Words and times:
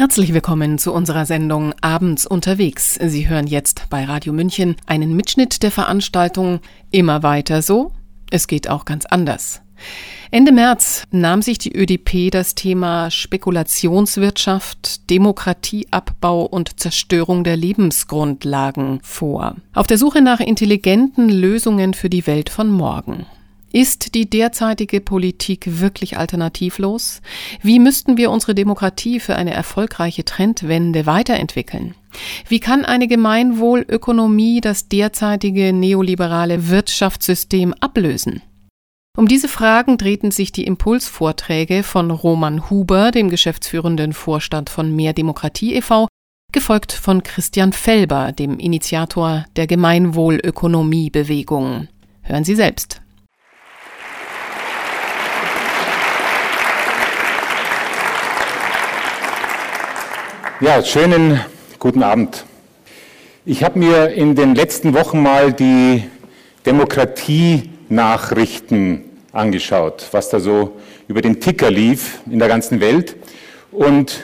Herzlich 0.00 0.32
willkommen 0.32 0.78
zu 0.78 0.94
unserer 0.94 1.26
Sendung 1.26 1.74
Abends 1.82 2.26
unterwegs. 2.26 2.94
Sie 2.94 3.28
hören 3.28 3.46
jetzt 3.46 3.90
bei 3.90 4.06
Radio 4.06 4.32
München 4.32 4.76
einen 4.86 5.14
Mitschnitt 5.14 5.62
der 5.62 5.70
Veranstaltung 5.70 6.60
Immer 6.90 7.22
weiter 7.22 7.60
so. 7.60 7.92
Es 8.30 8.46
geht 8.46 8.70
auch 8.70 8.86
ganz 8.86 9.04
anders. 9.04 9.60
Ende 10.30 10.52
März 10.52 11.04
nahm 11.10 11.42
sich 11.42 11.58
die 11.58 11.76
ÖDP 11.76 12.30
das 12.30 12.54
Thema 12.54 13.10
Spekulationswirtschaft, 13.10 15.10
Demokratieabbau 15.10 16.46
und 16.46 16.80
Zerstörung 16.80 17.44
der 17.44 17.58
Lebensgrundlagen 17.58 19.00
vor. 19.02 19.56
Auf 19.74 19.86
der 19.86 19.98
Suche 19.98 20.22
nach 20.22 20.40
intelligenten 20.40 21.28
Lösungen 21.28 21.92
für 21.92 22.08
die 22.08 22.26
Welt 22.26 22.48
von 22.48 22.70
morgen. 22.70 23.26
Ist 23.72 24.16
die 24.16 24.28
derzeitige 24.28 25.00
Politik 25.00 25.80
wirklich 25.80 26.18
alternativlos? 26.18 27.20
Wie 27.62 27.78
müssten 27.78 28.16
wir 28.16 28.32
unsere 28.32 28.56
Demokratie 28.56 29.20
für 29.20 29.36
eine 29.36 29.54
erfolgreiche 29.54 30.24
Trendwende 30.24 31.06
weiterentwickeln? 31.06 31.94
Wie 32.48 32.58
kann 32.58 32.84
eine 32.84 33.06
Gemeinwohlökonomie 33.06 34.60
das 34.60 34.88
derzeitige 34.88 35.72
neoliberale 35.72 36.68
Wirtschaftssystem 36.68 37.72
ablösen? 37.78 38.42
Um 39.16 39.28
diese 39.28 39.46
Fragen 39.46 39.98
drehten 39.98 40.32
sich 40.32 40.50
die 40.50 40.64
Impulsvorträge 40.64 41.84
von 41.84 42.10
Roman 42.10 42.70
Huber, 42.70 43.12
dem 43.12 43.30
geschäftsführenden 43.30 44.14
Vorstand 44.14 44.68
von 44.68 44.96
Mehr 44.96 45.12
Demokratie 45.12 45.74
e.V., 45.74 46.08
gefolgt 46.52 46.92
von 46.92 47.22
Christian 47.22 47.72
Felber, 47.72 48.32
dem 48.32 48.58
Initiator 48.58 49.44
der 49.54 49.68
Gemeinwohlökonomiebewegung. 49.68 51.86
Hören 52.22 52.44
Sie 52.44 52.56
selbst. 52.56 53.00
Ja, 60.62 60.84
schönen 60.84 61.40
guten 61.78 62.02
Abend. 62.02 62.44
Ich 63.46 63.64
habe 63.64 63.78
mir 63.78 64.10
in 64.10 64.34
den 64.34 64.54
letzten 64.54 64.92
Wochen 64.92 65.22
mal 65.22 65.54
die 65.54 66.04
Demokratie-Nachrichten 66.66 69.06
angeschaut, 69.32 70.06
was 70.12 70.28
da 70.28 70.38
so 70.38 70.76
über 71.08 71.22
den 71.22 71.40
Ticker 71.40 71.70
lief 71.70 72.18
in 72.30 72.38
der 72.38 72.48
ganzen 72.48 72.78
Welt 72.78 73.16
und 73.72 74.20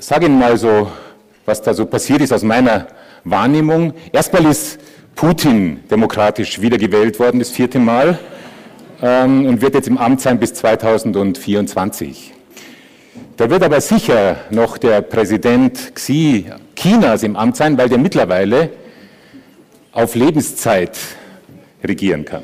sage 0.00 0.26
Ihnen 0.26 0.40
mal 0.40 0.56
so, 0.56 0.90
was 1.46 1.62
da 1.62 1.72
so 1.72 1.86
passiert 1.86 2.20
ist 2.20 2.32
aus 2.32 2.42
meiner 2.42 2.88
Wahrnehmung. 3.22 3.94
Erstmal 4.10 4.44
ist 4.44 4.80
Putin 5.14 5.84
demokratisch 5.88 6.60
wiedergewählt 6.60 7.20
worden, 7.20 7.38
das 7.38 7.50
vierte 7.50 7.78
Mal, 7.78 8.18
ähm, 9.00 9.46
und 9.46 9.60
wird 9.60 9.74
jetzt 9.74 9.86
im 9.86 9.98
Amt 9.98 10.20
sein 10.20 10.40
bis 10.40 10.52
2024. 10.54 12.34
Da 13.38 13.48
wird 13.48 13.62
aber 13.62 13.80
sicher 13.80 14.38
noch 14.50 14.78
der 14.78 15.00
Präsident 15.00 15.94
Xi 15.94 16.46
Chinas 16.74 17.22
im 17.22 17.36
Amt 17.36 17.56
sein, 17.56 17.78
weil 17.78 17.88
der 17.88 17.96
mittlerweile 17.96 18.70
auf 19.92 20.16
Lebenszeit 20.16 20.98
regieren 21.84 22.24
kann. 22.24 22.42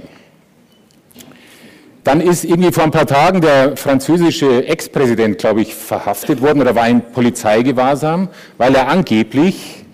Dann 2.04 2.20
ist 2.20 2.44
irgendwie 2.44 2.70
vor 2.70 2.84
ein 2.84 2.92
paar 2.92 3.08
Tagen 3.08 3.40
der 3.40 3.76
französische 3.76 4.68
Ex-Präsident, 4.68 5.38
glaube 5.38 5.62
ich, 5.62 5.74
verhaftet 5.74 6.40
worden 6.40 6.60
oder 6.60 6.76
war 6.76 6.88
in 6.88 7.00
Polizeigewahrsam, 7.00 8.28
weil 8.56 8.76
er 8.76 8.86
angeblich 8.86 9.84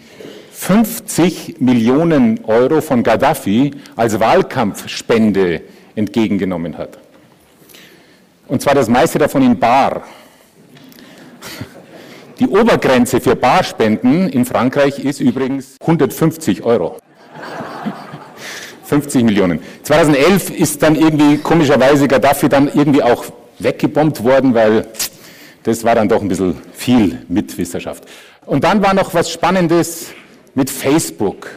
50 0.53 1.63
Millionen 1.63 2.45
Euro 2.45 2.83
von 2.83 3.03
Gaddafi 3.03 3.71
als 3.97 4.21
Wahlkampfspende 4.21 5.63
entgegengenommen 5.95 6.77
hat. 6.77 6.99
Und 8.49 8.61
zwar 8.61 8.75
das 8.75 8.89
meiste 8.89 9.19
davon 9.19 9.41
in 9.41 9.59
Bar. 9.59 10.03
Die 12.39 12.49
Obergrenze 12.49 13.21
für 13.21 13.37
Barspenden 13.37 14.29
in 14.31 14.45
Frankreich 14.45 14.99
ist 14.99 15.21
übrigens 15.21 15.77
150 15.81 16.63
Euro. 16.63 16.97
50 18.85 19.25
Millionen. 19.25 19.61
2011 19.83 20.51
ist 20.51 20.83
dann 20.83 20.97
irgendwie 20.97 21.39
komischerweise 21.39 22.09
Gaddafi 22.09 22.49
dann 22.49 22.69
irgendwie 22.73 23.03
auch 23.03 23.25
weggebombt 23.59 24.25
worden, 24.25 24.55
weil 24.55 24.87
das 25.63 25.85
war 25.85 25.95
dann 25.95 26.09
doch 26.09 26.23
ein 26.23 26.29
bisschen 26.29 26.57
viel 26.73 27.19
mit 27.29 27.57
Wissenschaft. 27.59 28.05
Und 28.47 28.65
dann 28.65 28.83
war 28.83 28.95
noch 28.95 29.15
was 29.15 29.31
Spannendes 29.31 30.09
mit 30.55 30.71
Facebook. 30.71 31.51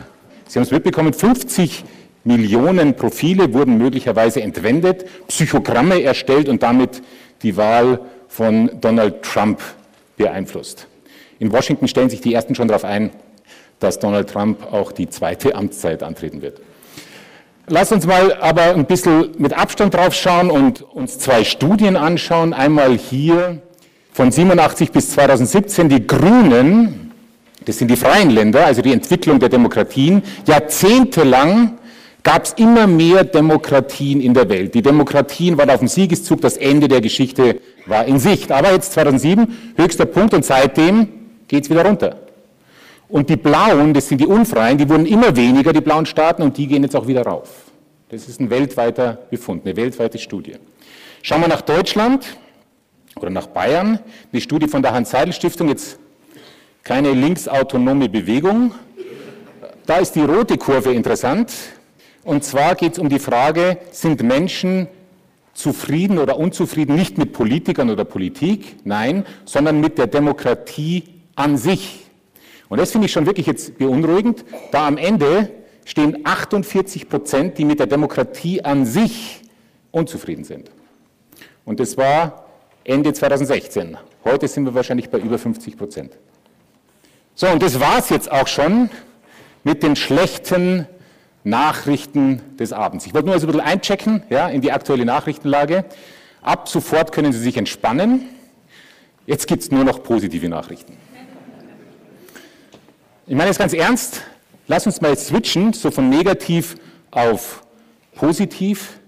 Sie 0.48 0.60
haben 0.60 0.64
es 0.64 0.72
mitbekommen, 0.72 1.14
50 1.14 1.84
Millionen 2.26 2.96
Profile 2.96 3.54
wurden 3.54 3.78
möglicherweise 3.78 4.42
entwendet, 4.42 5.06
Psychogramme 5.28 6.04
erstellt 6.04 6.48
und 6.48 6.62
damit 6.62 7.02
die 7.42 7.58
Wahl 7.58 8.00
von 8.34 8.72
Donald 8.82 9.22
Trump 9.22 9.62
beeinflusst. 10.18 10.88
In 11.38 11.52
Washington 11.52 11.88
stellen 11.88 12.10
sich 12.10 12.20
die 12.20 12.34
Ersten 12.34 12.56
schon 12.56 12.68
darauf 12.68 12.84
ein, 12.84 13.12
dass 13.80 14.00
Donald 14.00 14.28
Trump 14.28 14.74
auch 14.74 14.92
die 14.92 15.08
zweite 15.08 15.54
Amtszeit 15.54 16.02
antreten 16.02 16.42
wird. 16.42 16.60
Lass 17.68 17.92
uns 17.92 18.08
mal 18.08 18.34
aber 18.34 18.74
ein 18.74 18.86
bisschen 18.86 19.36
mit 19.38 19.54
Abstand 19.54 19.94
drauf 19.94 20.16
schauen 20.16 20.50
und 20.50 20.82
uns 20.82 21.20
zwei 21.20 21.44
Studien 21.44 21.96
anschauen. 21.96 22.54
Einmal 22.54 22.98
hier 22.98 23.62
von 24.12 24.32
87 24.32 24.92
bis 24.92 25.12
2017 25.12 25.90
die 25.90 26.08
Grünen, 26.08 27.12
das 27.66 27.78
sind 27.78 27.92
die 27.92 27.96
freien 27.96 28.32
Länder, 28.32 28.66
also 28.66 28.82
die 28.82 28.94
Entwicklung 28.94 29.40
der 29.40 29.50
Demokratien, 29.50 30.24
jahrzehntelang 30.48 31.78
gab 32.24 32.46
es 32.46 32.54
immer 32.54 32.88
mehr 32.88 33.26
Demokratien 33.26 34.22
in 34.22 34.34
der 34.34 34.50
Welt. 34.50 34.74
Die 34.74 34.82
Demokratien 34.82 35.58
waren 35.58 35.70
auf 35.70 35.80
dem 35.80 35.88
Siegeszug, 35.88 36.42
das 36.42 36.58
Ende 36.58 36.88
der 36.88 37.02
Geschichte 37.02 37.60
war 37.86 38.06
in 38.06 38.20
Sicht. 38.20 38.52
Aber 38.52 38.72
jetzt 38.72 38.94
2007, 38.94 39.74
höchster 39.78 40.06
Punkt 40.06 40.34
und 40.34 40.46
seitdem 40.46 41.08
geht 41.48 41.66
es 41.66 41.70
wieder 41.70 41.86
runter. 41.86 42.18
Und 43.10 43.30
die 43.30 43.36
Blauen, 43.36 43.94
das 43.94 44.08
sind 44.08 44.22
die 44.22 44.26
Unfreien, 44.26 44.78
die 44.78 44.90
wurden 44.90 45.06
immer 45.06 45.36
weniger, 45.36 45.72
die 45.72 45.82
blauen 45.82 46.06
Staaten, 46.06 46.42
und 46.42 46.58
die 46.58 46.68
gehen 46.68 46.84
jetzt 46.84 46.96
auch 46.96 47.06
wieder 47.06 47.24
rauf. 47.24 47.50
Das 48.10 48.28
ist 48.28 48.40
ein 48.40 48.50
weltweiter 48.50 49.20
Befund, 49.30 49.66
eine 49.66 49.76
weltweite 49.76 50.18
Studie. 50.18 50.56
Schauen 51.22 51.42
wir 51.42 51.48
nach 51.48 51.62
Deutschland 51.62 52.38
oder 53.16 53.30
nach 53.30 53.48
Bayern, 53.48 54.00
die 54.32 54.42
Studie 54.42 54.68
von 54.68 54.82
der 54.82 54.94
Hans-Seidel-Stiftung, 54.94 55.70
jetzt 55.70 56.00
keine 56.84 57.12
linksautonome 57.14 58.10
Bewegung. 58.10 58.74
Da 59.86 59.98
ist 59.98 60.14
die 60.16 60.22
rote 60.22 60.58
Kurve 60.58 60.92
interessant. 60.92 61.54
Und 62.24 62.44
zwar 62.44 62.76
geht 62.76 62.94
es 62.94 63.00
um 63.00 63.10
die 63.10 63.20
Frage, 63.20 63.78
sind 63.92 64.24
Menschen 64.24 64.88
zufrieden 65.53 66.18
oder 66.18 66.38
unzufrieden 66.38 66.96
nicht 66.96 67.18
mit 67.18 67.34
Politikern 67.34 67.90
oder 67.90 68.06
Politik, 68.06 68.78
nein, 68.84 69.25
sondern 69.46 69.80
mit 69.80 69.97
der 69.97 70.08
Demokratie 70.08 71.03
an 71.36 71.58
sich. 71.58 72.06
Und 72.69 72.80
das 72.80 72.91
finde 72.91 73.06
ich 73.06 73.12
schon 73.12 73.25
wirklich 73.25 73.46
jetzt 73.46 73.78
beunruhigend, 73.78 74.44
da 74.72 74.88
am 74.88 74.97
Ende 74.97 75.50
stehen 75.86 76.25
48 76.25 77.09
Prozent, 77.09 77.58
die 77.58 77.66
mit 77.66 77.80
der 77.80 77.88
Demokratie 77.88 78.63
an 78.63 78.86
sich 78.86 79.42
unzufrieden 79.92 80.44
sind. 80.44 80.72
Und 81.66 81.80
das 81.80 81.97
war 81.97 82.46
Ende 82.84 83.13
2016. 83.13 83.97
Heute 84.25 84.47
sind 84.47 84.66
wir 84.66 84.74
wahrscheinlich 84.74 85.09
bei 85.09 85.19
über 85.19 85.38
50 85.38 85.78
Prozent. 85.78 86.18
So, 87.36 87.47
und 87.47 87.62
das 87.62 87.80
war 87.80 88.00
es 88.00 88.09
jetzt 88.09 88.31
auch 88.31 88.47
schon 88.47 88.90
mit 89.63 89.84
den 89.84 89.96
schlechten 89.96 90.88
Nachrichten 91.44 92.42
des 92.58 92.74
Abends. 92.74 93.06
Ich 93.06 93.14
wollte 93.14 93.26
nur 93.26 93.36
also 93.36 93.48
ein 93.48 93.52
bisschen 93.52 93.66
einchecken 93.66 94.24
ja, 94.30 94.48
in 94.48 94.62
die 94.62 94.72
aktuelle 94.72 95.06
Nachrichtenlage. 95.06 95.86
Ab 96.42 96.70
sofort 96.70 97.12
können 97.12 97.34
Sie 97.34 97.40
sich 97.40 97.58
entspannen. 97.58 98.30
Jetzt 99.26 99.48
gibt 99.48 99.64
es 99.64 99.72
nur 99.72 99.84
noch 99.84 100.04
positive 100.04 100.50
Nachrichten. 100.50 100.98
Ich 103.26 103.36
meine 103.36 103.52
es 103.52 103.58
ganz 103.58 103.74
ernst. 103.74 104.22
Lass 104.68 104.86
uns 104.86 105.02
mal 105.02 105.12
jetzt 105.12 105.28
switchen, 105.28 105.74
so 105.74 105.92
von 105.92 106.09
negativ 106.09 106.76
auf 107.12 107.64
positiv, 108.16 109.00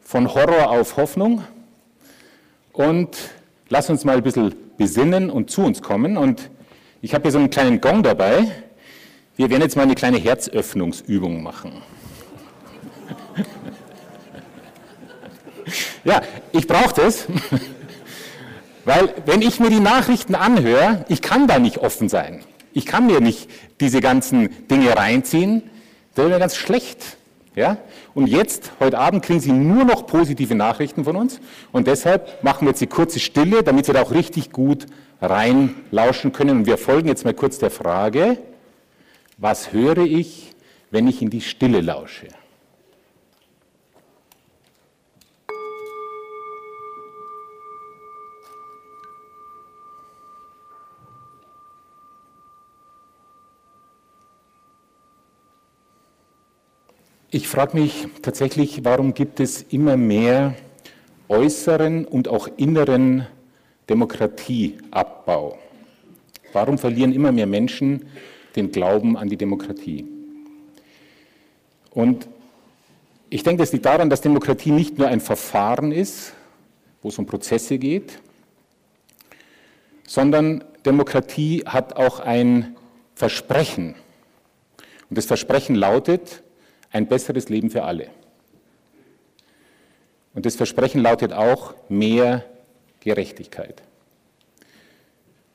von 0.00 0.32
Horror 0.32 0.70
auf 0.70 0.96
Hoffnung. 0.96 1.44
Und 2.72 3.16
lass 3.68 3.90
uns 3.90 4.04
mal 4.04 4.16
ein 4.16 4.22
bisschen 4.22 4.54
besinnen 4.76 5.30
und 5.30 5.50
zu 5.50 5.62
uns 5.62 5.82
kommen. 5.82 6.16
Und 6.16 6.50
ich 7.02 7.14
habe 7.14 7.22
hier 7.22 7.32
so 7.32 7.38
einen 7.38 7.50
kleinen 7.50 7.80
Gong 7.80 8.02
dabei. 8.02 8.50
Wir 9.38 9.50
werden 9.50 9.62
jetzt 9.62 9.76
mal 9.76 9.82
eine 9.82 9.94
kleine 9.94 10.18
Herzöffnungsübung 10.18 11.44
machen. 11.44 11.70
Ja, 16.02 16.22
ich 16.50 16.66
brauche 16.66 16.92
das, 16.92 17.28
weil 18.84 19.14
wenn 19.26 19.40
ich 19.40 19.60
mir 19.60 19.70
die 19.70 19.78
Nachrichten 19.78 20.34
anhöre, 20.34 21.04
ich 21.08 21.22
kann 21.22 21.46
da 21.46 21.60
nicht 21.60 21.78
offen 21.78 22.08
sein. 22.08 22.40
Ich 22.72 22.84
kann 22.84 23.06
mir 23.06 23.20
nicht 23.20 23.48
diese 23.78 24.00
ganzen 24.00 24.66
Dinge 24.66 24.96
reinziehen. 24.96 25.62
Das 26.16 26.28
wäre 26.28 26.40
ganz 26.40 26.56
schlecht. 26.56 27.16
Ja? 27.54 27.76
Und 28.14 28.26
jetzt, 28.26 28.72
heute 28.80 28.98
Abend, 28.98 29.24
kriegen 29.24 29.38
Sie 29.38 29.52
nur 29.52 29.84
noch 29.84 30.08
positive 30.08 30.56
Nachrichten 30.56 31.04
von 31.04 31.14
uns. 31.14 31.38
Und 31.70 31.86
deshalb 31.86 32.42
machen 32.42 32.62
wir 32.62 32.70
jetzt 32.70 32.80
die 32.80 32.88
kurze 32.88 33.20
Stille, 33.20 33.62
damit 33.62 33.86
Sie 33.86 33.92
da 33.92 34.02
auch 34.02 34.10
richtig 34.10 34.50
gut 34.50 34.86
reinlauschen 35.22 36.32
können. 36.32 36.58
Und 36.58 36.66
wir 36.66 36.76
folgen 36.76 37.06
jetzt 37.06 37.24
mal 37.24 37.34
kurz 37.34 37.58
der 37.58 37.70
Frage, 37.70 38.36
was 39.40 39.72
höre 39.72 39.98
ich, 39.98 40.50
wenn 40.90 41.06
ich 41.06 41.22
in 41.22 41.30
die 41.30 41.40
Stille 41.40 41.80
lausche? 41.80 42.26
Ich 57.30 57.46
frage 57.46 57.78
mich 57.78 58.08
tatsächlich, 58.22 58.84
warum 58.84 59.14
gibt 59.14 59.38
es 59.38 59.62
immer 59.62 59.96
mehr 59.96 60.56
äußeren 61.28 62.06
und 62.06 62.26
auch 62.26 62.48
inneren 62.56 63.24
Demokratieabbau? 63.88 65.58
Warum 66.52 66.76
verlieren 66.76 67.12
immer 67.12 67.30
mehr 67.30 67.46
Menschen 67.46 68.08
den 68.58 68.72
Glauben 68.72 69.16
an 69.16 69.28
die 69.28 69.36
Demokratie? 69.36 70.04
Und 71.90 72.28
ich 73.30 73.42
denke, 73.42 73.62
das 73.62 73.72
liegt 73.72 73.86
daran, 73.86 74.10
dass 74.10 74.20
Demokratie 74.20 74.70
nicht 74.70 74.98
nur 74.98 75.08
ein 75.08 75.20
Verfahren 75.20 75.92
ist, 75.92 76.32
wo 77.02 77.08
es 77.08 77.18
um 77.18 77.26
Prozesse 77.26 77.78
geht, 77.78 78.20
sondern 80.06 80.64
Demokratie 80.84 81.64
hat 81.66 81.96
auch 81.96 82.20
ein 82.20 82.76
Versprechen. 83.14 83.94
Und 85.10 85.18
das 85.18 85.26
Versprechen 85.26 85.74
lautet, 85.74 86.42
ein 86.90 87.06
besseres 87.06 87.48
Leben 87.48 87.70
für 87.70 87.84
alle. 87.84 88.08
Und 90.34 90.46
das 90.46 90.56
Versprechen 90.56 91.02
lautet 91.02 91.32
auch 91.32 91.74
mehr 91.88 92.44
Gerechtigkeit. 93.00 93.82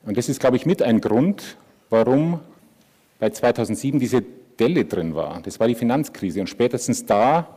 Und 0.04 0.18
das 0.18 0.28
ist, 0.28 0.40
glaube 0.40 0.56
ich, 0.56 0.66
mit 0.66 0.82
ein 0.82 1.00
Grund, 1.00 1.56
warum 1.90 2.40
bei 3.24 3.30
2007 3.30 3.98
diese 3.98 4.22
Delle 4.60 4.84
drin 4.84 5.14
war. 5.14 5.40
Das 5.40 5.58
war 5.58 5.66
die 5.66 5.74
Finanzkrise. 5.74 6.40
Und 6.40 6.46
spätestens 6.46 7.06
da 7.06 7.56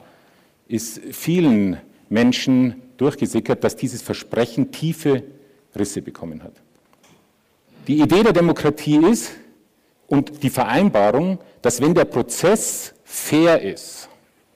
ist 0.65 1.01
vielen 1.11 1.75
Menschen 2.07 2.83
durchgesickert, 2.95 3.65
dass 3.65 3.75
dieses 3.75 4.01
Versprechen 4.01 4.71
tiefe 4.71 5.23
Risse 5.77 6.01
bekommen 6.01 6.41
hat. 6.41 6.53
Die 7.85 7.99
Idee 7.99 8.23
der 8.23 8.31
Demokratie 8.31 8.95
ist 9.11 9.31
und 10.07 10.41
die 10.41 10.49
Vereinbarung, 10.49 11.37
dass 11.61 11.81
wenn 11.81 11.93
der 11.93 12.05
Prozess 12.05 12.93
fair 13.03 13.61
ist, 13.61 14.07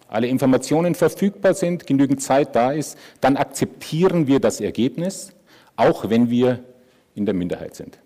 alle 0.08 0.28
Informationen 0.28 0.96
verfügbar 0.96 1.56
sind, 1.56 1.86
genügend 1.86 2.22
Zeit 2.22 2.56
da 2.56 2.72
ist, 2.72 2.98
dann 3.20 3.36
akzeptieren 3.36 4.28
wir 4.28 4.40
das 4.40 4.62
Ergebnis, 4.62 5.34
auch 5.76 6.10
wenn 6.10 6.30
wir 6.30 6.64
in 7.16 7.26
der 7.26 7.36
Minderheit 7.36 7.76
sind. 7.76 8.01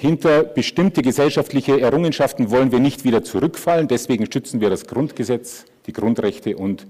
Hinter 0.00 0.44
bestimmte 0.44 1.02
gesellschaftliche 1.02 1.80
Errungenschaften 1.80 2.52
wollen 2.52 2.70
wir 2.70 2.78
nicht 2.78 3.02
wieder 3.02 3.24
zurückfallen, 3.24 3.88
deswegen 3.88 4.30
schützen 4.30 4.60
wir 4.60 4.70
das 4.70 4.86
Grundgesetz, 4.86 5.64
die 5.88 5.92
Grundrechte 5.92 6.56
und 6.56 6.86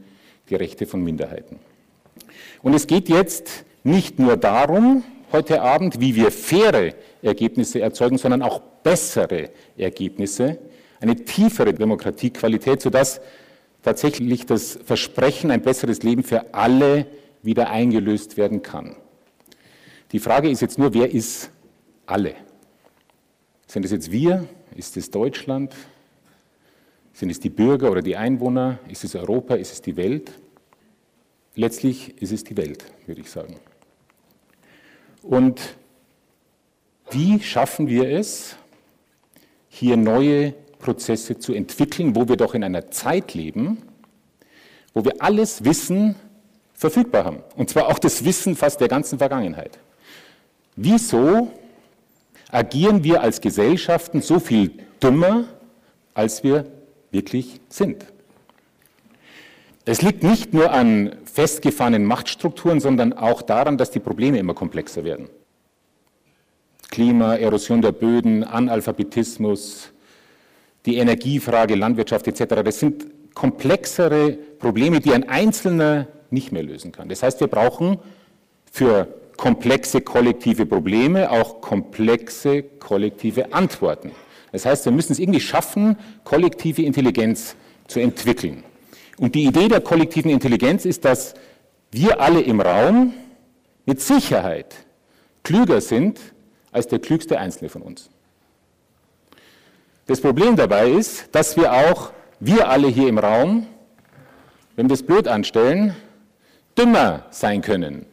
die 0.51 0.57
Rechte 0.57 0.85
von 0.85 1.03
Minderheiten. 1.03 1.59
Und 2.61 2.75
es 2.75 2.87
geht 2.87 3.09
jetzt 3.09 3.65
nicht 3.83 4.19
nur 4.19 4.37
darum, 4.37 5.05
heute 5.33 5.63
Abend, 5.63 6.01
wie 6.01 6.17
wir 6.17 6.31
faire 6.31 6.93
Ergebnisse 7.23 7.81
erzeugen, 7.81 8.19
sondern 8.19 8.43
auch 8.43 8.61
bessere 8.83 9.53
Ergebnisse, 9.79 10.59
eine 11.01 11.17
tiefere 11.17 11.73
Demokratiequalität, 11.73 12.83
sodass 12.83 13.23
tatsächlich 13.83 14.45
das 14.45 14.79
Versprechen, 14.85 15.51
ein 15.51 15.63
besseres 15.63 16.03
Leben 16.03 16.25
für 16.25 16.53
alle 16.53 17.07
wieder 17.43 17.71
eingelöst 17.71 18.37
werden 18.37 18.61
kann. 18.61 18.97
Die 20.13 20.19
Frage 20.19 20.51
ist 20.51 20.61
jetzt 20.61 20.79
nur, 20.79 20.93
wer 20.93 21.11
ist 21.11 21.51
alle? 22.05 22.35
Sind 23.69 23.85
es 23.85 23.91
jetzt 23.91 24.11
wir? 24.11 24.49
Ist 24.75 24.97
es 24.97 25.11
Deutschland? 25.11 25.75
Sind 27.13 27.29
es 27.29 27.39
die 27.39 27.51
Bürger 27.51 27.91
oder 27.91 28.01
die 28.01 28.17
Einwohner? 28.17 28.79
Ist 28.89 29.05
es 29.05 29.15
Europa? 29.15 29.57
Ist 29.57 29.73
es 29.73 29.83
die 29.83 29.97
Welt? 29.99 30.33
Letztlich 31.55 32.21
ist 32.23 32.33
es 32.33 32.45
die 32.45 32.57
Welt, 32.57 32.87
würde 33.07 33.21
ich 33.21 33.31
sagen. 33.31 33.57
Und 35.23 35.77
wie 37.11 37.41
schaffen 37.41 37.89
wir 37.89 38.09
es, 38.09 38.57
hier 39.69 39.99
neue 39.99 40.55
Prozesse 40.79 41.39
zu 41.39 41.53
entwickeln, 41.53 42.17
wo 42.17 42.27
wir 42.27 42.37
doch 42.37 42.55
in 42.55 42.65
einer 42.65 42.91
Zeit 42.91 43.35
leben, 43.35 43.83
wo 44.95 45.05
wir 45.05 45.21
alles 45.21 45.67
Wissen 45.67 46.15
verfügbar 46.73 47.27
haben. 47.27 47.43
Und 47.55 47.69
zwar 47.69 47.89
auch 47.89 47.99
das 47.99 48.25
Wissen 48.25 48.57
fast 48.57 48.81
der 48.81 48.89
ganzen 48.89 49.19
Vergangenheit. 49.19 49.79
Wieso 50.75 51.51
agieren 52.51 53.05
wir 53.05 53.23
als 53.23 53.41
Gesellschaften 53.41 54.23
so 54.23 54.39
viel 54.41 54.73
dümmer, 55.03 55.45
als 56.15 56.43
wir 56.43 56.67
wirklich 57.11 57.61
sind? 57.69 58.07
Es 59.85 60.03
liegt 60.03 60.23
nicht 60.23 60.53
nur 60.53 60.71
an 60.71 61.17
festgefahrenen 61.25 62.05
Machtstrukturen, 62.05 62.81
sondern 62.81 63.15
auch 63.15 63.41
daran, 63.41 63.79
dass 63.79 63.91
die 63.91 64.01
Probleme 64.01 64.39
immer 64.39 64.53
komplexer 64.53 65.05
werden. 65.05 65.31
Klima, 66.91 67.37
Erosion 67.37 67.81
der 67.81 67.93
Böden, 67.93 68.45
Analphabetismus, 68.45 69.91
die 70.85 70.97
Energiefrage, 70.97 71.75
Landwirtschaft 71.75 72.29
etc. 72.29 72.63
Das 72.65 72.81
sind 72.81 73.07
komplexere 73.35 74.33
Probleme, 74.59 75.01
die 75.01 75.13
ein 75.13 75.29
Einzelner 75.29 76.09
nicht 76.31 76.53
mehr 76.53 76.63
lösen 76.63 76.93
kann. 76.93 77.09
Das 77.09 77.23
heißt, 77.23 77.41
wir 77.41 77.47
brauchen 77.47 77.99
für 78.71 79.09
komplexe 79.39 80.01
kollektive 80.03 80.67
Probleme 80.67 81.31
auch 81.31 81.63
komplexe 81.63 82.63
kollektive 82.63 83.55
Antworten. 83.55 84.11
Das 84.53 84.67
heißt, 84.67 84.85
wir 84.85 84.93
müssen 84.93 85.13
es 85.13 85.19
irgendwie 85.19 85.41
schaffen, 85.41 85.97
kollektive 86.25 86.83
Intelligenz 86.83 87.55
zu 87.87 88.01
entwickeln. 88.01 88.65
Und 89.17 89.35
die 89.35 89.45
Idee 89.45 89.69
der 89.69 89.81
kollektiven 89.81 90.31
Intelligenz 90.31 90.85
ist, 90.85 91.05
dass 91.05 91.35
wir 91.91 92.21
alle 92.21 92.41
im 92.41 92.61
Raum 92.61 93.15
mit 93.87 94.01
Sicherheit 94.01 94.75
klüger 95.45 95.81
sind 95.81 96.19
als 96.73 96.89
der 96.89 96.99
klügste 96.99 97.39
Einzelne 97.39 97.71
von 97.71 97.83
uns. 97.83 98.11
Das 100.07 100.21
Problem 100.21 100.57
dabei 100.57 100.91
ist, 100.91 101.29
dass 101.33 101.57
wir 101.57 101.73
auch, 101.73 102.13
wir 102.41 102.69
alle 102.69 102.89
hier 102.89 103.09
im 103.09 103.19
Raum, 103.19 103.67
wenn 104.75 104.89
wir 104.89 104.95
es 104.95 105.03
blöd 105.05 105.29
anstellen, 105.29 105.95
dümmer 106.77 107.27
sein 107.31 107.63
können, 107.63 108.07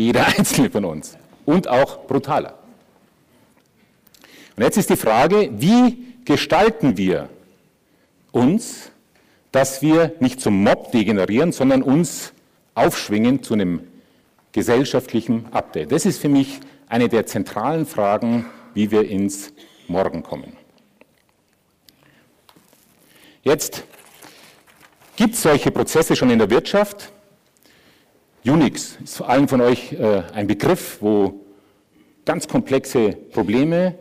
jeder 0.00 0.26
Einzelne 0.38 0.70
von 0.70 0.84
uns 0.84 1.16
und 1.44 1.68
auch 1.68 2.06
brutaler. 2.06 2.58
Und 4.56 4.64
jetzt 4.64 4.76
ist 4.76 4.90
die 4.90 4.96
Frage, 4.96 5.50
wie 5.52 6.14
gestalten 6.24 6.96
wir 6.96 7.28
uns, 8.32 8.90
dass 9.52 9.82
wir 9.82 10.14
nicht 10.20 10.40
zum 10.40 10.62
Mob 10.62 10.92
degenerieren, 10.92 11.52
sondern 11.52 11.82
uns 11.82 12.32
aufschwingen 12.74 13.42
zu 13.42 13.54
einem 13.54 13.80
gesellschaftlichen 14.52 15.46
Update. 15.52 15.92
Das 15.92 16.06
ist 16.06 16.20
für 16.20 16.28
mich 16.28 16.60
eine 16.88 17.08
der 17.08 17.26
zentralen 17.26 17.86
Fragen, 17.86 18.46
wie 18.74 18.90
wir 18.90 19.08
ins 19.08 19.52
Morgen 19.88 20.22
kommen. 20.22 20.56
Jetzt 23.42 23.84
gibt 25.16 25.34
es 25.34 25.42
solche 25.42 25.70
Prozesse 25.70 26.14
schon 26.14 26.30
in 26.30 26.38
der 26.38 26.50
Wirtschaft. 26.50 27.10
Unix 28.44 28.98
ist 29.04 29.18
vor 29.18 29.28
allem 29.28 29.48
von 29.48 29.60
euch 29.60 29.92
äh, 29.92 30.22
ein 30.32 30.46
Begriff, 30.46 30.98
wo 31.00 31.40
ganz 32.24 32.48
komplexe 32.48 33.12
Probleme 33.12 33.96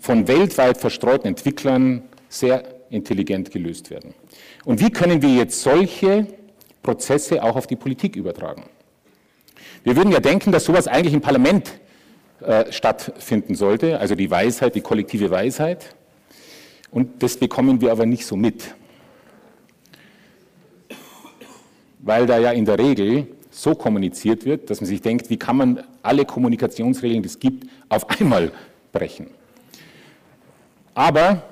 von 0.00 0.26
weltweit 0.26 0.78
verstreuten 0.78 1.28
Entwicklern 1.28 2.02
sehr 2.28 2.64
intelligent 2.90 3.52
gelöst 3.52 3.90
werden. 3.90 4.14
Und 4.64 4.80
wie 4.80 4.90
können 4.90 5.22
wir 5.22 5.34
jetzt 5.34 5.62
solche 5.62 6.26
Prozesse 6.82 7.42
auch 7.42 7.56
auf 7.56 7.66
die 7.66 7.76
Politik 7.76 8.16
übertragen? 8.16 8.64
Wir 9.84 9.96
würden 9.96 10.12
ja 10.12 10.20
denken, 10.20 10.50
dass 10.50 10.64
sowas 10.64 10.88
eigentlich 10.88 11.14
im 11.14 11.20
Parlament 11.20 11.78
äh, 12.40 12.72
stattfinden 12.72 13.54
sollte, 13.54 14.00
also 14.00 14.16
die 14.16 14.30
Weisheit, 14.30 14.74
die 14.74 14.80
kollektive 14.80 15.30
Weisheit. 15.30 15.94
Und 16.90 17.22
das 17.22 17.36
bekommen 17.36 17.80
wir 17.80 17.92
aber 17.92 18.06
nicht 18.06 18.26
so 18.26 18.34
mit 18.34 18.74
weil 22.04 22.26
da 22.26 22.38
ja 22.38 22.52
in 22.52 22.64
der 22.66 22.78
Regel 22.78 23.26
so 23.54 23.74
kommuniziert 23.74 24.44
wird, 24.44 24.68
dass 24.68 24.80
man 24.80 24.88
sich 24.88 25.00
denkt, 25.00 25.30
wie 25.30 25.36
kann 25.36 25.56
man 25.56 25.84
alle 26.02 26.24
Kommunikationsregeln, 26.24 27.22
die 27.22 27.28
es 27.28 27.38
gibt, 27.38 27.68
auf 27.88 28.08
einmal 28.20 28.52
brechen. 28.92 29.28
Aber 30.94 31.42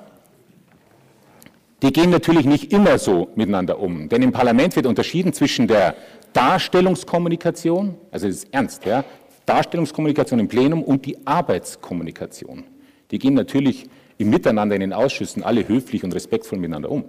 die 1.81 1.91
gehen 1.91 2.09
natürlich 2.09 2.45
nicht 2.45 2.71
immer 2.71 2.97
so 2.97 3.29
miteinander 3.35 3.79
um, 3.79 4.09
denn 4.09 4.21
im 4.21 4.31
Parlament 4.31 4.75
wird 4.75 4.85
unterschieden 4.85 5.33
zwischen 5.33 5.67
der 5.67 5.95
Darstellungskommunikation, 6.33 7.95
also 8.11 8.27
das 8.27 8.37
ist 8.37 8.47
ernst, 8.51 8.85
ja, 8.85 9.03
Darstellungskommunikation 9.45 10.39
im 10.39 10.47
Plenum 10.47 10.83
und 10.83 11.05
die 11.05 11.17
Arbeitskommunikation. 11.25 12.63
Die 13.11 13.19
gehen 13.19 13.33
natürlich 13.33 13.89
im 14.17 14.29
Miteinander 14.29 14.75
in 14.75 14.81
den 14.81 14.93
Ausschüssen 14.93 15.43
alle 15.43 15.67
höflich 15.67 16.03
und 16.03 16.13
respektvoll 16.13 16.59
miteinander 16.59 16.89
um. 16.89 17.05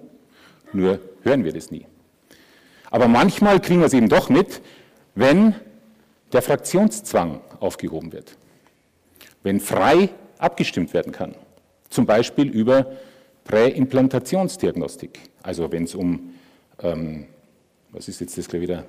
Nur 0.73 0.99
hören 1.23 1.45
wir 1.45 1.53
das 1.53 1.71
nie. 1.71 1.87
Aber 2.91 3.09
manchmal 3.09 3.61
kriegen 3.61 3.81
wir 3.81 3.87
es 3.87 3.95
eben 3.95 4.09
doch 4.09 4.29
mit, 4.29 4.61
wenn 5.15 5.55
der 6.33 6.43
Fraktionszwang 6.43 7.41
aufgehoben 7.61 8.13
wird, 8.13 8.37
wenn 9.43 9.61
frei 9.61 10.09
abgestimmt 10.39 10.93
werden 10.95 11.13
kann, 11.13 11.35
zum 11.91 12.07
Beispiel 12.07 12.49
über 12.49 12.93
Präimplantationsdiagnostik, 13.45 15.21
also 15.43 15.71
wenn 15.71 15.85
es 15.85 15.95
um, 15.95 16.35
ähm, 16.83 17.27
was 17.93 18.09
ist 18.09 18.21
jetzt 18.21 18.37
das 18.37 18.49
gleich 18.49 18.63
wieder, 18.63 18.85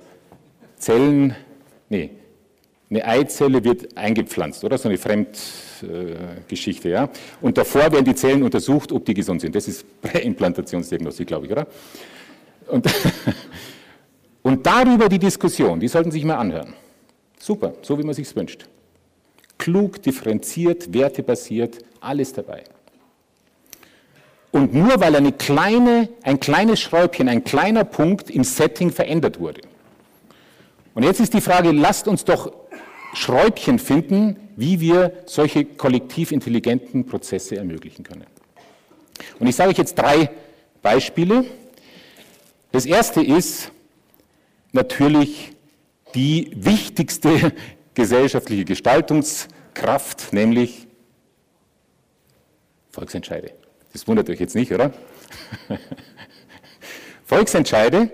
Zellen, 0.78 1.36
nee, 1.88 2.10
eine 2.88 3.04
Eizelle 3.04 3.64
wird 3.64 3.96
eingepflanzt, 3.96 4.62
oder? 4.62 4.78
So 4.78 4.88
eine 4.88 4.98
Fremdgeschichte, 4.98 6.88
äh, 6.88 6.92
ja? 6.92 7.08
Und 7.40 7.58
davor 7.58 7.90
werden 7.92 8.04
die 8.04 8.14
Zellen 8.14 8.44
untersucht, 8.44 8.92
ob 8.92 9.04
die 9.04 9.14
gesund 9.14 9.40
sind. 9.40 9.54
Das 9.56 9.66
ist 9.66 9.84
Präimplantationsdiagnostik, 10.02 11.26
glaube 11.26 11.46
ich, 11.46 11.52
oder? 11.52 11.66
Und, 12.68 12.86
und 14.46 14.64
darüber 14.64 15.08
die 15.08 15.18
Diskussion, 15.18 15.80
die 15.80 15.88
sollten 15.88 16.12
Sie 16.12 16.18
sich 16.18 16.24
mal 16.24 16.36
anhören. 16.36 16.72
Super, 17.36 17.74
so 17.82 17.98
wie 17.98 18.04
man 18.04 18.14
sich 18.14 18.36
wünscht. 18.36 18.68
Klug, 19.58 20.00
differenziert, 20.02 20.94
wertebasiert, 20.94 21.78
alles 22.00 22.32
dabei. 22.32 22.62
Und 24.52 24.72
nur 24.72 25.00
weil 25.00 25.16
eine 25.16 25.32
kleine, 25.32 26.10
ein 26.22 26.38
kleines 26.38 26.78
Schräubchen, 26.78 27.28
ein 27.28 27.42
kleiner 27.42 27.82
Punkt 27.82 28.30
im 28.30 28.44
Setting 28.44 28.92
verändert 28.92 29.40
wurde. 29.40 29.62
Und 30.94 31.02
jetzt 31.02 31.18
ist 31.18 31.34
die 31.34 31.40
Frage, 31.40 31.72
lasst 31.72 32.06
uns 32.06 32.24
doch 32.24 32.52
Schräubchen 33.14 33.80
finden, 33.80 34.36
wie 34.54 34.78
wir 34.78 35.24
solche 35.26 35.64
kollektiv 35.64 36.30
intelligenten 36.30 37.04
Prozesse 37.04 37.56
ermöglichen 37.56 38.04
können. 38.04 38.26
Und 39.40 39.48
ich 39.48 39.56
sage 39.56 39.70
euch 39.70 39.78
jetzt 39.78 39.98
drei 39.98 40.30
Beispiele. 40.82 41.44
Das 42.70 42.86
erste 42.86 43.20
ist 43.24 43.72
natürlich 44.76 45.52
die 46.14 46.52
wichtigste 46.54 47.52
gesellschaftliche 47.94 48.64
Gestaltungskraft, 48.64 50.32
nämlich 50.32 50.86
Volksentscheide. 52.90 53.52
Das 53.92 54.06
wundert 54.06 54.30
euch 54.30 54.38
jetzt 54.38 54.54
nicht, 54.54 54.72
oder? 54.72 54.92
Volksentscheide 57.24 58.10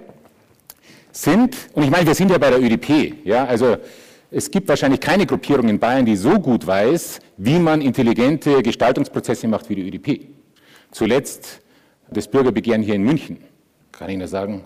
sind, 1.11 1.57
und 1.75 1.83
ich 1.83 1.91
meine, 1.91 2.07
wir 2.07 2.15
sind 2.15 2.31
ja 2.31 2.39
bei 2.39 2.51
der 2.51 2.61
ÖDP, 2.61 3.25
ja, 3.25 3.45
also 3.45 3.77
es 4.31 4.51
gibt 4.51 4.69
wahrscheinlich 4.69 5.01
keine 5.01 5.27
Gruppierung 5.27 5.69
in 5.69 5.79
Bayern, 5.79 6.07
die 6.07 6.17
so 6.17 6.39
gut 6.41 6.67
weiß, 6.67 7.19
wie 7.37 7.59
man 7.59 7.83
intelligente 7.83 8.63
Gestaltungsprozesse 8.63 9.47
macht 9.47 9.69
wie 9.69 9.75
die 9.75 9.87
ÖDP. 9.87 10.27
Zuletzt 10.91 11.61
das 12.11 12.29
Bürgerbegehren 12.29 12.83
hier 12.83 12.95
in 12.95 13.03
München. 13.03 13.45
Kann 13.93 14.09
ich 14.09 14.17
nur 14.17 14.29
sagen, 14.29 14.65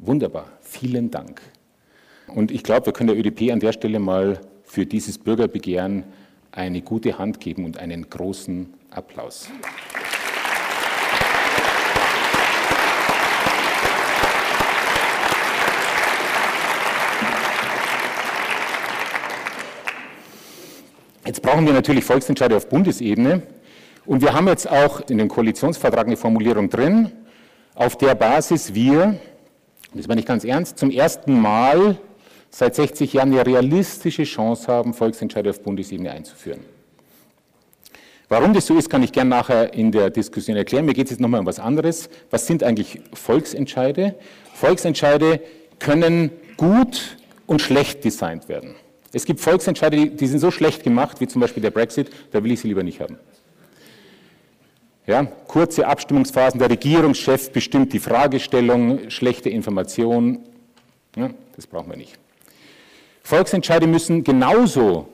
wunderbar, 0.00 0.46
vielen 0.60 1.10
Dank. 1.10 1.40
Und 2.28 2.50
ich 2.50 2.62
glaube, 2.62 2.86
wir 2.86 2.92
können 2.92 3.08
der 3.08 3.18
ÖDP 3.18 3.52
an 3.52 3.60
der 3.60 3.72
Stelle 3.72 3.98
mal 3.98 4.40
für 4.64 4.86
dieses 4.86 5.18
Bürgerbegehren 5.18 6.04
eine 6.52 6.82
gute 6.82 7.18
Hand 7.18 7.40
geben 7.40 7.64
und 7.64 7.78
einen 7.78 8.08
großen 8.08 8.72
Applaus. 8.90 9.50
Jetzt 21.26 21.42
brauchen 21.42 21.64
wir 21.64 21.72
natürlich 21.72 22.04
Volksentscheide 22.04 22.56
auf 22.56 22.68
Bundesebene. 22.68 23.42
Und 24.04 24.22
wir 24.22 24.32
haben 24.32 24.48
jetzt 24.48 24.68
auch 24.68 25.00
in 25.08 25.18
dem 25.18 25.28
Koalitionsvertrag 25.28 26.06
eine 26.06 26.16
Formulierung 26.16 26.68
drin, 26.68 27.12
auf 27.74 27.96
der 27.96 28.14
Basis 28.16 28.74
wir, 28.74 29.20
das 29.94 30.06
meine 30.06 30.20
ich 30.20 30.26
ganz 30.26 30.44
ernst, 30.44 30.78
zum 30.78 30.90
ersten 30.90 31.40
Mal 31.40 31.98
seit 32.50 32.74
60 32.74 33.12
Jahren 33.12 33.32
eine 33.32 33.46
realistische 33.46 34.24
Chance 34.24 34.68
haben, 34.68 34.94
Volksentscheide 34.94 35.50
auf 35.50 35.62
Bundesebene 35.62 36.10
einzuführen. 36.10 36.60
Warum 38.28 38.54
das 38.54 38.66
so 38.66 38.76
ist, 38.78 38.88
kann 38.88 39.02
ich 39.02 39.10
gerne 39.10 39.30
nachher 39.30 39.74
in 39.74 39.90
der 39.90 40.08
Diskussion 40.10 40.56
erklären. 40.56 40.84
Mir 40.84 40.94
geht 40.94 41.06
es 41.06 41.10
jetzt 41.10 41.20
nochmal 41.20 41.40
um 41.40 41.46
was 41.46 41.58
anderes. 41.58 42.08
Was 42.30 42.46
sind 42.46 42.62
eigentlich 42.62 43.00
Volksentscheide? 43.12 44.14
Volksentscheide 44.54 45.40
können 45.80 46.30
gut 46.56 47.16
und 47.46 47.60
schlecht 47.60 48.04
designt 48.04 48.48
werden. 48.48 48.76
Es 49.12 49.24
gibt 49.24 49.40
Volksentscheide, 49.40 50.10
die 50.10 50.26
sind 50.28 50.38
so 50.38 50.52
schlecht 50.52 50.84
gemacht, 50.84 51.20
wie 51.20 51.26
zum 51.26 51.40
Beispiel 51.40 51.60
der 51.60 51.72
Brexit, 51.72 52.10
da 52.30 52.44
will 52.44 52.52
ich 52.52 52.60
sie 52.60 52.68
lieber 52.68 52.84
nicht 52.84 53.00
haben. 53.00 53.18
Ja, 55.10 55.24
kurze 55.24 55.88
Abstimmungsphasen, 55.88 56.60
der 56.60 56.70
Regierungschef 56.70 57.50
bestimmt 57.50 57.92
die 57.92 57.98
Fragestellung, 57.98 59.10
schlechte 59.10 59.50
Information, 59.50 60.38
ja, 61.16 61.30
das 61.56 61.66
brauchen 61.66 61.90
wir 61.90 61.96
nicht. 61.96 62.16
Volksentscheide 63.24 63.88
müssen 63.88 64.22
genauso 64.22 65.08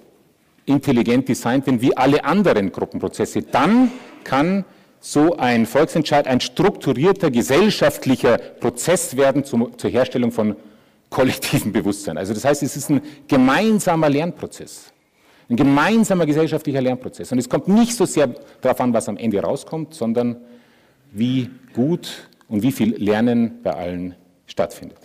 intelligent 0.66 1.30
designt 1.30 1.64
werden 1.66 1.80
wie 1.80 1.96
alle 1.96 2.26
anderen 2.26 2.72
Gruppenprozesse. 2.72 3.40
Dann 3.40 3.90
kann 4.22 4.66
so 5.00 5.38
ein 5.38 5.64
Volksentscheid 5.64 6.26
ein 6.26 6.42
strukturierter 6.42 7.30
gesellschaftlicher 7.30 8.36
Prozess 8.36 9.16
werden 9.16 9.44
zum, 9.44 9.78
zur 9.78 9.88
Herstellung 9.88 10.30
von 10.30 10.56
kollektivem 11.08 11.72
Bewusstsein. 11.72 12.18
Also 12.18 12.34
das 12.34 12.44
heißt, 12.44 12.62
es 12.62 12.76
ist 12.76 12.90
ein 12.90 13.00
gemeinsamer 13.28 14.10
Lernprozess, 14.10 14.92
ein 15.48 15.56
gemeinsamer 15.56 16.26
gesellschaftlicher 16.26 16.80
Lernprozess. 16.80 17.30
Und 17.32 17.38
es 17.38 17.48
kommt 17.48 17.68
nicht 17.68 17.94
so 17.94 18.04
sehr 18.04 18.34
darauf 18.60 18.80
an, 18.80 18.92
was 18.92 19.08
am 19.08 19.16
Ende 19.16 19.40
rauskommt, 19.40 19.94
sondern 19.94 20.36
wie 21.12 21.50
gut 21.72 22.28
und 22.48 22.62
wie 22.62 22.72
viel 22.72 22.96
Lernen 22.96 23.60
bei 23.62 23.72
allen 23.72 24.14
stattfindet. 24.46 24.98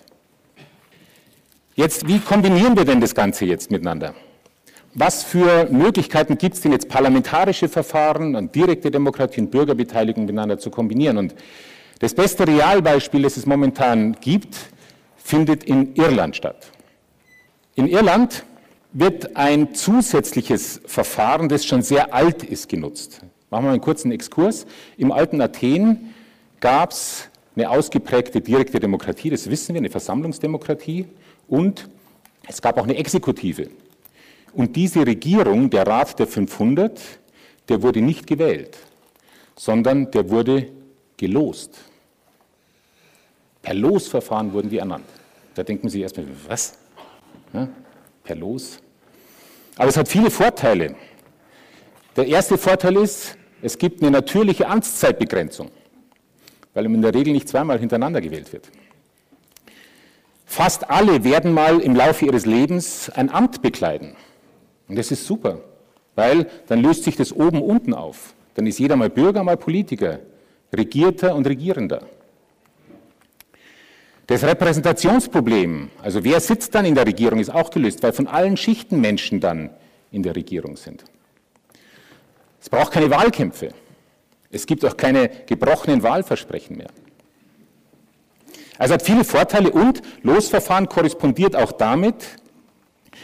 Jetzt, 1.75 2.07
wie 2.07 2.19
kombinieren 2.19 2.75
wir 2.75 2.85
denn 2.85 2.99
das 2.99 3.15
Ganze 3.15 3.45
jetzt 3.45 3.71
miteinander? 3.71 4.13
Was 4.93 5.23
für 5.23 5.69
Möglichkeiten 5.71 6.37
gibt 6.37 6.55
es 6.55 6.61
denn 6.61 6.73
jetzt, 6.73 6.89
parlamentarische 6.89 7.69
Verfahren 7.69 8.35
und 8.35 8.53
direkte 8.53 8.91
Demokratie 8.91 9.39
und 9.41 9.51
Bürgerbeteiligung 9.51 10.25
miteinander 10.25 10.57
zu 10.57 10.69
kombinieren? 10.69 11.17
Und 11.17 11.35
das 11.99 12.13
beste 12.13 12.45
Realbeispiel, 12.45 13.21
das 13.21 13.37
es 13.37 13.45
momentan 13.45 14.17
gibt, 14.19 14.57
findet 15.15 15.63
in 15.63 15.95
Irland 15.95 16.35
statt. 16.35 16.71
In 17.75 17.87
Irland 17.87 18.43
wird 18.93 19.35
ein 19.37 19.73
zusätzliches 19.73 20.81
Verfahren, 20.85 21.49
das 21.49 21.65
schon 21.65 21.81
sehr 21.81 22.13
alt 22.13 22.43
ist, 22.43 22.67
genutzt. 22.69 23.21
Machen 23.49 23.65
wir 23.65 23.71
einen 23.71 23.81
kurzen 23.81 24.11
Exkurs. 24.11 24.65
Im 24.97 25.11
alten 25.11 25.41
Athen 25.41 26.13
gab 26.59 26.91
es 26.91 27.29
eine 27.55 27.69
ausgeprägte 27.69 28.41
direkte 28.41 28.79
Demokratie, 28.79 29.29
das 29.29 29.49
wissen 29.49 29.73
wir, 29.73 29.81
eine 29.81 29.89
Versammlungsdemokratie 29.89 31.05
und 31.47 31.89
es 32.47 32.61
gab 32.61 32.77
auch 32.77 32.83
eine 32.83 32.95
Exekutive. 32.97 33.69
Und 34.53 34.75
diese 34.75 35.05
Regierung, 35.05 35.69
der 35.69 35.87
Rat 35.87 36.19
der 36.19 36.27
500, 36.27 36.99
der 37.69 37.81
wurde 37.81 38.01
nicht 38.01 38.27
gewählt, 38.27 38.77
sondern 39.55 40.11
der 40.11 40.29
wurde 40.29 40.67
gelost. 41.17 41.77
Per 43.61 43.73
Losverfahren 43.73 44.51
wurden 44.53 44.69
die 44.69 44.79
ernannt. 44.79 45.05
Da 45.53 45.63
denken 45.63 45.89
Sie 45.89 46.01
erstmal, 46.01 46.25
was? 46.47 46.77
Ja, 47.53 47.67
per 48.23 48.35
Los. 48.35 48.79
Aber 49.77 49.89
es 49.89 49.97
hat 49.97 50.07
viele 50.07 50.29
Vorteile. 50.29 50.95
Der 52.15 52.27
erste 52.27 52.57
Vorteil 52.57 52.97
ist, 52.97 53.37
es 53.61 53.77
gibt 53.77 54.01
eine 54.01 54.11
natürliche 54.11 54.67
Amtszeitbegrenzung, 54.67 55.71
weil 56.73 56.85
in 56.85 57.01
der 57.01 57.13
Regel 57.13 57.33
nicht 57.33 57.47
zweimal 57.47 57.79
hintereinander 57.79 58.21
gewählt 58.21 58.51
wird. 58.51 58.69
Fast 60.45 60.89
alle 60.89 61.23
werden 61.23 61.53
mal 61.53 61.79
im 61.79 61.95
Laufe 61.95 62.25
ihres 62.25 62.45
Lebens 62.45 63.09
ein 63.09 63.29
Amt 63.29 63.61
bekleiden. 63.61 64.15
Und 64.89 64.97
das 64.97 65.09
ist 65.09 65.25
super, 65.25 65.61
weil 66.15 66.49
dann 66.67 66.81
löst 66.81 67.05
sich 67.05 67.15
das 67.15 67.31
oben 67.31 67.61
unten 67.61 67.93
auf. 67.93 68.33
Dann 68.55 68.67
ist 68.67 68.77
jeder 68.77 68.97
mal 68.97 69.09
Bürger, 69.09 69.45
mal 69.45 69.55
Politiker, 69.55 70.19
Regierter 70.75 71.35
und 71.35 71.47
Regierender. 71.47 72.01
Das 74.31 74.45
Repräsentationsproblem, 74.45 75.89
also 76.01 76.23
wer 76.23 76.39
sitzt 76.39 76.73
dann 76.73 76.85
in 76.85 76.95
der 76.95 77.05
Regierung, 77.05 77.39
ist 77.39 77.53
auch 77.53 77.69
gelöst, 77.69 78.01
weil 78.01 78.13
von 78.13 78.27
allen 78.27 78.55
Schichten 78.55 79.01
Menschen 79.01 79.41
dann 79.41 79.71
in 80.09 80.23
der 80.23 80.37
Regierung 80.37 80.77
sind. 80.77 81.03
Es 82.61 82.69
braucht 82.69 82.93
keine 82.93 83.09
Wahlkämpfe. 83.09 83.73
Es 84.49 84.65
gibt 84.65 84.85
auch 84.85 84.95
keine 84.95 85.29
gebrochenen 85.47 86.01
Wahlversprechen 86.01 86.77
mehr. 86.77 86.87
Also 88.77 88.93
hat 88.93 89.01
viele 89.01 89.25
Vorteile 89.25 89.69
und 89.69 90.01
Losverfahren 90.23 90.87
korrespondiert 90.87 91.57
auch 91.57 91.73
damit, 91.73 92.15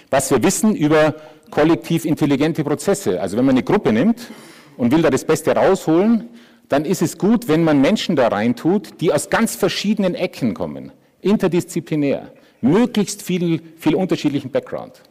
was 0.10 0.30
wir 0.30 0.44
wissen 0.44 0.76
über 0.76 1.16
kollektiv 1.52 2.04
intelligente 2.04 2.66
Prozesse. 2.66 3.22
Also 3.22 3.38
wenn 3.38 3.46
man 3.46 3.56
eine 3.56 3.64
Gruppe 3.64 3.94
nimmt 3.94 4.30
und 4.76 4.92
will 4.92 5.04
da 5.04 5.10
das 5.10 5.24
Beste 5.24 5.56
rausholen, 5.56 6.28
dann 6.68 6.84
ist 6.84 7.02
es 7.02 7.18
gut, 7.18 7.48
wenn 7.48 7.64
man 7.64 7.80
Menschen 7.80 8.18
da 8.18 8.28
reintut, 8.28 9.00
die 9.00 9.14
aus 9.14 9.30
ganz 9.30 9.56
verschiedenen 9.56 10.14
Ecken 10.14 10.54
kommen, 10.54 10.92
interdisziplinär, 11.22 12.32
möglichst 12.62 13.22
viel, 13.22 13.62
viel 13.78 13.96
unterschiedlichen 13.96 14.52
Background 14.52 15.02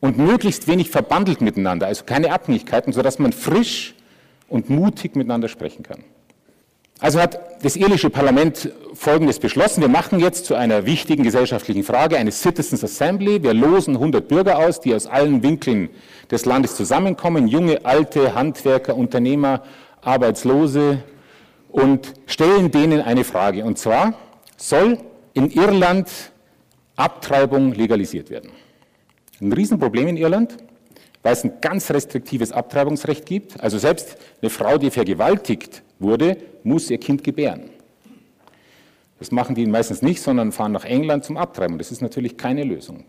und 0.00 0.18
möglichst 0.18 0.66
wenig 0.66 0.90
verbandelt 0.90 1.40
miteinander, 1.40 1.86
also 1.86 2.04
keine 2.04 2.32
Abhängigkeiten, 2.32 2.92
sodass 2.92 3.18
man 3.18 3.32
frisch 3.32 3.94
und 4.48 4.70
mutig 4.70 5.14
miteinander 5.16 5.48
sprechen 5.48 5.82
kann. 5.82 6.02
Also 7.00 7.18
hat 7.18 7.64
das 7.64 7.76
irische 7.76 8.10
Parlament 8.10 8.70
Folgendes 8.92 9.38
beschlossen. 9.38 9.80
Wir 9.80 9.88
machen 9.88 10.20
jetzt 10.20 10.44
zu 10.44 10.54
einer 10.54 10.84
wichtigen 10.84 11.22
gesellschaftlichen 11.22 11.82
Frage 11.82 12.18
eine 12.18 12.30
Citizens 12.30 12.84
Assembly. 12.84 13.42
Wir 13.42 13.54
losen 13.54 13.94
100 13.94 14.28
Bürger 14.28 14.58
aus, 14.58 14.80
die 14.80 14.94
aus 14.94 15.06
allen 15.06 15.42
Winkeln 15.42 15.88
des 16.30 16.44
Landes 16.44 16.76
zusammenkommen, 16.76 17.48
junge, 17.48 17.86
alte, 17.86 18.34
Handwerker, 18.34 18.96
Unternehmer, 18.96 19.62
Arbeitslose 20.02 21.02
und 21.70 22.12
stellen 22.26 22.70
denen 22.70 23.00
eine 23.00 23.24
Frage. 23.24 23.64
Und 23.64 23.78
zwar, 23.78 24.14
soll 24.58 24.98
in 25.34 25.50
Irland 25.50 26.08
Abtreibung 26.96 27.72
legalisiert 27.72 28.30
werden? 28.30 28.50
Ein 29.40 29.52
Riesenproblem 29.52 30.08
in 30.08 30.16
Irland, 30.16 30.56
weil 31.22 31.32
es 31.32 31.44
ein 31.44 31.60
ganz 31.60 31.90
restriktives 31.90 32.52
Abtreibungsrecht 32.52 33.26
gibt. 33.26 33.60
Also 33.60 33.78
selbst 33.78 34.16
eine 34.40 34.50
Frau, 34.50 34.78
die 34.78 34.90
vergewaltigt 34.90 35.82
wurde, 35.98 36.36
muss 36.62 36.90
ihr 36.90 36.98
Kind 36.98 37.24
gebären. 37.24 37.70
Das 39.18 39.30
machen 39.30 39.54
die 39.54 39.66
meistens 39.66 40.00
nicht, 40.00 40.22
sondern 40.22 40.50
fahren 40.50 40.72
nach 40.72 40.84
England 40.84 41.24
zum 41.24 41.36
Abtreiben. 41.36 41.76
Das 41.78 41.92
ist 41.92 42.00
natürlich 42.00 42.36
keine 42.38 42.64
Lösung. 42.64 43.04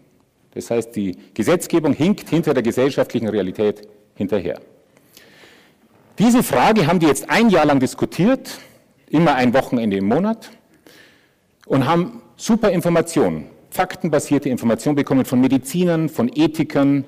Das 0.53 0.69
heißt, 0.69 0.95
die 0.95 1.17
Gesetzgebung 1.33 1.93
hinkt 1.93 2.29
hinter 2.29 2.53
der 2.53 2.63
gesellschaftlichen 2.63 3.29
Realität 3.29 3.87
hinterher. 4.15 4.59
Diese 6.19 6.43
Frage 6.43 6.87
haben 6.87 6.99
die 6.99 7.07
jetzt 7.07 7.29
ein 7.29 7.49
Jahr 7.49 7.65
lang 7.65 7.79
diskutiert, 7.79 8.59
immer 9.09 9.35
ein 9.35 9.53
Wochenende 9.53 9.97
im 9.97 10.05
Monat, 10.05 10.51
und 11.65 11.88
haben 11.88 12.22
super 12.36 12.72
Informationen, 12.72 13.46
faktenbasierte 13.70 14.50
Informationen 14.50 14.96
bekommen 14.96 15.25
von 15.25 15.39
Medizinern, 15.39 16.10
von 16.10 16.30
Ethikern, 16.34 17.06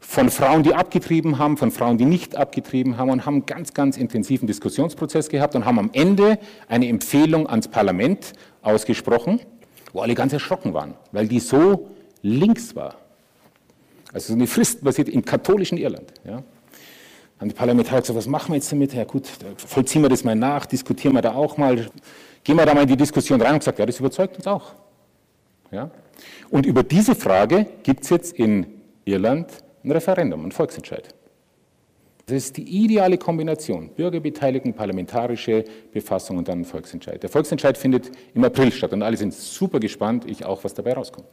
von 0.00 0.30
Frauen, 0.30 0.64
die 0.64 0.74
abgetrieben 0.74 1.38
haben, 1.38 1.56
von 1.56 1.70
Frauen, 1.70 1.96
die 1.96 2.04
nicht 2.04 2.36
abgetrieben 2.36 2.96
haben 2.96 3.10
und 3.10 3.24
haben 3.24 3.34
einen 3.34 3.46
ganz, 3.46 3.72
ganz 3.72 3.96
intensiven 3.96 4.46
Diskussionsprozess 4.46 5.28
gehabt 5.28 5.54
und 5.54 5.64
haben 5.64 5.78
am 5.78 5.90
Ende 5.92 6.38
eine 6.68 6.88
Empfehlung 6.88 7.48
ans 7.48 7.68
Parlament 7.68 8.32
ausgesprochen, 8.62 9.40
wo 9.92 10.00
alle 10.00 10.14
ganz 10.14 10.32
erschrocken 10.32 10.74
waren, 10.74 10.94
weil 11.12 11.28
die 11.28 11.38
so 11.38 11.88
links 12.22 12.74
war. 12.74 12.96
Also 14.12 14.28
so 14.28 14.34
eine 14.34 14.46
fristenbasierte 14.46 15.10
im 15.10 15.24
katholischen 15.24 15.78
Irland. 15.78 16.12
Ja. 16.24 16.42
Haben 17.38 17.48
die 17.48 17.54
Parlamentarier 17.54 18.00
gesagt, 18.00 18.16
was 18.16 18.26
machen 18.26 18.52
wir 18.52 18.56
jetzt 18.56 18.70
damit? 18.70 18.92
Ja 18.92 19.04
gut, 19.04 19.28
vollziehen 19.56 20.02
wir 20.02 20.08
das 20.08 20.24
mal 20.24 20.36
nach, 20.36 20.66
diskutieren 20.66 21.14
wir 21.14 21.22
da 21.22 21.34
auch 21.34 21.56
mal, 21.56 21.86
gehen 22.44 22.56
wir 22.56 22.66
da 22.66 22.74
mal 22.74 22.82
in 22.82 22.88
die 22.88 22.96
Diskussion 22.96 23.40
rein 23.40 23.54
und 23.54 23.58
gesagt, 23.60 23.78
ja, 23.78 23.86
das 23.86 23.98
überzeugt 23.98 24.36
uns 24.36 24.46
auch. 24.46 24.74
Ja. 25.70 25.90
Und 26.50 26.66
über 26.66 26.82
diese 26.82 27.14
Frage 27.14 27.66
gibt 27.82 28.04
es 28.04 28.10
jetzt 28.10 28.38
in 28.38 28.66
Irland 29.04 29.50
ein 29.84 29.90
Referendum, 29.90 30.44
ein 30.44 30.52
Volksentscheid. 30.52 31.08
Das 32.26 32.36
ist 32.36 32.56
die 32.56 32.84
ideale 32.84 33.18
Kombination. 33.18 33.90
Bürgerbeteiligung, 33.90 34.74
parlamentarische 34.74 35.64
Befassung 35.92 36.38
und 36.38 36.48
dann 36.48 36.60
ein 36.60 36.64
Volksentscheid. 36.64 37.22
Der 37.22 37.30
Volksentscheid 37.30 37.76
findet 37.76 38.12
im 38.34 38.44
April 38.44 38.70
statt 38.70 38.92
und 38.92 39.02
alle 39.02 39.16
sind 39.16 39.34
super 39.34 39.80
gespannt, 39.80 40.24
ich 40.30 40.44
auch, 40.44 40.62
was 40.62 40.72
dabei 40.72 40.92
rauskommt. 40.92 41.26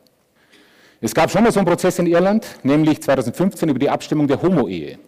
Es 1.01 1.13
gab 1.13 1.30
schon 1.30 1.44
mal 1.44 1.51
so 1.51 1.60
einen 1.60 1.68
Prozess 1.68 2.00
in 2.00 2.08
Irland, 2.08 2.46
nämlich 2.63 3.01
2015 3.01 3.70
über 3.70 3.80
die 3.80 3.89
Abstimmung 3.89 4.28
der 4.28 4.42
Homo-Ehe. 4.42 5.00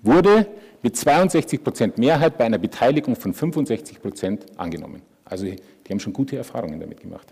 Wurde 0.00 0.46
mit 0.82 0.96
62 0.96 1.62
Prozent 1.62 1.98
Mehrheit 1.98 2.36
bei 2.38 2.44
einer 2.44 2.58
Beteiligung 2.58 3.16
von 3.16 3.32
65 3.32 4.02
Prozent 4.02 4.46
angenommen. 4.56 5.02
Also 5.24 5.46
die 5.46 5.58
haben 5.90 6.00
schon 6.00 6.12
gute 6.12 6.36
Erfahrungen 6.36 6.80
damit 6.80 7.00
gemacht. 7.00 7.26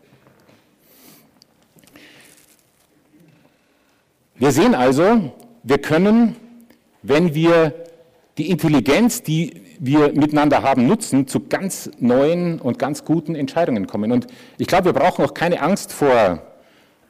Wir 4.37 4.53
sehen 4.53 4.75
also, 4.75 5.33
wir 5.63 5.79
können, 5.79 6.37
wenn 7.03 7.35
wir 7.35 7.75
die 8.39 8.49
Intelligenz, 8.49 9.23
die 9.23 9.61
wir 9.79 10.13
miteinander 10.13 10.63
haben, 10.63 10.87
nutzen, 10.87 11.27
zu 11.27 11.41
ganz 11.41 11.91
neuen 11.99 12.59
und 12.61 12.79
ganz 12.79 13.05
guten 13.05 13.35
Entscheidungen 13.35 13.87
kommen. 13.87 14.13
Und 14.13 14.27
ich 14.57 14.67
glaube, 14.67 14.87
wir 14.87 14.93
brauchen 14.93 15.25
auch 15.25 15.35
keine 15.35 15.61
Angst 15.61 15.93
vor 15.93 16.43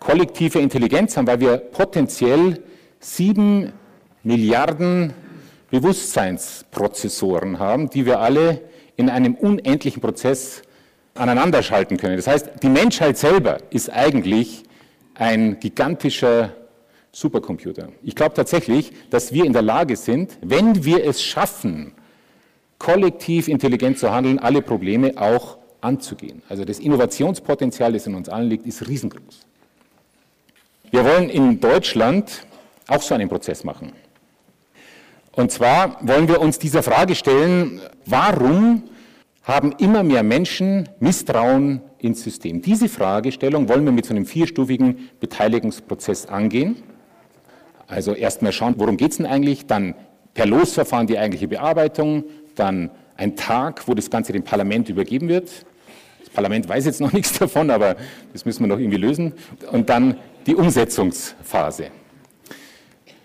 kollektiver 0.01 0.61
Intelligenz 0.61 1.17
haben, 1.17 1.27
weil 1.27 1.41
wir 1.41 1.59
potenziell 1.59 2.63
sieben 2.99 3.73
Milliarden 4.23 5.15
Bewusstseinsprozessoren 5.71 7.59
haben, 7.59 7.91
die 7.91 8.07
wir 8.07 8.21
alle 8.21 8.61
in 8.97 9.09
einem 9.09 9.35
unendlichen 9.35 10.00
Prozess 10.00 10.62
aneinander 11.15 11.62
schalten 11.62 11.97
können. 11.97 12.17
Das 12.17 12.27
heißt, 12.27 12.62
die 12.62 12.69
Menschheit 12.69 13.19
selber 13.19 13.59
ist 13.71 13.91
eigentlich 13.91 14.65
ein 15.15 15.61
gigantischer 15.61 16.53
Supercomputer. 17.12 17.89
Ich 18.03 18.15
glaube 18.15 18.35
tatsächlich, 18.35 18.93
dass 19.11 19.33
wir 19.33 19.45
in 19.45 19.53
der 19.53 19.62
Lage 19.62 19.97
sind, 19.97 20.39
wenn 20.43 20.85
wir 20.85 21.05
es 21.05 21.23
schaffen, 21.23 21.93
kollektiv 22.79 23.49
intelligent 23.49 23.99
zu 23.99 24.11
handeln, 24.11 24.39
alle 24.39 24.63
Probleme 24.63 25.13
auch 25.17 25.59
anzugehen. 25.80 26.43
Also 26.49 26.65
das 26.65 26.78
Innovationspotenzial, 26.78 27.93
das 27.93 28.06
in 28.06 28.15
uns 28.15 28.28
allen 28.28 28.49
liegt, 28.49 28.67
ist 28.67 28.87
riesengroß. 28.87 29.47
Wir 30.91 31.04
wollen 31.04 31.30
in 31.30 31.61
Deutschland 31.61 32.47
auch 32.89 33.02
so 33.02 33.15
einen 33.15 33.28
Prozess 33.28 33.65
machen. 33.65 33.93
Und 35.32 35.52
zwar 35.52 35.97
wollen 36.06 36.28
wir 36.28 36.40
uns 36.40 36.58
dieser 36.58 36.82
Frage 36.82 37.14
stellen, 37.14 37.80
warum 38.06 38.82
haben 39.43 39.73
immer 39.78 40.02
mehr 40.02 40.23
Menschen 40.23 40.88
Misstrauen 40.99 41.80
ins 41.99 42.23
System? 42.23 42.62
Diese 42.62 42.88
Fragestellung 42.88 43.69
wollen 43.69 43.84
wir 43.84 43.93
mit 43.93 44.06
so 44.06 44.14
einem 44.14 44.26
vierstufigen 44.26 45.10
Beteiligungsprozess 45.21 46.26
angehen. 46.26 46.82
Also 47.86 48.14
erstmal 48.14 48.52
schauen, 48.52 48.75
worum 48.78 48.97
geht 48.97 49.12
es 49.12 49.16
denn 49.19 49.26
eigentlich, 49.26 49.66
dann 49.66 49.95
per 50.34 50.47
Losverfahren 50.47 51.06
die 51.06 51.19
eigentliche 51.19 51.49
Bearbeitung, 51.49 52.25
dann 52.54 52.90
ein 53.16 53.36
Tag, 53.36 53.86
wo 53.86 53.95
das 53.95 54.10
Ganze 54.10 54.32
dem 54.32 54.45
Parlament 54.45 54.88
übergeben 54.88 55.28
wird. 55.28 55.50
Das 56.21 56.30
Parlament 56.30 56.69
weiß 56.69 56.86
jetzt 56.86 57.00
noch 57.00 57.12
nichts 57.14 57.38
davon, 57.38 57.71
aber 57.71 57.97
das 58.32 58.45
müssen 58.45 58.64
wir 58.64 58.69
noch 58.69 58.78
irgendwie 58.78 58.99
lösen. 58.99 59.32
Und 59.71 59.88
dann 59.88 60.16
die 60.47 60.54
Umsetzungsphase. 60.54 61.86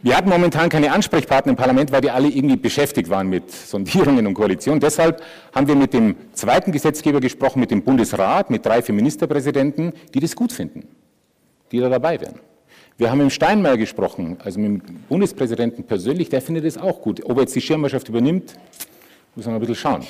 Wir 0.06 0.16
hatten 0.16 0.30
momentan 0.30 0.70
keine 0.70 0.92
Ansprechpartner 0.92 1.50
im 1.50 1.56
Parlament, 1.56 1.92
weil 1.92 2.00
die 2.00 2.12
alle 2.12 2.28
irgendwie 2.28 2.58
beschäftigt 2.58 3.10
waren 3.10 3.28
mit 3.28 3.50
Sondierungen 3.52 4.28
und 4.28 4.36
Koalitionen. 4.36 4.80
Deshalb 4.80 5.20
haben 5.52 5.68
wir 5.68 5.74
mit 5.74 5.96
dem 5.96 6.16
zweiten 6.34 6.72
Gesetzgeber 6.72 7.20
gesprochen, 7.20 7.60
mit 7.60 7.72
dem 7.72 7.82
Bundesrat, 7.82 8.52
mit 8.52 8.64
drei, 8.64 8.84
vier 8.84 8.94
Ministerpräsidenten, 8.94 9.94
die 10.14 10.20
das 10.20 10.36
gut 10.36 10.52
finden, 10.52 10.88
die 11.72 11.80
da 11.80 11.90
dabei 11.90 12.22
wären. 12.22 12.36
Wir 13.00 13.10
haben 13.10 13.18
mit 13.18 13.34
Steinmeier 13.34 13.78
gesprochen, 13.78 14.38
also 14.44 14.60
mit 14.60 14.88
dem 14.88 14.96
Bundespräsidenten 15.10 15.86
persönlich, 15.86 16.30
der 16.30 16.44
findet 16.44 16.66
es 16.66 16.78
auch 16.78 17.02
gut. 17.02 17.26
Ob 17.26 17.38
er 17.38 17.42
jetzt 17.42 17.56
die 17.56 17.62
Schirmherrschaft 17.62 18.08
übernimmt, 18.08 18.54
muss 19.34 19.48
man 19.48 19.56
ein 19.56 19.60
bisschen 19.60 19.74
schauen. 19.74 20.06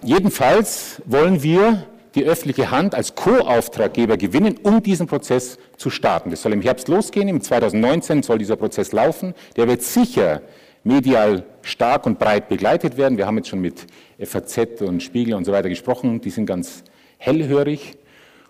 Jedenfalls 0.00 1.02
wollen 1.06 1.42
wir 1.42 1.88
die 2.14 2.24
öffentliche 2.24 2.70
Hand 2.70 2.94
als 2.94 3.14
Co-Auftraggeber 3.14 4.16
gewinnen, 4.16 4.58
um 4.62 4.82
diesen 4.82 5.06
Prozess 5.06 5.58
zu 5.76 5.90
starten. 5.90 6.30
Das 6.30 6.42
soll 6.42 6.52
im 6.52 6.62
Herbst 6.62 6.88
losgehen, 6.88 7.28
im 7.28 7.40
2019 7.40 8.22
soll 8.22 8.38
dieser 8.38 8.56
Prozess 8.56 8.92
laufen. 8.92 9.34
Der 9.56 9.68
wird 9.68 9.82
sicher 9.82 10.42
medial 10.84 11.44
stark 11.62 12.06
und 12.06 12.18
breit 12.18 12.48
begleitet 12.48 12.96
werden. 12.96 13.18
Wir 13.18 13.26
haben 13.26 13.36
jetzt 13.36 13.48
schon 13.48 13.60
mit 13.60 13.86
FAZ 14.18 14.80
und 14.80 15.02
Spiegel 15.02 15.34
und 15.34 15.44
so 15.44 15.52
weiter 15.52 15.68
gesprochen, 15.68 16.20
die 16.20 16.30
sind 16.30 16.46
ganz 16.46 16.82
hellhörig 17.18 17.98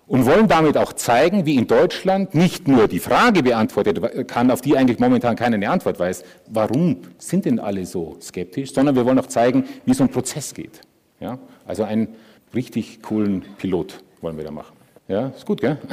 und 0.07 0.25
wollen 0.25 0.49
damit 0.49 0.77
auch 0.77 0.95
zeigen, 0.95 1.45
wie 1.45 1.57
in 1.57 1.67
Deutschland 1.67 2.35
nicht 2.35 2.67
nur 2.67 2.89
die 2.89 2.99
Frage 2.99 3.43
beantwortet 3.43 4.29
kann, 4.29 4.51
auf 4.51 4.63
die 4.63 4.77
eigentlich 4.77 4.99
momentan 4.99 5.37
keiner 5.37 5.57
eine 5.57 5.71
Antwort 5.71 5.99
weiß, 5.99 6.25
warum 6.49 6.99
sind 7.19 7.45
denn 7.45 7.59
alle 7.61 7.85
so 7.85 8.17
skeptisch, 8.21 8.73
sondern 8.73 8.97
wir 8.97 9.05
wollen 9.05 9.19
auch 9.19 9.27
zeigen, 9.27 9.65
wie 9.85 9.95
so 9.95 10.05
ein 10.05 10.09
Prozess 10.09 10.55
geht. 10.55 10.81
Ja? 11.21 11.39
Also 11.67 11.85
einen 11.85 12.09
richtig 12.55 13.03
coolen 13.03 13.45
Pilot 13.59 14.03
wollen 14.21 14.37
wir 14.37 14.45
da 14.45 14.51
machen. 14.51 14.77
Ja, 15.07 15.29
ist 15.29 15.47
gut, 15.47 15.61
gell? 15.61 15.79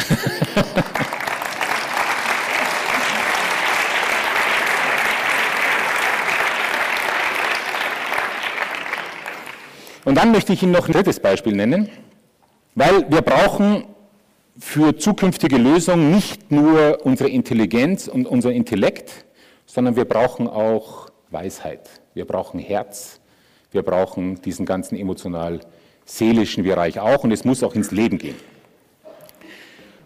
Und 10.05 10.15
dann 10.15 10.31
möchte 10.31 10.53
ich 10.53 10.61
Ihnen 10.61 10.71
noch 10.71 10.87
ein 10.87 10.93
drittes 10.93 11.19
Beispiel 11.19 11.53
nennen, 11.55 11.89
weil 12.75 13.09
wir 13.09 13.23
brauchen 13.23 13.85
für 14.57 14.95
zukünftige 14.95 15.57
Lösungen 15.57 16.11
nicht 16.11 16.51
nur 16.51 16.99
unsere 17.03 17.29
Intelligenz 17.29 18.07
und 18.07 18.27
unser 18.27 18.51
Intellekt, 18.51 19.25
sondern 19.65 19.95
wir 19.95 20.05
brauchen 20.05 20.47
auch 20.47 21.09
Weisheit. 21.31 21.89
Wir 22.13 22.25
brauchen 22.25 22.59
Herz. 22.59 23.19
Wir 23.71 23.81
brauchen 23.81 24.41
diesen 24.41 24.65
ganzen 24.65 24.95
emotional-seelischen 26.05 26.63
Bereich 26.63 26.99
auch 26.99 27.23
und 27.23 27.31
es 27.31 27.43
muss 27.43 27.63
auch 27.63 27.75
ins 27.75 27.91
Leben 27.91 28.17
gehen. 28.17 28.35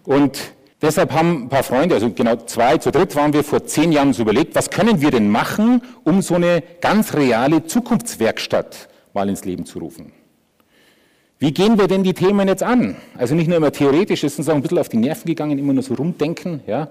Und 0.03 0.53
deshalb 0.81 1.11
haben 1.11 1.43
ein 1.43 1.49
paar 1.49 1.63
Freunde, 1.63 1.95
also 1.95 2.09
genau 2.11 2.35
zwei, 2.37 2.77
zu 2.77 2.91
dritt 2.91 3.15
waren 3.15 3.33
wir 3.33 3.43
vor 3.43 3.65
zehn 3.65 3.91
Jahren 3.91 4.09
uns 4.09 4.19
überlegt, 4.19 4.55
was 4.55 4.69
können 4.69 5.01
wir 5.01 5.11
denn 5.11 5.29
machen, 5.29 5.81
um 6.03 6.21
so 6.21 6.35
eine 6.35 6.63
ganz 6.81 7.13
reale 7.13 7.65
Zukunftswerkstatt 7.65 8.89
mal 9.13 9.29
ins 9.29 9.45
Leben 9.45 9.65
zu 9.65 9.79
rufen. 9.79 10.11
Wie 11.37 11.53
gehen 11.53 11.79
wir 11.79 11.87
denn 11.87 12.03
die 12.03 12.13
Themen 12.13 12.47
jetzt 12.47 12.63
an? 12.63 12.97
Also 13.17 13.33
nicht 13.33 13.47
nur 13.47 13.57
immer 13.57 13.71
theoretisch, 13.71 14.23
ist 14.23 14.39
uns 14.39 14.49
auch 14.49 14.55
ein 14.55 14.61
bisschen 14.61 14.77
auf 14.77 14.89
die 14.89 14.97
Nerven 14.97 15.25
gegangen, 15.25 15.57
immer 15.57 15.73
nur 15.73 15.83
so 15.83 15.93
rumdenken, 15.93 16.61
ja, 16.67 16.89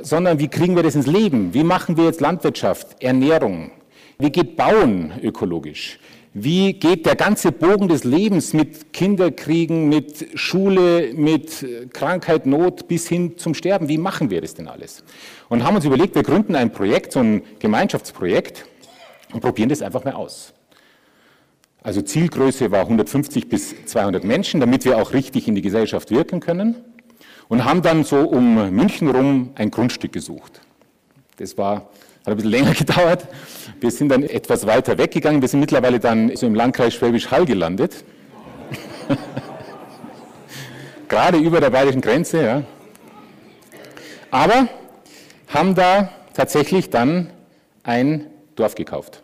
sondern 0.00 0.38
wie 0.38 0.48
kriegen 0.48 0.76
wir 0.76 0.82
das 0.82 0.94
ins 0.94 1.06
Leben? 1.06 1.52
Wie 1.52 1.64
machen 1.64 1.96
wir 1.96 2.04
jetzt 2.04 2.20
Landwirtschaft, 2.20 3.02
Ernährung? 3.02 3.72
Wie 4.18 4.30
geht 4.30 4.56
Bauen 4.56 5.12
ökologisch? 5.22 5.98
Wie 6.32 6.74
geht 6.74 7.06
der 7.06 7.16
ganze 7.16 7.50
Bogen 7.50 7.88
des 7.88 8.04
Lebens 8.04 8.52
mit 8.52 8.92
Kinderkriegen, 8.92 9.88
mit 9.88 10.28
Schule, 10.38 11.12
mit 11.12 11.66
Krankheit, 11.92 12.46
Not 12.46 12.86
bis 12.86 13.08
hin 13.08 13.36
zum 13.36 13.52
Sterben? 13.52 13.88
Wie 13.88 13.98
machen 13.98 14.30
wir 14.30 14.40
das 14.40 14.54
denn 14.54 14.68
alles? 14.68 15.02
Und 15.48 15.64
haben 15.64 15.74
uns 15.74 15.84
überlegt, 15.84 16.14
wir 16.14 16.22
gründen 16.22 16.54
ein 16.54 16.72
Projekt, 16.72 17.12
so 17.12 17.18
ein 17.18 17.42
Gemeinschaftsprojekt 17.58 18.64
und 19.32 19.40
probieren 19.40 19.70
das 19.70 19.82
einfach 19.82 20.04
mal 20.04 20.12
aus. 20.12 20.54
Also 21.82 22.00
Zielgröße 22.00 22.70
war 22.70 22.82
150 22.82 23.48
bis 23.48 23.74
200 23.86 24.22
Menschen, 24.22 24.60
damit 24.60 24.84
wir 24.84 24.98
auch 24.98 25.12
richtig 25.12 25.48
in 25.48 25.56
die 25.56 25.62
Gesellschaft 25.62 26.10
wirken 26.10 26.38
können. 26.38 26.76
Und 27.48 27.64
haben 27.64 27.82
dann 27.82 28.04
so 28.04 28.18
um 28.20 28.70
München 28.70 29.08
rum 29.08 29.50
ein 29.56 29.72
Grundstück 29.72 30.12
gesucht. 30.12 30.60
Das 31.38 31.58
war, 31.58 31.90
hat 32.20 32.28
ein 32.28 32.36
bisschen 32.36 32.50
länger 32.50 32.74
gedauert. 32.78 33.26
Wir 33.80 33.90
sind 33.90 34.08
dann 34.10 34.22
etwas 34.22 34.66
weiter 34.66 34.98
weggegangen. 34.98 35.40
Wir 35.40 35.48
sind 35.48 35.60
mittlerweile 35.60 36.00
dann 36.00 36.34
so 36.36 36.46
im 36.46 36.54
Landkreis 36.54 36.94
Schwäbisch 36.94 37.30
Hall 37.30 37.44
gelandet. 37.44 38.04
gerade 41.10 41.38
über 41.38 41.60
der 41.60 41.70
bayerischen 41.70 42.00
Grenze. 42.00 42.42
Ja. 42.42 42.62
Aber 44.30 44.68
haben 45.48 45.74
da 45.74 46.10
tatsächlich 46.32 46.88
dann 46.88 47.30
ein 47.82 48.26
Dorf 48.56 48.74
gekauft 48.74 49.22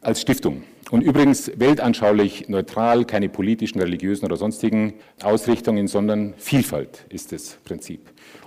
als 0.00 0.20
Stiftung. 0.20 0.64
Und 0.90 1.02
übrigens 1.02 1.52
weltanschaulich 1.54 2.48
neutral, 2.48 3.04
keine 3.04 3.28
politischen, 3.28 3.80
religiösen 3.80 4.24
oder 4.24 4.36
sonstigen 4.36 4.94
Ausrichtungen, 5.22 5.86
sondern 5.86 6.34
Vielfalt 6.36 7.04
ist 7.10 7.30
das 7.30 7.58
Prinzip. 7.64 8.00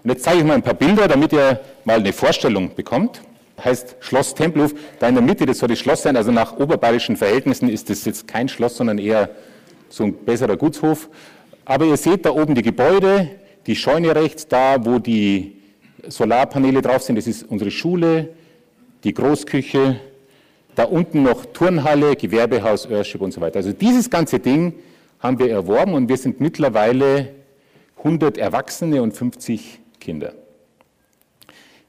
Und 0.04 0.10
jetzt 0.10 0.24
zeige 0.24 0.40
ich 0.40 0.44
mal 0.44 0.56
ein 0.56 0.62
paar 0.62 0.74
Bilder, 0.74 1.08
damit 1.08 1.32
ihr 1.32 1.62
mal 1.86 2.00
eine 2.00 2.12
Vorstellung 2.12 2.76
bekommt. 2.76 3.22
Heißt 3.62 3.98
Schloss 4.00 4.34
Tempelhof, 4.34 4.74
da 5.00 5.08
in 5.08 5.16
der 5.16 5.24
Mitte, 5.24 5.46
das 5.46 5.60
soll 5.60 5.70
das 5.70 5.80
Schloss 5.80 6.04
sein, 6.04 6.18
also 6.18 6.32
nach 6.32 6.58
oberbayerischen 6.58 7.18
Verhältnissen 7.18 7.70
ist 7.70 7.90
das 7.90 8.04
jetzt 8.06 8.28
kein 8.28 8.50
Schloss, 8.50 8.78
sondern 8.78 8.98
eher 8.98 9.30
so 9.90 10.04
ein 10.04 10.14
besserer 10.14 10.58
Gutshof. 10.58 11.10
Aber 11.66 11.86
ihr 11.86 11.98
seht 11.98 12.26
da 12.26 12.32
oben 12.32 12.56
die 12.56 12.64
Gebäude, 12.64 13.30
die 13.68 13.76
Scheune 13.76 14.16
rechts, 14.16 14.48
da 14.48 14.84
wo 14.84 15.00
die 15.00 15.58
Solarpaneele 16.08 16.82
drauf 16.82 17.04
sind, 17.04 17.16
das 17.16 17.28
ist 17.28 17.44
unsere 17.44 17.72
Schule, 17.72 18.30
die 19.04 19.14
Großküche, 19.14 20.00
da 20.76 20.86
unten 20.86 21.24
noch 21.24 21.46
Turnhalle, 21.46 22.16
Gewerbehaus, 22.16 22.90
Earthship 22.90 23.22
und 23.22 23.32
so 23.34 23.42
weiter. 23.42 23.58
Also 23.58 23.72
dieses 23.72 24.10
ganze 24.10 24.40
Ding 24.40 24.74
haben 25.20 25.40
wir 25.40 25.50
erworben 25.50 25.94
und 25.94 26.10
wir 26.10 26.18
sind 26.18 26.42
mittlerweile 26.42 27.30
100 27.98 28.38
Erwachsene 28.38 29.02
und 29.02 29.14
50 29.14 29.80
Kinder. 30.00 30.34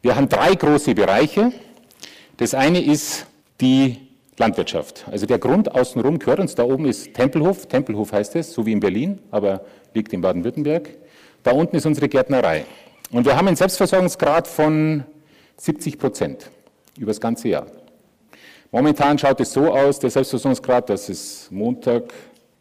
Wir 0.05 0.17
haben 0.17 0.29
drei 0.29 0.55
große 0.55 0.95
Bereiche. 0.95 1.51
Das 2.37 2.53
eine 2.53 2.85
ist 2.85 3.25
die 3.63 4.07
Landwirtschaft. 4.37 5.07
Also 5.11 5.25
der 5.25 5.39
Grund 5.39 5.75
außenrum 5.75 6.19
gehört 6.19 6.41
uns. 6.41 6.55
Da 6.55 6.65
oben 6.65 6.85
ist 6.85 7.15
Tempelhof. 7.15 7.65
Tempelhof 7.69 8.13
heißt 8.13 8.37
es, 8.37 8.53
so 8.53 8.67
wie 8.67 8.73
in 8.73 8.81
Berlin, 8.81 9.19
aber 9.31 9.65
liegt 9.95 10.13
in 10.13 10.21
Baden-Württemberg. 10.21 10.91
Da 11.43 11.53
unten 11.53 11.77
ist 11.77 11.87
unsere 11.87 12.11
Gärtnerei. 12.11 12.67
Und 13.13 13.25
wir 13.25 13.35
haben 13.35 13.49
einen 13.49 13.57
Selbstversorgungsgrad 13.57 14.47
von 14.47 15.05
70 15.57 15.99
Prozent 15.99 16.51
über 16.99 17.13
das 17.13 17.21
ganze 17.23 17.49
Jahr. 17.49 17.67
Momentan 18.73 19.19
schaut 19.19 19.41
es 19.41 19.55
so 19.55 19.73
aus, 19.73 20.01
der 20.01 20.11
Selbstversorgungsgrad, 20.11 20.91
dass 20.91 21.09
es 21.09 21.49
Montag 21.51 22.13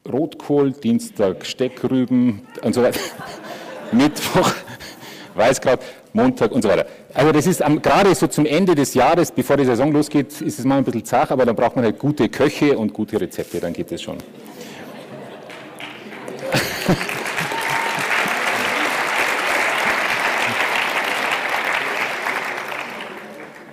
Rotkohl, 0.10 0.72
Dienstag 0.72 1.46
Steckrüben 1.46 2.48
und 2.62 2.74
so 2.74 2.84
weiter, 2.84 3.02
Mittwoch 3.92 4.50
Weißkraut, 5.36 5.80
Montag 6.14 6.52
und 6.52 6.62
so 6.62 6.70
weiter. 6.70 6.86
Also 7.14 7.32
das 7.32 7.48
ist 7.48 7.62
am, 7.62 7.82
gerade 7.82 8.14
so 8.16 8.28
zum 8.28 8.46
Ende 8.46 8.76
des 8.76 8.94
Jahres, 8.94 9.32
bevor 9.32 9.58
die 9.58 9.66
Saison 9.66 9.92
losgeht, 9.92 10.42
ist 10.42 10.60
es 10.60 10.66
mal 10.66 10.78
ein 10.78 10.84
bisschen 10.84 11.06
zart, 11.06 11.32
aber 11.32 11.46
dann 11.46 11.56
braucht 11.56 11.76
man 11.76 11.84
halt 11.86 12.00
gute 12.00 12.30
Köche 12.30 12.78
und 12.78 12.94
gute 12.94 13.20
Rezepte, 13.20 13.60
dann 13.60 13.74
geht 13.74 13.92
es 13.92 14.02
schon. 14.02 14.18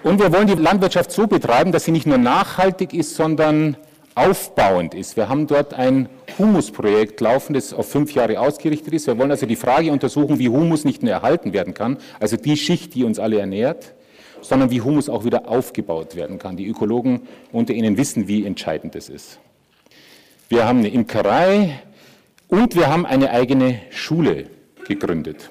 Und 0.03 0.19
wir 0.19 0.33
wollen 0.33 0.47
die 0.47 0.55
Landwirtschaft 0.55 1.13
so 1.13 1.27
betreiben, 1.27 1.73
dass 1.73 1.85
sie 1.85 1.93
nicht 1.93 2.07
nur 2.07 2.17
nachhaltig 2.17 2.95
ist, 2.95 3.17
sondern 3.17 3.77
aufbauend 4.21 4.95
ist. 4.95 5.17
Wir 5.17 5.31
haben 5.31 5.47
dort 5.47 5.73
ein 5.73 6.09
Humusprojekt 6.39 7.21
laufen, 7.23 7.55
das 7.55 7.73
auf 7.73 7.91
fünf 7.91 8.13
Jahre 8.13 8.39
ausgerichtet 8.39 8.93
ist. 8.93 9.07
Wir 9.07 9.17
wollen 9.17 9.31
also 9.31 9.47
die 9.47 9.57
Frage 9.57 9.91
untersuchen, 9.91 10.39
wie 10.39 10.51
Humus 10.51 10.85
nicht 10.85 11.03
nur 11.03 11.13
erhalten 11.13 11.55
werden 11.55 11.73
kann, 11.73 11.97
also 12.19 12.37
die 12.37 12.57
Schicht, 12.57 12.95
die 12.95 13.05
uns 13.05 13.19
alle 13.19 13.39
ernährt, 13.41 13.95
sondern 14.43 14.71
wie 14.71 14.83
Humus 14.83 15.09
auch 15.09 15.25
wieder 15.25 15.49
aufgebaut 15.49 16.17
werden 16.17 16.39
kann. 16.39 16.57
Die 16.57 16.69
Ökologen 16.69 17.23
unter 17.51 17.73
Ihnen 17.73 17.97
wissen, 17.97 18.29
wie 18.29 18.45
entscheidend 18.45 18.95
das 18.95 19.09
ist. 19.09 19.39
Wir 20.51 20.67
haben 20.67 20.81
eine 20.81 20.89
Imkerei 20.89 21.81
und 22.49 22.75
wir 22.75 22.89
haben 22.89 23.07
eine 23.07 23.31
eigene 23.31 23.81
Schule 23.91 24.51
gegründet. 24.87 25.51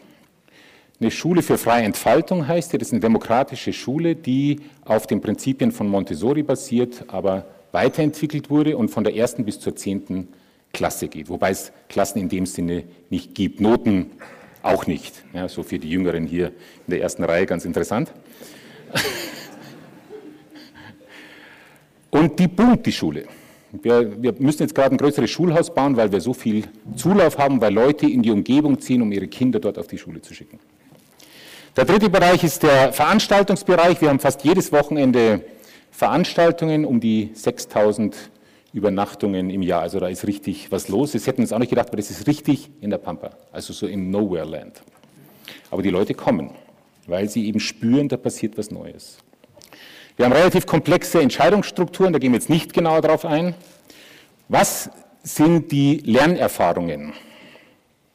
Eine 1.02 1.10
Schule 1.10 1.42
für 1.42 1.58
freie 1.58 1.86
Entfaltung 1.86 2.48
heißt 2.48 2.74
die, 2.74 2.78
das 2.78 2.90
ist 2.90 2.94
eine 2.94 3.00
demokratische 3.00 3.74
Schule, 3.74 4.16
die 4.16 4.60
auf 4.86 5.08
den 5.08 5.22
Prinzipien 5.22 5.72
von 5.72 5.88
Montessori 5.88 6.44
basiert, 6.44 7.06
aber 7.08 7.46
weiterentwickelt 7.72 8.50
wurde 8.50 8.78
und 8.78 8.90
von 8.90 9.04
der 9.04 9.16
ersten 9.16 9.46
bis 9.46 9.60
zur 9.60 9.76
zehnten 9.76 10.30
Klasse 10.74 11.08
geht, 11.08 11.30
wobei 11.30 11.52
es 11.52 11.72
Klassen 11.88 12.20
in 12.20 12.30
dem 12.30 12.46
Sinne 12.46 12.84
nicht 13.10 13.34
gibt, 13.36 13.60
Noten 13.60 14.12
auch 14.62 14.88
nicht. 14.88 15.24
Ja, 15.34 15.48
so 15.48 15.64
für 15.64 15.80
die 15.80 15.90
Jüngeren 15.90 16.26
hier 16.26 16.48
in 16.48 16.92
der 16.92 17.02
ersten 17.02 17.24
Reihe 17.24 17.46
ganz 17.46 17.66
interessant. 17.66 18.12
Und 22.12 22.40
die 22.40 22.48
boomt 22.48 22.86
die 22.86 22.92
Schule. 22.92 23.26
Wir, 23.72 24.22
wir, 24.22 24.34
müssen 24.40 24.64
jetzt 24.64 24.74
gerade 24.74 24.96
ein 24.96 24.98
größeres 24.98 25.30
Schulhaus 25.30 25.72
bauen, 25.74 25.96
weil 25.96 26.12
wir 26.12 26.20
so 26.22 26.34
viel 26.34 26.64
Zulauf 26.96 27.38
haben, 27.38 27.62
weil 27.62 27.72
Leute 27.72 28.08
in 28.08 28.24
die 28.24 28.32
Umgebung 28.32 28.80
ziehen, 28.82 29.04
um 29.04 29.12
ihre 29.12 29.28
Kinder 29.28 29.60
dort 29.60 29.78
auf 29.78 29.86
die 29.86 30.00
Schule 30.00 30.20
zu 30.22 30.34
schicken. 30.34 30.60
Der 31.78 31.86
dritte 31.86 32.10
Bereich 32.10 32.44
ist 32.44 32.64
der 32.64 32.92
Veranstaltungsbereich. 32.92 34.02
Wir 34.02 34.10
haben 34.10 34.20
fast 34.20 34.44
jedes 34.44 34.72
Wochenende 34.72 35.42
Veranstaltungen, 35.92 36.86
um 36.86 37.00
die 37.00 37.32
6000 37.34 38.16
Übernachtungen 38.74 39.50
im 39.50 39.62
Jahr. 39.62 39.82
Also 39.82 40.00
da 40.00 40.08
ist 40.08 40.28
richtig 40.28 40.72
was 40.72 40.88
los. 40.90 41.14
Das 41.14 41.26
hätten 41.26 41.40
wir 41.40 41.44
uns 41.44 41.54
auch 41.54 41.60
nicht 41.60 41.70
gedacht, 41.70 41.88
aber 41.88 41.98
das 41.98 42.12
ist 42.12 42.28
richtig 42.28 42.70
in 42.82 42.90
der 42.90 42.98
Pampa, 42.98 43.32
also 43.52 43.74
so 43.74 43.88
im 43.88 44.12
Nowhere 44.12 44.46
Land. 44.46 44.82
Aber 45.72 45.82
die 45.82 45.90
Leute 45.90 46.14
kommen, 46.14 46.52
weil 47.08 47.30
sie 47.30 47.48
eben 47.48 47.60
spüren, 47.60 48.08
da 48.08 48.18
passiert 48.18 48.58
was 48.58 48.72
Neues. 48.72 49.18
Wir 50.18 50.26
haben 50.26 50.34
relativ 50.34 50.66
komplexe 50.66 51.22
Entscheidungsstrukturen, 51.22 52.14
da 52.14 52.20
gehen 52.20 52.34
wir 52.34 52.40
jetzt 52.40 52.50
nicht 52.50 52.74
genauer 52.74 53.02
drauf 53.02 53.26
ein. 53.26 53.56
Was 54.50 54.90
sind 55.24 55.72
die 55.72 56.02
Lernerfahrungen? 56.04 57.14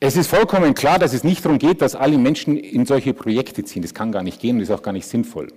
Es 0.00 0.16
ist 0.16 0.28
vollkommen 0.28 0.74
klar, 0.74 0.98
dass 0.98 1.14
es 1.14 1.24
nicht 1.24 1.44
darum 1.44 1.58
geht, 1.58 1.80
dass 1.80 1.94
alle 1.94 2.18
Menschen 2.18 2.58
in 2.58 2.84
solche 2.84 3.14
Projekte 3.14 3.64
ziehen. 3.64 3.82
Das 3.82 3.94
kann 3.94 4.12
gar 4.12 4.22
nicht 4.22 4.38
gehen 4.38 4.56
und 4.56 4.62
ist 4.62 4.70
auch 4.70 4.82
gar 4.82 4.92
nicht 4.92 5.06
sinnvoll. 5.06 5.48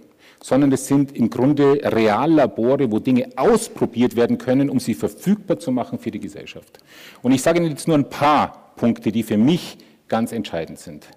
Sondern 0.42 0.72
es 0.72 0.88
sind 0.88 1.16
im 1.16 1.30
Grunde 1.30 1.80
Reallabore, 1.84 2.92
wo 2.92 3.00
Dinge 3.00 3.30
ausprobiert 3.36 4.16
werden 4.16 4.38
können, 4.38 4.70
um 4.70 4.80
sie 4.80 4.94
verfügbar 4.94 5.60
zu 5.60 5.72
machen 5.72 6.00
für 6.00 6.12
die 6.12 6.20
Gesellschaft. 6.20 6.78
Und 7.22 7.32
ich 7.32 7.42
sage 7.42 7.60
Ihnen 7.60 7.70
jetzt 7.70 7.88
nur 7.88 7.98
ein 7.98 8.10
paar 8.10 8.74
Punkte, 8.76 9.12
die 9.12 9.24
für 9.24 9.38
mich 9.38 9.78
ganz 10.08 10.32
entscheidend 10.32 10.80
sind. 10.80 11.08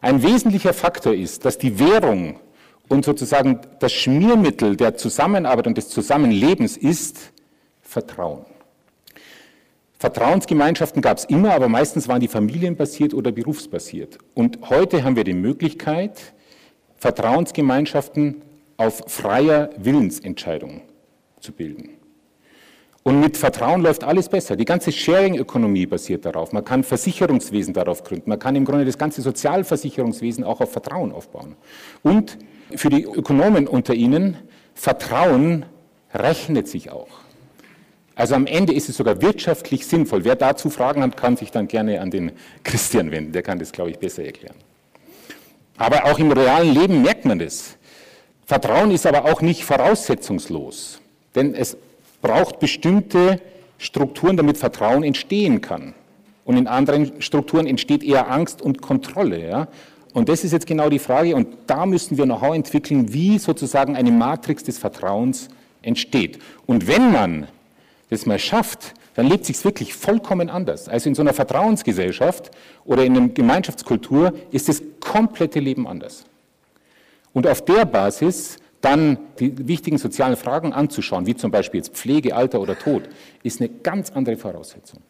Ein 0.00 0.22
wesentlicher 0.22 0.72
Faktor 0.72 1.14
ist, 1.14 1.44
dass 1.44 1.58
die 1.58 1.78
Währung 1.78 2.38
und 2.88 3.04
sozusagen 3.04 3.60
das 3.78 3.92
Schmiermittel 3.92 4.76
der 4.76 4.96
Zusammenarbeit 4.96 5.66
und 5.66 5.78
des 5.78 5.88
Zusammenlebens 5.88 6.76
ist 6.76 7.32
Vertrauen. 7.82 8.44
Vertrauensgemeinschaften 9.98 11.02
gab 11.02 11.18
es 11.18 11.24
immer, 11.24 11.52
aber 11.52 11.68
meistens 11.68 12.08
waren 12.08 12.20
die 12.20 12.28
familienbasiert 12.28 13.12
oder 13.12 13.32
berufsbasiert. 13.32 14.18
Und 14.34 14.70
heute 14.70 15.04
haben 15.04 15.14
wir 15.14 15.24
die 15.24 15.34
Möglichkeit, 15.34 16.32
Vertrauensgemeinschaften 16.96 18.42
auf 18.80 19.02
freier 19.08 19.68
Willensentscheidung 19.76 20.80
zu 21.38 21.52
bilden. 21.52 21.98
Und 23.02 23.20
mit 23.20 23.36
Vertrauen 23.36 23.82
läuft 23.82 24.04
alles 24.04 24.30
besser. 24.30 24.56
Die 24.56 24.64
ganze 24.64 24.90
Sharing-Ökonomie 24.90 25.84
basiert 25.84 26.24
darauf. 26.24 26.54
Man 26.54 26.64
kann 26.64 26.82
Versicherungswesen 26.82 27.74
darauf 27.74 28.04
gründen. 28.04 28.30
Man 28.30 28.38
kann 28.38 28.56
im 28.56 28.64
Grunde 28.64 28.86
das 28.86 28.96
ganze 28.96 29.20
Sozialversicherungswesen 29.20 30.44
auch 30.44 30.62
auf 30.62 30.72
Vertrauen 30.72 31.12
aufbauen. 31.12 31.56
Und 32.02 32.38
für 32.74 32.88
die 32.88 33.04
Ökonomen 33.04 33.68
unter 33.68 33.92
Ihnen, 33.92 34.38
Vertrauen 34.74 35.66
rechnet 36.14 36.66
sich 36.66 36.90
auch. 36.90 37.08
Also 38.14 38.34
am 38.34 38.46
Ende 38.46 38.72
ist 38.72 38.88
es 38.88 38.96
sogar 38.96 39.20
wirtschaftlich 39.20 39.86
sinnvoll. 39.86 40.24
Wer 40.24 40.36
dazu 40.36 40.70
Fragen 40.70 41.02
hat, 41.02 41.18
kann 41.18 41.36
sich 41.36 41.50
dann 41.50 41.68
gerne 41.68 42.00
an 42.00 42.10
den 42.10 42.32
Christian 42.64 43.10
wenden. 43.10 43.32
Der 43.32 43.42
kann 43.42 43.58
das, 43.58 43.72
glaube 43.72 43.90
ich, 43.90 43.98
besser 43.98 44.24
erklären. 44.24 44.56
Aber 45.76 46.06
auch 46.06 46.18
im 46.18 46.32
realen 46.32 46.74
Leben 46.74 47.02
merkt 47.02 47.26
man 47.26 47.38
das. 47.38 47.76
Vertrauen 48.50 48.90
ist 48.90 49.06
aber 49.06 49.26
auch 49.26 49.42
nicht 49.42 49.64
voraussetzungslos. 49.64 50.98
Denn 51.36 51.54
es 51.54 51.76
braucht 52.20 52.58
bestimmte 52.58 53.40
Strukturen, 53.78 54.36
damit 54.36 54.58
Vertrauen 54.58 55.04
entstehen 55.04 55.60
kann. 55.60 55.94
Und 56.44 56.56
in 56.56 56.66
anderen 56.66 57.22
Strukturen 57.22 57.68
entsteht 57.68 58.02
eher 58.02 58.28
Angst 58.28 58.60
und 58.60 58.82
Kontrolle. 58.82 59.48
Ja? 59.48 59.68
Und 60.14 60.28
das 60.28 60.42
ist 60.42 60.50
jetzt 60.50 60.66
genau 60.66 60.88
die 60.90 60.98
Frage. 60.98 61.36
Und 61.36 61.46
da 61.68 61.86
müssen 61.86 62.18
wir 62.18 62.24
Know-how 62.24 62.56
entwickeln, 62.56 63.12
wie 63.12 63.38
sozusagen 63.38 63.94
eine 63.94 64.10
Matrix 64.10 64.64
des 64.64 64.78
Vertrauens 64.78 65.46
entsteht. 65.82 66.40
Und 66.66 66.88
wenn 66.88 67.12
man 67.12 67.46
das 68.08 68.26
mal 68.26 68.40
schafft, 68.40 68.94
dann 69.14 69.28
lebt 69.28 69.46
sich 69.46 69.64
wirklich 69.64 69.94
vollkommen 69.94 70.50
anders. 70.50 70.88
Also 70.88 71.08
in 71.08 71.14
so 71.14 71.22
einer 71.22 71.34
Vertrauensgesellschaft 71.34 72.50
oder 72.84 73.04
in 73.04 73.16
einer 73.16 73.28
Gemeinschaftskultur 73.28 74.32
ist 74.50 74.68
das 74.68 74.82
komplette 74.98 75.60
Leben 75.60 75.86
anders. 75.86 76.24
Und 77.32 77.46
auf 77.46 77.64
der 77.64 77.84
Basis 77.84 78.58
dann 78.80 79.18
die 79.38 79.68
wichtigen 79.68 79.98
sozialen 79.98 80.36
Fragen 80.36 80.72
anzuschauen, 80.72 81.26
wie 81.26 81.36
zum 81.36 81.50
Beispiel 81.50 81.78
jetzt 81.78 81.94
Pflege, 81.94 82.34
Alter 82.34 82.60
oder 82.60 82.78
Tod, 82.78 83.02
ist 83.42 83.60
eine 83.60 83.68
ganz 83.68 84.10
andere 84.10 84.36
Voraussetzung. 84.36 85.00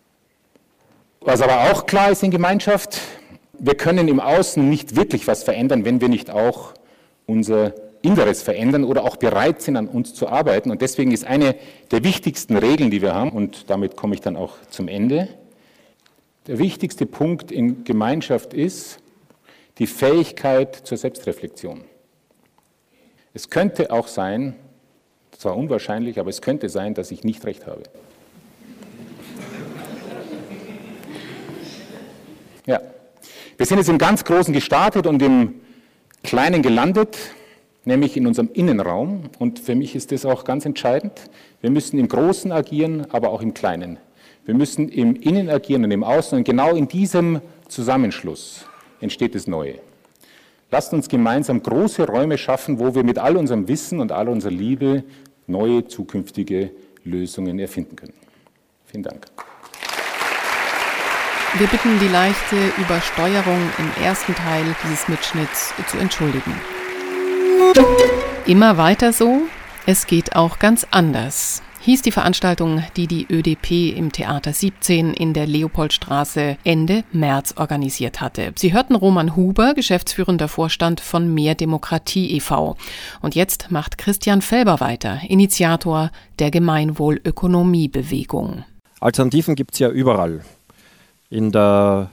Was 1.20 1.40
aber 1.40 1.70
auch 1.70 1.86
klar 1.86 2.10
ist 2.10 2.22
in 2.22 2.30
Gemeinschaft, 2.30 3.00
wir 3.58 3.74
können 3.74 4.08
im 4.08 4.20
Außen 4.20 4.68
nicht 4.68 4.96
wirklich 4.96 5.26
was 5.26 5.44
verändern, 5.44 5.84
wenn 5.84 6.00
wir 6.00 6.08
nicht 6.08 6.30
auch 6.30 6.72
unser 7.26 7.74
Inneres 8.02 8.42
verändern 8.42 8.84
oder 8.84 9.04
auch 9.04 9.16
bereit 9.16 9.60
sind, 9.60 9.76
an 9.76 9.86
uns 9.86 10.14
zu 10.14 10.28
arbeiten. 10.28 10.70
Und 10.70 10.80
deswegen 10.80 11.12
ist 11.12 11.24
eine 11.24 11.54
der 11.90 12.02
wichtigsten 12.02 12.56
Regeln, 12.56 12.90
die 12.90 13.02
wir 13.02 13.14
haben, 13.14 13.30
und 13.30 13.68
damit 13.68 13.96
komme 13.96 14.14
ich 14.14 14.20
dann 14.20 14.36
auch 14.36 14.56
zum 14.70 14.88
Ende, 14.88 15.28
Der 16.46 16.58
wichtigste 16.58 17.04
Punkt 17.04 17.52
in 17.52 17.84
Gemeinschaft 17.84 18.54
ist 18.54 18.98
die 19.78 19.86
Fähigkeit 19.86 20.74
zur 20.74 20.96
Selbstreflexion. 20.96 21.82
Es 23.32 23.48
könnte 23.48 23.92
auch 23.92 24.08
sein, 24.08 24.56
zwar 25.38 25.56
unwahrscheinlich, 25.56 26.18
aber 26.18 26.30
es 26.30 26.42
könnte 26.42 26.68
sein, 26.68 26.94
dass 26.94 27.10
ich 27.10 27.22
nicht 27.22 27.44
recht 27.46 27.66
habe. 27.66 27.82
Ja, 32.66 32.80
wir 33.56 33.66
sind 33.66 33.78
jetzt 33.78 33.88
im 33.88 33.98
ganz 33.98 34.24
Großen 34.24 34.52
gestartet 34.52 35.06
und 35.06 35.22
im 35.22 35.60
Kleinen 36.22 36.62
gelandet, 36.62 37.16
nämlich 37.84 38.16
in 38.16 38.26
unserem 38.26 38.50
Innenraum. 38.52 39.30
Und 39.38 39.58
für 39.58 39.74
mich 39.74 39.94
ist 39.94 40.12
das 40.12 40.26
auch 40.26 40.44
ganz 40.44 40.66
entscheidend. 40.66 41.12
Wir 41.60 41.70
müssen 41.70 41.98
im 41.98 42.08
Großen 42.08 42.52
agieren, 42.52 43.06
aber 43.10 43.30
auch 43.30 43.42
im 43.42 43.54
Kleinen. 43.54 43.98
Wir 44.44 44.54
müssen 44.54 44.88
im 44.88 45.14
Innen 45.14 45.48
agieren 45.48 45.84
und 45.84 45.90
im 45.90 46.02
Außen. 46.02 46.38
Und 46.38 46.44
genau 46.44 46.74
in 46.74 46.88
diesem 46.88 47.40
Zusammenschluss 47.68 48.66
entsteht 49.00 49.34
das 49.34 49.46
Neue. 49.46 49.76
Lasst 50.70 50.92
uns 50.92 51.08
gemeinsam 51.08 51.62
große 51.62 52.06
Räume 52.06 52.38
schaffen, 52.38 52.78
wo 52.78 52.94
wir 52.94 53.02
mit 53.02 53.18
all 53.18 53.36
unserem 53.36 53.66
Wissen 53.66 54.00
und 54.00 54.12
all 54.12 54.28
unserer 54.28 54.52
Liebe 54.52 55.02
neue 55.46 55.86
zukünftige 55.86 56.70
Lösungen 57.02 57.58
erfinden 57.58 57.96
können. 57.96 58.14
Vielen 58.86 59.02
Dank. 59.02 59.26
Wir 61.58 61.66
bitten 61.66 61.98
die 61.98 62.08
leichte 62.08 62.56
Übersteuerung 62.78 63.58
im 63.78 64.04
ersten 64.04 64.34
Teil 64.36 64.64
dieses 64.84 65.08
Mitschnitts 65.08 65.74
zu 65.88 65.98
entschuldigen. 65.98 66.54
Immer 68.46 68.76
weiter 68.76 69.12
so, 69.12 69.42
es 69.86 70.06
geht 70.06 70.36
auch 70.36 70.60
ganz 70.60 70.86
anders 70.92 71.62
hieß 71.80 72.02
die 72.02 72.12
Veranstaltung, 72.12 72.84
die 72.96 73.06
die 73.06 73.26
ÖDP 73.30 73.96
im 73.96 74.12
Theater 74.12 74.52
17 74.52 75.14
in 75.14 75.32
der 75.32 75.46
Leopoldstraße 75.46 76.58
Ende 76.62 77.04
März 77.12 77.54
organisiert 77.56 78.20
hatte. 78.20 78.52
Sie 78.56 78.74
hörten 78.74 78.94
Roman 78.94 79.34
Huber, 79.36 79.72
geschäftsführender 79.74 80.48
Vorstand 80.48 81.00
von 81.00 81.32
Mehr 81.32 81.54
Demokratie 81.54 82.36
e.V. 82.36 82.76
Und 83.22 83.34
jetzt 83.34 83.70
macht 83.70 83.96
Christian 83.98 84.42
Felber 84.42 84.80
weiter, 84.80 85.20
Initiator 85.26 86.10
der 86.38 86.50
Gemeinwohlökonomiebewegung. 86.50 88.64
Alternativen 89.00 89.54
gibt 89.54 89.72
es 89.72 89.78
ja 89.78 89.88
überall. 89.88 90.42
In 91.30 91.52
der 91.52 92.10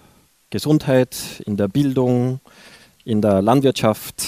Gesundheit, 0.49 1.43
in 1.45 1.57
der 1.57 1.67
Bildung, 1.67 2.39
in 3.03 3.21
der 3.21 3.41
Landwirtschaft, 3.41 4.25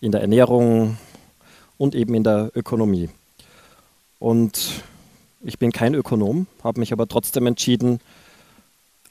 in 0.00 0.12
der 0.12 0.20
Ernährung 0.20 0.96
und 1.76 1.96
eben 1.96 2.14
in 2.14 2.22
der 2.22 2.52
Ökonomie. 2.54 3.08
Und 4.24 4.82
ich 5.42 5.58
bin 5.58 5.70
kein 5.70 5.92
Ökonom, 5.92 6.46
habe 6.62 6.80
mich 6.80 6.94
aber 6.94 7.06
trotzdem 7.06 7.46
entschieden, 7.46 8.00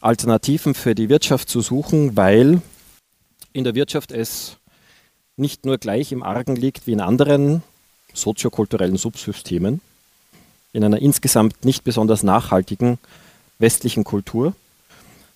Alternativen 0.01 0.73
für 0.73 0.95
die 0.95 1.07
Wirtschaft 1.07 1.49
zu 1.49 1.61
suchen, 1.61 2.17
weil 2.17 2.63
in 3.51 3.63
der 3.63 3.75
Wirtschaft 3.75 4.11
es 4.11 4.57
nicht 5.37 5.67
nur 5.67 5.77
gleich 5.77 6.11
im 6.11 6.23
Argen 6.23 6.55
liegt 6.55 6.87
wie 6.87 6.93
in 6.93 6.99
anderen 6.99 7.61
soziokulturellen 8.11 8.97
Subsystemen, 8.97 9.81
in 10.71 10.83
einer 10.83 10.99
insgesamt 10.99 11.63
nicht 11.63 11.83
besonders 11.83 12.23
nachhaltigen 12.23 12.97
westlichen 13.59 14.05
Kultur, 14.05 14.55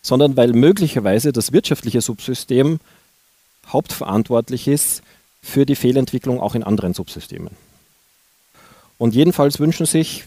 sondern 0.01 0.35
weil 0.37 0.53
möglicherweise 0.53 1.31
das 1.31 1.51
wirtschaftliche 1.51 2.01
Subsystem 2.01 2.79
hauptverantwortlich 3.67 4.67
ist 4.67 5.03
für 5.39 5.67
die 5.67 5.75
Fehlentwicklung 5.75 6.41
auch 6.41 6.55
in 6.55 6.63
anderen 6.63 6.95
Subsystemen. 6.95 7.66
Und 8.97 9.13
jedenfalls 9.13 9.60
wünschen 9.60 9.86
sich 9.86 10.25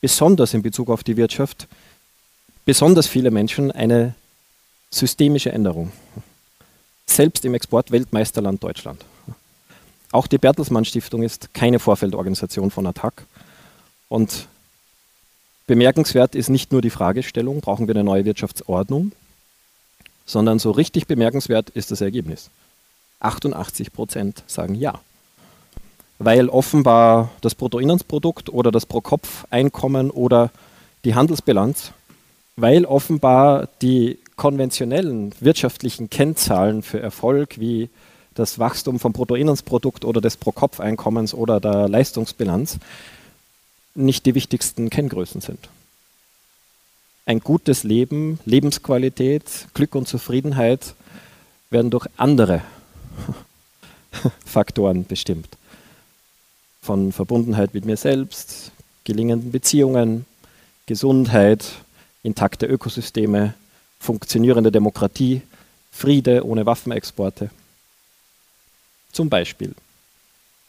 besonders 0.00 0.54
in 0.54 0.62
Bezug 0.62 0.90
auf 0.90 1.04
die 1.04 1.16
Wirtschaft 1.16 1.68
besonders 2.64 3.06
viele 3.06 3.30
Menschen 3.30 3.72
eine 3.72 4.14
systemische 4.90 5.52
Änderung. 5.52 5.92
Selbst 7.06 7.44
im 7.44 7.54
Exportweltmeisterland 7.54 8.62
Deutschland. 8.62 9.04
Auch 10.12 10.26
die 10.26 10.38
Bertelsmann 10.38 10.84
Stiftung 10.84 11.22
ist 11.22 11.52
keine 11.54 11.78
Vorfeldorganisation 11.78 12.70
von 12.70 12.86
Attac. 12.86 13.24
Und 14.08 14.48
bemerkenswert 15.66 16.34
ist 16.34 16.48
nicht 16.48 16.72
nur 16.72 16.82
die 16.82 16.90
Fragestellung, 16.90 17.60
brauchen 17.60 17.88
wir 17.88 17.94
eine 17.94 18.04
neue 18.04 18.24
Wirtschaftsordnung, 18.24 19.12
sondern 20.26 20.58
so 20.58 20.70
richtig 20.70 21.06
bemerkenswert 21.06 21.70
ist 21.70 21.90
das 21.90 22.00
Ergebnis. 22.00 22.50
88 23.20 23.92
Prozent 23.92 24.44
sagen 24.46 24.74
ja 24.74 25.00
weil 26.18 26.48
offenbar 26.48 27.30
das 27.40 27.54
Bruttoinlandsprodukt 27.54 28.50
oder 28.50 28.72
das 28.72 28.86
Pro-Kopf-Einkommen 28.86 30.10
oder 30.10 30.50
die 31.04 31.14
Handelsbilanz, 31.14 31.92
weil 32.56 32.84
offenbar 32.84 33.68
die 33.82 34.18
konventionellen 34.36 35.32
wirtschaftlichen 35.40 36.10
Kennzahlen 36.10 36.82
für 36.82 37.00
Erfolg 37.00 37.58
wie 37.60 37.88
das 38.34 38.58
Wachstum 38.58 38.98
vom 38.98 39.12
Bruttoinlandsprodukt 39.12 40.04
oder 40.04 40.20
des 40.20 40.36
Pro-Kopf-Einkommens 40.36 41.34
oder 41.34 41.60
der 41.60 41.88
Leistungsbilanz 41.88 42.78
nicht 43.94 44.26
die 44.26 44.34
wichtigsten 44.34 44.90
Kenngrößen 44.90 45.40
sind. 45.40 45.68
Ein 47.26 47.40
gutes 47.40 47.84
Leben, 47.84 48.38
Lebensqualität, 48.44 49.68
Glück 49.74 49.94
und 49.94 50.08
Zufriedenheit 50.08 50.94
werden 51.70 51.90
durch 51.90 52.06
andere 52.16 52.62
Faktoren 54.44 55.04
bestimmt 55.04 55.58
von 56.88 57.12
Verbundenheit 57.12 57.74
mit 57.74 57.84
mir 57.84 57.98
selbst, 57.98 58.72
gelingenden 59.04 59.52
Beziehungen, 59.52 60.24
Gesundheit, 60.86 61.66
intakte 62.22 62.64
Ökosysteme, 62.64 63.52
funktionierende 64.00 64.72
Demokratie, 64.72 65.42
Friede 65.92 66.46
ohne 66.46 66.64
Waffenexporte. 66.64 67.50
Zum 69.12 69.28
Beispiel. 69.28 69.74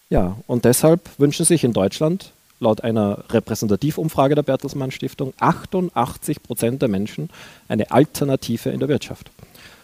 Ja, 0.09 0.35
und 0.45 0.65
deshalb 0.65 0.99
wünschen 1.19 1.45
sich 1.45 1.63
in 1.63 1.71
Deutschland 1.71 2.33
laut 2.59 2.83
einer 2.83 3.23
Repräsentativumfrage 3.29 4.35
der 4.35 4.43
Bertelsmann 4.43 4.91
Stiftung 4.91 5.31
88 5.39 6.43
Prozent 6.43 6.81
der 6.81 6.89
Menschen 6.89 7.29
eine 7.69 7.91
Alternative 7.91 8.71
in 8.71 8.81
der 8.81 8.89
Wirtschaft. 8.89 9.31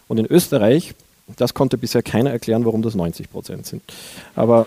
Und 0.06 0.18
in 0.18 0.26
Österreich, 0.26 0.94
das 1.38 1.54
konnte 1.54 1.78
bisher 1.78 2.02
keiner 2.02 2.30
erklären, 2.30 2.66
warum 2.66 2.82
das 2.82 2.94
90 2.94 3.30
Prozent 3.30 3.64
sind. 3.64 3.82
Aber 4.34 4.66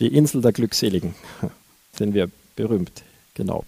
die 0.00 0.08
Insel 0.08 0.42
der 0.42 0.52
Glückseligen 0.52 1.14
sind 1.92 2.14
wir 2.14 2.28
berühmt, 2.54 3.02
genau. 3.34 3.64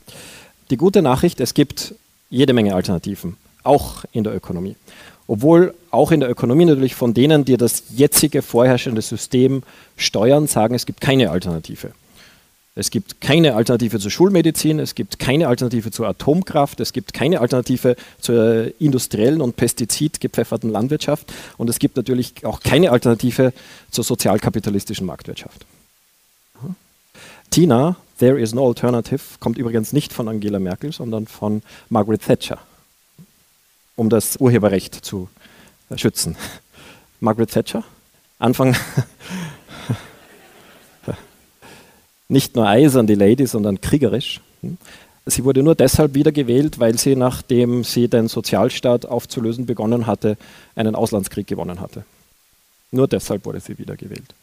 Die 0.71 0.77
gute 0.77 1.03
Nachricht, 1.03 1.41
es 1.41 1.55
gibt 1.55 1.95
jede 2.31 2.53
Menge 2.53 2.75
Alternativen, 2.75 3.37
auch 3.63 4.05
in 4.13 4.25
der 4.25 4.35
Ökonomie. 4.35 4.77
Obwohl 5.27 5.75
auch 5.91 6.11
in 6.11 6.21
der 6.21 6.31
Ökonomie 6.31 6.65
natürlich 6.65 6.95
von 6.95 7.13
denen, 7.13 7.45
die 7.45 7.57
das 7.57 7.85
jetzige 7.95 8.43
vorherrschende 8.43 9.03
System 9.03 9.63
steuern, 9.97 10.47
sagen, 10.47 10.75
es 10.75 10.87
gibt 10.87 11.01
keine 11.01 11.31
Alternative. 11.31 11.93
Es 12.75 12.91
gibt 12.91 13.21
keine 13.21 13.55
Alternative 13.55 13.99
zur 13.99 14.11
Schulmedizin, 14.11 14.79
es 14.79 14.95
gibt 14.95 15.19
keine 15.19 15.49
Alternative 15.49 15.91
zur 15.91 16.07
Atomkraft, 16.07 16.79
es 16.79 16.93
gibt 16.93 17.13
keine 17.13 17.41
Alternative 17.41 17.97
zur 18.21 18.73
industriellen 18.81 19.41
und 19.41 19.57
pestizidgepfefferten 19.57 20.71
Landwirtschaft 20.71 21.33
und 21.57 21.69
es 21.69 21.81
gibt 21.81 21.97
natürlich 21.97 22.47
auch 22.47 22.61
keine 22.61 22.93
Alternative 22.93 23.53
zur 23.91 24.05
sozialkapitalistischen 24.05 25.07
Marktwirtschaft. 25.07 25.67
Tina, 27.51 27.97
There 28.19 28.37
is 28.37 28.53
no 28.53 28.67
alternative, 28.67 29.21
kommt 29.39 29.59
übrigens 29.59 29.93
nicht 29.93 30.13
von 30.13 30.29
Angela 30.29 30.59
Merkel, 30.59 30.93
sondern 30.93 31.29
von 31.29 31.63
Margaret 31.89 32.23
Thatcher, 32.23 32.59
um 33.95 34.11
das 34.11 34.39
Urheberrecht 34.39 34.95
zu 35.05 35.29
schützen. 35.95 36.37
Margaret 37.21 37.53
Thatcher, 37.53 37.85
Anfang 38.41 38.77
nicht 42.29 42.57
nur 42.57 42.67
eisern 42.67 43.07
die 43.07 43.15
Lady, 43.15 43.47
sondern 43.47 43.81
kriegerisch. 43.81 44.41
Sie 45.27 45.45
wurde 45.45 45.63
nur 45.63 45.77
deshalb 45.77 46.15
wiedergewählt, 46.15 46.81
weil 46.81 46.99
sie, 46.99 47.15
nachdem 47.15 47.85
sie 47.85 48.09
den 48.09 48.27
Sozialstaat 48.27 49.07
aufzulösen 49.07 49.65
begonnen 49.67 50.09
hatte, 50.09 50.37
einen 50.75 50.97
Auslandskrieg 50.97 51.47
gewonnen 51.47 51.81
hatte. 51.81 52.05
Nur 52.91 53.07
deshalb 53.07 53.45
wurde 53.45 53.61
sie 53.61 53.79
wiedergewählt. 53.79 54.35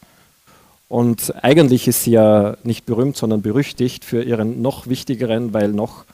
Und 0.88 1.34
eigentlich 1.44 1.88
ist 1.88 2.04
sie 2.04 2.12
ja 2.12 2.58
nicht 2.64 2.86
berühmt, 2.86 3.18
sondern 3.18 3.42
berüchtigt 3.42 4.06
für 4.06 4.24
ihren 4.24 4.62
noch 4.62 4.88
wichtigeren, 4.88 5.54
weil 5.54 5.70
noch 5.70 6.06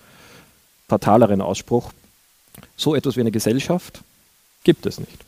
fataleren 0.88 1.42
Ausspruch. 1.42 1.92
So 2.78 2.96
etwas 2.96 3.16
wie 3.16 3.22
eine 3.22 3.32
Gesellschaft 3.32 4.02
gibt 4.64 4.86
es 4.86 5.00
nicht. 5.00 5.26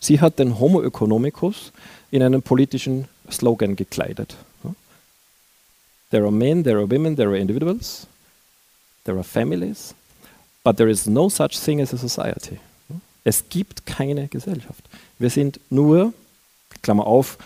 Sie 0.00 0.20
hat 0.20 0.38
den 0.38 0.58
Homo 0.58 0.82
economicus 0.82 1.72
in 2.10 2.22
einen 2.22 2.42
politischen 2.42 3.08
Slogan 3.30 3.76
gekleidet. 3.76 4.36
There 6.10 6.24
are 6.24 6.32
men, 6.32 6.64
there 6.64 6.78
are 6.78 6.90
women, 6.90 7.16
there 7.16 7.28
are 7.28 7.36
individuals, 7.36 8.06
there 9.04 9.16
are 9.16 9.24
families, 9.24 9.94
but 10.64 10.76
there 10.78 10.90
is 10.90 11.06
no 11.06 11.28
such 11.28 11.58
thing 11.58 11.80
as 11.82 11.92
a 11.92 11.98
society. 11.98 12.58
Es 13.24 13.44
gibt 13.50 13.84
keine 13.84 14.28
Gesellschaft. 14.28 14.82
Wir 15.18 15.28
sind 15.28 15.60
nur, 15.68 16.14
Klammer 16.80 17.06
auf, 17.06 17.36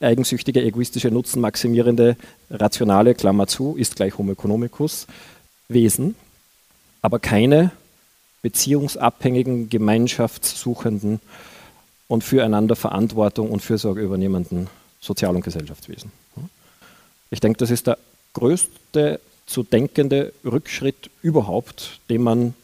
eigensüchtige, 0.00 0.62
egoistische, 0.62 1.10
nutzenmaximierende, 1.10 2.16
rationale, 2.50 3.14
Klammer 3.14 3.46
zu, 3.46 3.76
ist 3.76 3.96
gleich 3.96 4.16
Homo 4.18 4.32
economicus, 4.32 5.06
Wesen, 5.68 6.16
aber 7.02 7.18
keine 7.18 7.70
beziehungsabhängigen, 8.42 9.68
gemeinschaftssuchenden 9.68 11.20
und 12.08 12.24
füreinander 12.24 12.76
Verantwortung 12.76 13.50
und 13.50 13.60
Fürsorge 13.60 14.00
übernehmenden 14.00 14.68
Sozial- 15.00 15.36
und 15.36 15.44
Gesellschaftswesen. 15.44 16.10
Ich 17.30 17.40
denke, 17.40 17.58
das 17.58 17.70
ist 17.70 17.86
der 17.86 17.98
größte 18.32 19.20
zu 19.46 19.62
denkende 19.62 20.32
Rückschritt 20.44 21.10
überhaupt, 21.22 22.00
den 22.08 22.22
man 22.22 22.54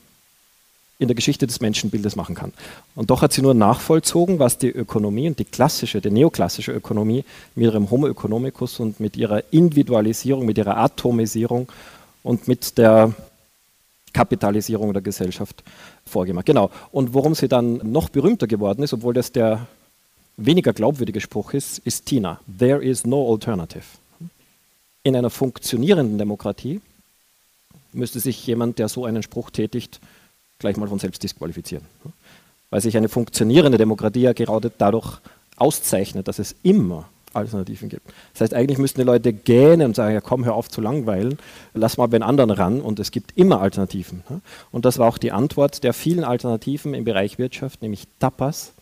in 0.98 1.08
der 1.08 1.14
Geschichte 1.14 1.46
des 1.46 1.60
Menschenbildes 1.60 2.16
machen 2.16 2.34
kann. 2.34 2.52
Und 2.94 3.10
doch 3.10 3.20
hat 3.20 3.32
sie 3.32 3.42
nur 3.42 3.54
nachvollzogen, 3.54 4.38
was 4.38 4.56
die 4.56 4.70
Ökonomie 4.70 5.28
und 5.28 5.38
die 5.38 5.44
klassische, 5.44 6.00
die 6.00 6.10
neoklassische 6.10 6.72
Ökonomie 6.72 7.24
mit 7.54 7.66
ihrem 7.66 7.90
Homo 7.90 8.08
economicus 8.08 8.80
und 8.80 8.98
mit 8.98 9.16
ihrer 9.16 9.42
Individualisierung, 9.52 10.46
mit 10.46 10.56
ihrer 10.56 10.78
Atomisierung 10.78 11.68
und 12.22 12.48
mit 12.48 12.78
der 12.78 13.12
Kapitalisierung 14.14 14.94
der 14.94 15.02
Gesellschaft 15.02 15.62
vorgemacht. 16.06 16.46
Genau. 16.46 16.70
Und 16.92 17.12
worum 17.12 17.34
sie 17.34 17.48
dann 17.48 17.76
noch 17.84 18.08
berühmter 18.08 18.46
geworden 18.46 18.82
ist, 18.82 18.94
obwohl 18.94 19.12
das 19.12 19.32
der 19.32 19.66
weniger 20.38 20.72
glaubwürdige 20.72 21.20
Spruch 21.20 21.52
ist, 21.52 21.78
ist 21.80 22.06
Tina. 22.06 22.40
There 22.58 22.82
is 22.82 23.04
no 23.04 23.30
alternative. 23.30 23.84
In 25.02 25.14
einer 25.14 25.30
funktionierenden 25.30 26.16
Demokratie 26.16 26.80
müsste 27.92 28.20
sich 28.20 28.46
jemand, 28.46 28.78
der 28.78 28.88
so 28.88 29.04
einen 29.04 29.22
Spruch 29.22 29.50
tätigt, 29.50 30.00
gleich 30.58 30.76
mal 30.76 30.88
von 30.88 30.98
selbst 30.98 31.22
disqualifizieren. 31.22 31.84
Weil 32.70 32.80
sich 32.80 32.96
eine 32.96 33.08
funktionierende 33.08 33.78
Demokratie 33.78 34.20
ja 34.20 34.32
gerade 34.32 34.70
dadurch 34.76 35.18
auszeichnet, 35.56 36.28
dass 36.28 36.38
es 36.38 36.54
immer 36.62 37.08
Alternativen 37.36 37.88
gibt. 37.88 38.06
Das 38.32 38.40
heißt, 38.40 38.54
eigentlich 38.54 38.78
müssten 38.78 39.00
die 39.00 39.06
Leute 39.06 39.32
gähnen 39.32 39.86
und 39.86 39.96
sagen, 39.96 40.14
ja 40.14 40.20
komm, 40.20 40.44
hör 40.44 40.54
auf 40.54 40.68
zu 40.68 40.80
langweilen, 40.80 41.38
lass 41.74 41.98
mal 41.98 42.06
bei 42.06 42.18
den 42.18 42.22
anderen 42.22 42.50
ran 42.50 42.80
und 42.80 42.98
es 42.98 43.10
gibt 43.10 43.36
immer 43.36 43.60
Alternativen. 43.60 44.22
Und 44.72 44.84
das 44.84 44.98
war 44.98 45.08
auch 45.08 45.18
die 45.18 45.32
Antwort 45.32 45.84
der 45.84 45.92
vielen 45.92 46.24
Alternativen 46.24 46.94
im 46.94 47.04
Bereich 47.04 47.38
Wirtschaft, 47.38 47.82
nämlich 47.82 48.08
Tapas, 48.18 48.72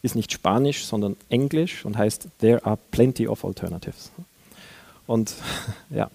ist 0.00 0.14
nicht 0.14 0.32
Spanisch, 0.32 0.86
sondern 0.86 1.16
Englisch 1.28 1.84
und 1.84 1.98
heißt 1.98 2.28
There 2.38 2.64
are 2.64 2.78
plenty 2.92 3.26
of 3.26 3.44
alternatives. 3.44 4.12
Und 5.06 5.34
ja, 5.90 6.08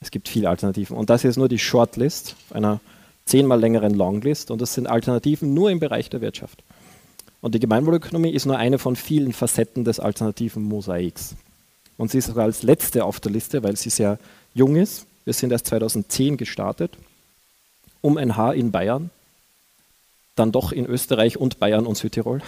es 0.00 0.10
gibt 0.10 0.28
viele 0.28 0.48
Alternativen. 0.48 0.96
Und 0.96 1.10
das 1.10 1.24
ist 1.24 1.36
nur 1.36 1.48
die 1.48 1.58
Shortlist 1.58 2.36
einer 2.50 2.80
zehnmal 3.24 3.60
längeren 3.60 3.94
Longlist 3.94 4.50
und 4.50 4.60
das 4.60 4.74
sind 4.74 4.86
Alternativen 4.86 5.54
nur 5.54 5.70
im 5.70 5.80
Bereich 5.80 6.10
der 6.10 6.20
Wirtschaft. 6.20 6.62
Und 7.40 7.54
die 7.54 7.60
Gemeinwohlökonomie 7.60 8.30
ist 8.30 8.46
nur 8.46 8.56
eine 8.56 8.78
von 8.78 8.96
vielen 8.96 9.32
Facetten 9.32 9.84
des 9.84 9.98
alternativen 10.00 10.62
Mosaiks. 10.62 11.34
Und 11.96 12.10
sie 12.10 12.18
ist 12.18 12.26
sogar 12.26 12.44
als 12.44 12.62
letzte 12.62 13.04
auf 13.04 13.20
der 13.20 13.32
Liste, 13.32 13.62
weil 13.62 13.76
sie 13.76 13.90
sehr 13.90 14.18
jung 14.54 14.76
ist. 14.76 15.06
Wir 15.24 15.34
sind 15.34 15.52
erst 15.52 15.66
2010 15.66 16.36
gestartet, 16.36 16.96
um 18.00 18.16
ein 18.16 18.36
Haar 18.36 18.54
in 18.54 18.70
Bayern, 18.70 19.10
dann 20.36 20.52
doch 20.52 20.72
in 20.72 20.86
Österreich 20.86 21.36
und 21.36 21.58
Bayern 21.58 21.86
und 21.86 21.96
Südtirol. 21.96 22.42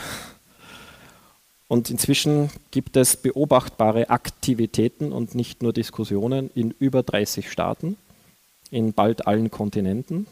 Und 1.67 1.91
inzwischen 1.91 2.51
gibt 2.71 2.97
es 2.97 3.17
beobachtbare 3.17 4.11
Aktivitäten 4.11 5.13
und 5.13 5.35
nicht 5.35 5.63
nur 5.63 5.73
Diskussionen 5.73 6.51
in 6.55 6.71
über 6.79 7.03
30 7.03 7.51
Staaten, 7.51 7.97
in 8.71 8.93
bald 8.93 9.27
allen 9.27 9.51
Kontinenten. 9.51 10.27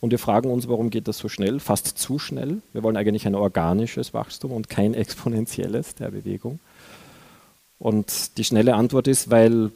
Und 0.00 0.10
wir 0.10 0.18
fragen 0.18 0.50
uns, 0.50 0.66
warum 0.68 0.90
geht 0.90 1.08
das 1.08 1.18
so 1.18 1.28
schnell, 1.28 1.60
fast 1.60 1.98
zu 1.98 2.18
schnell. 2.18 2.62
Wir 2.72 2.82
wollen 2.82 2.96
eigentlich 2.96 3.26
ein 3.26 3.34
organisches 3.34 4.14
Wachstum 4.14 4.52
und 4.52 4.68
kein 4.70 4.94
exponentielles 4.94 5.94
der 5.94 6.10
Bewegung. 6.10 6.58
Und 7.78 8.36
die 8.38 8.44
schnelle 8.44 8.74
Antwort 8.74 9.08
ist, 9.08 9.30
weil 9.30 9.70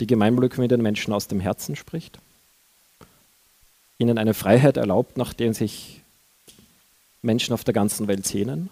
die 0.00 0.06
Gemeinwohlökonomie 0.06 0.68
den 0.68 0.82
Menschen 0.82 1.12
aus 1.12 1.28
dem 1.28 1.40
Herzen 1.40 1.76
spricht, 1.76 2.18
ihnen 3.98 4.18
eine 4.18 4.34
Freiheit 4.34 4.76
erlaubt, 4.76 5.16
nach 5.16 5.34
der 5.34 5.52
sich 5.52 6.00
Menschen 7.22 7.52
auf 7.52 7.64
der 7.64 7.74
ganzen 7.74 8.08
Welt 8.08 8.26
sehnen. 8.26 8.70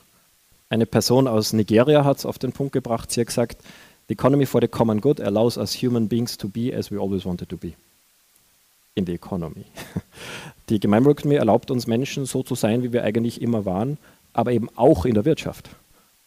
Eine 0.71 0.87
Person 0.87 1.29
aus 1.29 1.53
Nigeria 1.53 2.05
hat 2.05 2.19
es 2.19 2.27
auf 2.27 2.39
den 2.39 2.53
Punkt 2.53 2.73
gebracht, 2.73 3.11
sie 3.11 3.21
hat 3.21 3.29
gesagt, 3.29 3.63
The 4.09 4.15
economy 4.15 4.47
for 4.47 4.63
the 4.63 4.69
common 4.69 5.03
good 5.03 5.21
allows 5.21 5.59
us 5.59 5.75
human 5.75 6.09
beings 6.09 6.39
to 6.39 6.49
be 6.49 6.75
as 6.75 6.91
we 6.91 6.99
always 6.99 7.27
wanted 7.27 7.51
to 7.51 7.59
be 7.59 7.75
in 8.95 9.05
the 9.05 9.13
economy. 9.13 9.67
Die 10.69 10.81
Gemeinwohlökonomie 10.81 11.37
erlaubt 11.37 11.71
uns 11.71 11.87
Menschen 11.87 12.27
so 12.27 12.43
zu 12.43 12.55
sein, 12.55 12.83
wie 12.83 12.93
wir 12.93 13.05
eigentlich 13.05 13.41
immer 13.41 13.65
waren, 13.65 13.99
aber 14.33 14.53
eben 14.53 14.69
auch 14.77 15.05
in 15.05 15.15
der 15.15 15.25
Wirtschaft. 15.25 15.71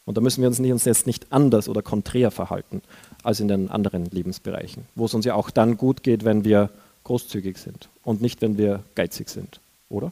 Und 0.06 0.18
da 0.18 0.22
müssen 0.22 0.42
wir 0.42 0.48
uns, 0.48 0.60
nicht, 0.60 0.72
uns 0.72 0.86
jetzt 0.86 1.06
nicht 1.06 1.32
anders 1.32 1.70
oder 1.70 1.82
konträr 1.82 2.32
verhalten 2.32 2.82
als 3.24 3.40
in 3.40 3.48
den 3.48 3.70
anderen 3.70 4.06
Lebensbereichen, 4.06 4.86
wo 4.96 5.06
es 5.06 5.14
uns 5.14 5.26
ja 5.26 5.36
auch 5.36 5.52
dann 5.52 5.78
gut 5.78 6.02
geht, 6.02 6.26
wenn 6.26 6.44
wir 6.44 6.70
großzügig 7.04 7.58
sind 7.58 7.88
und 8.04 8.22
nicht, 8.22 8.42
wenn 8.42 8.58
wir 8.58 8.84
geizig 8.96 9.30
sind, 9.30 9.60
oder? 9.90 10.12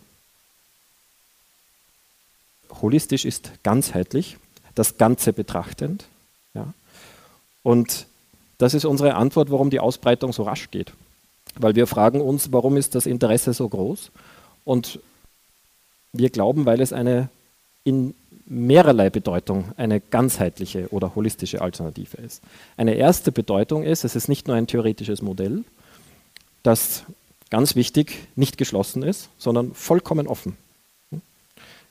Holistisch 2.82 3.26
ist 3.26 3.52
ganzheitlich, 3.64 4.38
das 4.76 4.98
Ganze 4.98 5.34
betrachtend. 5.34 6.06
Ja? 6.54 6.72
Und 7.64 8.06
das 8.60 8.76
ist 8.76 8.86
unsere 8.86 9.16
Antwort, 9.16 9.50
warum 9.50 9.72
die 9.72 9.80
Ausbreitung 9.80 10.34
so 10.34 10.44
rasch 10.44 10.70
geht 10.70 10.94
weil 11.60 11.76
wir 11.76 11.86
fragen 11.86 12.22
uns, 12.22 12.52
warum 12.52 12.78
ist 12.78 12.96
das 12.96 13.06
Interesse 13.06 13.54
so 13.54 13.70
groß? 13.70 14.12
Und 14.66 15.00
wir 16.12 16.30
glauben, 16.32 16.66
weil 16.66 16.82
es 16.82 16.92
eine 16.92 17.30
in 17.84 18.16
mehrerlei 18.46 19.10
Bedeutung 19.10 19.66
eine 19.78 20.00
ganzheitliche 20.02 20.90
oder 20.90 21.14
holistische 21.16 21.62
Alternative 21.62 22.18
ist. 22.18 22.42
Eine 22.78 22.96
erste 22.96 23.32
Bedeutung 23.32 23.84
ist, 23.84 24.04
es 24.04 24.16
ist 24.16 24.28
nicht 24.28 24.48
nur 24.48 24.56
ein 24.56 24.66
theoretisches 24.66 25.22
Modell, 25.22 25.64
das 26.64 27.04
ganz 27.52 27.76
wichtig 27.76 28.28
nicht 28.36 28.58
geschlossen 28.58 29.04
ist, 29.04 29.30
sondern 29.38 29.74
vollkommen 29.74 30.28
offen. 30.28 30.58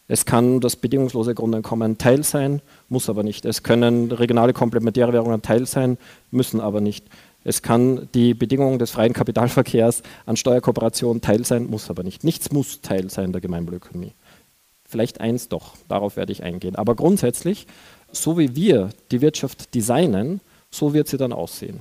Es 0.09 0.25
kann 0.25 0.61
das 0.61 0.77
bedingungslose 0.77 1.35
Grundeinkommen 1.35 1.99
Teil 1.99 2.25
sein, 2.25 2.63
muss 2.89 3.11
aber 3.11 3.23
nicht. 3.23 3.45
Es 3.45 3.63
können 3.63 4.11
regionale 4.11 4.55
komplementäre 4.55 5.13
Währungen 5.13 5.43
Teil 5.43 5.67
sein, 5.67 5.99
müssen 6.31 6.61
aber 6.61 6.81
nicht. 6.81 7.07
Es 7.45 7.63
kann 7.63 8.09
die 8.15 8.35
Bedingung 8.35 8.79
des 8.79 8.91
freien 8.91 9.13
Kapitalverkehrs 9.13 10.03
an 10.27 10.37
Steuerkooperationen 10.37 11.21
Teil 11.21 11.45
sein, 11.45 11.67
muss 11.67 11.89
aber 11.89 12.03
nicht. 12.03 12.25
Nichts 12.25 12.51
muss 12.53 12.81
Teil 12.81 13.11
sein 13.11 13.33
der 13.33 13.41
Gemeinwohlökonomie. 13.41 14.13
Vielleicht 14.85 15.21
eins 15.21 15.49
doch, 15.49 15.75
darauf 15.89 16.17
werde 16.17 16.33
ich 16.33 16.43
eingehen. 16.43 16.77
Aber 16.77 16.95
grundsätzlich, 16.95 17.67
so 18.11 18.39
wie 18.39 18.57
wir 18.57 18.91
die 19.11 19.21
Wirtschaft 19.21 19.75
designen, 19.75 20.41
so 20.71 20.95
wird 20.95 21.09
sie 21.09 21.19
dann 21.19 21.33
aussehen. 21.33 21.81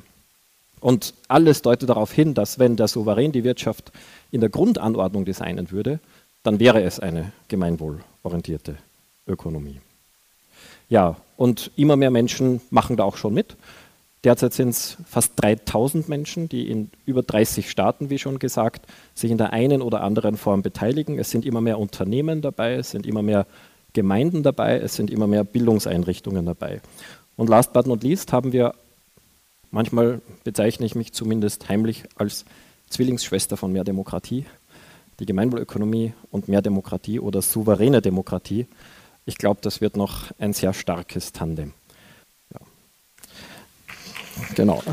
Und 0.79 1.13
alles 1.27 1.61
deutet 1.61 1.89
darauf 1.89 2.11
hin, 2.11 2.33
dass 2.33 2.59
wenn 2.59 2.75
der 2.75 2.87
Souverän 2.87 3.31
die 3.31 3.43
Wirtschaft 3.43 3.91
in 4.31 4.41
der 4.41 4.49
Grundanordnung 4.49 5.25
designen 5.25 5.71
würde, 5.71 5.99
dann 6.43 6.59
wäre 6.59 6.83
es 6.83 6.99
eine 6.99 7.31
gemeinwohlorientierte 7.47 8.77
Ökonomie. 9.25 9.79
Ja, 10.89 11.17
und 11.35 11.71
immer 11.75 11.95
mehr 11.95 12.11
Menschen 12.11 12.61
machen 12.69 12.95
da 12.95 13.03
auch 13.03 13.17
schon 13.17 13.33
mit. 13.33 13.55
Derzeit 14.23 14.53
sind 14.53 14.69
es 14.69 14.97
fast 15.05 15.33
3000 15.35 16.09
Menschen, 16.09 16.49
die 16.49 16.69
in 16.69 16.89
über 17.05 17.21
30 17.21 17.69
Staaten, 17.69 18.09
wie 18.09 18.17
schon 18.17 18.39
gesagt, 18.39 18.87
sich 19.13 19.29
in 19.29 19.37
der 19.37 19.53
einen 19.53 19.81
oder 19.81 20.01
anderen 20.01 20.37
Form 20.37 20.63
beteiligen. 20.63 21.19
Es 21.19 21.29
sind 21.29 21.45
immer 21.45 21.61
mehr 21.61 21.79
Unternehmen 21.79 22.41
dabei, 22.41 22.73
es 22.73 22.91
sind 22.91 23.05
immer 23.05 23.21
mehr 23.21 23.45
Gemeinden 23.93 24.43
dabei, 24.43 24.79
es 24.79 24.95
sind 24.95 25.11
immer 25.11 25.27
mehr 25.27 25.43
Bildungseinrichtungen 25.43 26.45
dabei. 26.45 26.81
Und 27.35 27.49
last 27.49 27.73
but 27.73 27.85
not 27.85 28.03
least 28.03 28.33
haben 28.33 28.51
wir, 28.51 28.73
manchmal 29.69 30.21
bezeichne 30.43 30.85
ich 30.85 30.95
mich 30.95 31.13
zumindest 31.13 31.69
heimlich 31.69 32.03
als 32.15 32.45
Zwillingsschwester 32.89 33.55
von 33.57 33.71
mehr 33.71 33.83
Demokratie, 33.83 34.45
die 35.19 35.25
Gemeinwohlökonomie 35.25 36.13
und 36.31 36.47
mehr 36.47 36.61
Demokratie 36.61 37.19
oder 37.19 37.41
souveräne 37.41 38.01
Demokratie. 38.01 38.65
Ich 39.25 39.37
glaube, 39.37 39.59
das 39.61 39.81
wird 39.81 39.95
noch 39.97 40.31
ein 40.39 40.53
sehr 40.53 40.73
starkes 40.73 41.33
Tandem. 41.33 41.73
Genau. 44.55 44.83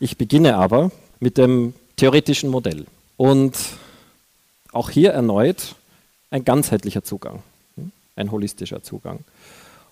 Ich 0.00 0.16
beginne 0.16 0.56
aber 0.56 0.90
mit 1.18 1.38
dem 1.38 1.74
theoretischen 1.96 2.50
Modell. 2.50 2.86
Und 3.16 3.56
auch 4.72 4.90
hier 4.90 5.12
erneut 5.12 5.74
ein 6.30 6.44
ganzheitlicher 6.44 7.02
Zugang, 7.02 7.42
ein 8.14 8.30
holistischer 8.30 8.82
Zugang. 8.82 9.24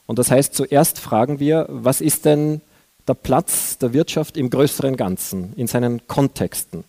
Und 0.07 0.19
das 0.21 0.31
heißt, 0.31 0.55
zuerst 0.55 1.01
fragen 1.01 1.41
wir, 1.41 1.67
was 1.69 2.01
ist 2.01 2.25
denn 2.25 2.61
der 3.09 3.15
Platz 3.15 3.79
der 3.79 3.93
Wirtschaft 3.93 4.37
im 4.37 4.51
größeren 4.51 4.97
Ganzen, 4.97 5.53
in 5.57 5.67
seinen 5.67 6.07
Kontexten? 6.07 6.85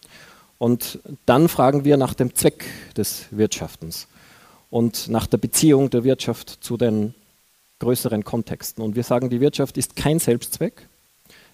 Und 0.60 1.00
dann 1.26 1.50
fragen 1.50 1.86
wir 1.86 1.98
nach 1.98 2.14
dem 2.14 2.36
Zweck 2.36 2.66
des 2.96 3.26
Wirtschaftens 3.32 4.08
und 4.70 5.08
nach 5.10 5.28
der 5.28 5.38
Beziehung 5.38 5.90
der 5.90 6.04
Wirtschaft 6.04 6.58
zu 6.62 6.78
den 6.78 7.14
größeren 7.80 8.24
Kontexten. 8.24 8.84
Und 8.84 8.96
wir 8.96 9.04
sagen, 9.04 9.30
die 9.30 9.42
Wirtschaft 9.42 9.78
ist 9.78 9.96
kein 9.96 10.20
Selbstzweck. 10.20 10.88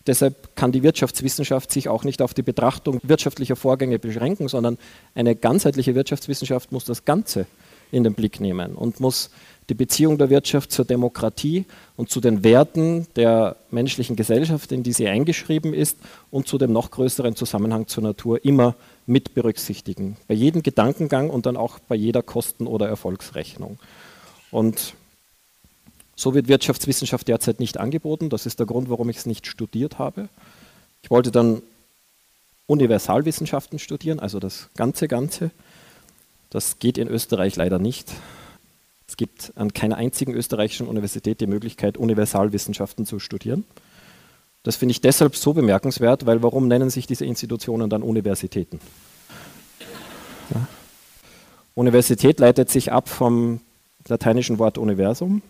Deshalb 0.05 0.55
kann 0.55 0.72
die 0.72 0.84
Wirtschaftswissenschaft 0.84 1.72
sich 1.72 1.88
auch 1.88 2.03
nicht 2.03 2.22
auf 2.22 2.34
die 2.34 2.41
Betrachtung 2.41 2.99
wirtschaftlicher 3.03 3.55
Vorgänge 3.55 3.99
beschränken, 3.99 4.47
sondern 4.49 4.78
eine 5.16 5.36
ganzheitliche 5.36 5.95
Wirtschaftswissenschaft 5.95 6.72
muss 6.72 6.86
das 6.86 7.05
Ganze 7.05 7.45
in 7.91 8.03
den 8.03 8.14
Blick 8.14 8.41
nehmen 8.41 8.76
und 8.76 8.99
muss 8.99 9.30
die 9.70 9.76
Beziehung 9.76 10.18
der 10.18 10.30
Wirtschaft 10.30 10.72
zur 10.72 10.84
Demokratie 10.84 11.66
und 11.95 12.09
zu 12.09 12.20
den 12.20 12.43
Werten 12.43 13.07
der 13.16 13.55
menschlichen 13.72 14.16
Gesellschaft, 14.16 14.72
in 14.72 14.84
die 14.84 14.91
sie 14.91 15.07
eingeschrieben 15.07 15.74
ist, 15.74 15.97
und 16.32 16.47
zu 16.47 16.57
dem 16.57 16.74
noch 16.74 16.91
größeren 16.91 17.36
Zusammenhang 17.36 17.88
zur 17.88 18.03
Natur 18.03 18.43
immer 18.43 18.76
mit 19.06 19.34
berücksichtigen. 19.34 20.18
Bei 20.28 20.34
jedem 20.34 20.64
Gedankengang 20.64 21.30
und 21.30 21.45
dann 21.45 21.58
auch 21.58 21.80
bei 21.80 21.95
jeder 21.95 22.22
Kosten- 22.22 22.68
oder 22.68 22.88
Erfolgsrechnung. 22.88 23.80
Und 24.51 24.93
so 26.16 26.34
wird 26.34 26.47
Wirtschaftswissenschaft 26.47 27.28
derzeit 27.28 27.60
nicht 27.60 27.80
angeboten. 27.80 28.30
Das 28.30 28.45
ist 28.45 28.60
der 28.60 28.66
Grund, 28.66 28.89
warum 28.89 29.10
ich 29.10 29.18
es 29.18 29.26
nicht 29.26 29.47
studiert 29.47 29.99
habe. 29.99 30.30
Ich 31.01 31.10
wollte 31.10 31.32
dann 31.32 31.62
Universalwissenschaften 32.68 33.80
studieren, 33.80 34.20
also 34.20 34.39
das 34.39 34.70
ganze 34.76 35.08
Ganze. 35.08 35.51
Das 36.49 36.80
geht 36.80 36.97
in 36.97 37.08
Österreich 37.08 37.56
leider 37.56 37.80
nicht. 37.80 38.12
Es 39.08 39.18
gibt 39.18 39.51
an 39.56 39.74
keiner 39.74 39.97
einzigen 39.97 40.34
österreichischen 40.34 40.88
Universität 40.88 41.41
die 41.41 41.47
Möglichkeit, 41.47 41.97
Universalwissenschaften 41.97 43.06
zu 43.06 43.20
studieren. 43.20 43.66
Das 44.64 44.78
finde 44.78 44.91
ich 44.91 45.01
deshalb 45.01 45.36
so 45.36 45.53
bemerkenswert, 45.53 46.26
weil 46.26 46.41
warum 46.41 46.68
nennen 46.68 46.89
sich 46.89 47.05
diese 47.05 47.26
Institutionen 47.26 47.89
dann 47.89 48.01
Universitäten? 48.01 48.80
Ja. 50.53 50.68
Universität 51.76 52.39
leitet 52.39 52.70
sich 52.70 52.91
ab 52.91 53.09
vom 53.09 53.59
lateinischen 54.07 54.59
Wort 54.59 54.78
Universum. 54.78 55.41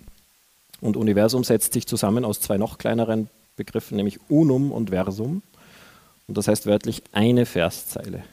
Und 0.82 0.97
Universum 0.97 1.43
setzt 1.43 1.74
sich 1.74 1.88
zusammen 1.88 2.26
aus 2.26 2.41
zwei 2.41 2.57
noch 2.57 2.78
kleineren 2.78 3.30
Begriffen, 3.55 3.97
nämlich 3.97 4.20
Unum 4.30 4.72
und 4.72 4.89
Versum. 4.89 5.43
Und 6.28 6.38
das 6.38 6.47
heißt 6.47 6.66
wörtlich 6.66 7.03
eine 7.11 7.45
Verszeile. 7.45 8.24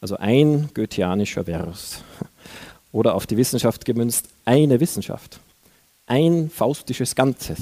Also 0.00 0.16
ein 0.16 0.68
goetheanischer 0.74 1.44
Vers. 1.44 2.02
Oder 2.92 3.14
auf 3.14 3.26
die 3.26 3.36
Wissenschaft 3.36 3.84
gemünzt, 3.84 4.28
eine 4.44 4.80
Wissenschaft. 4.80 5.40
Ein 6.06 6.50
faustisches 6.50 7.14
Ganzes. 7.14 7.58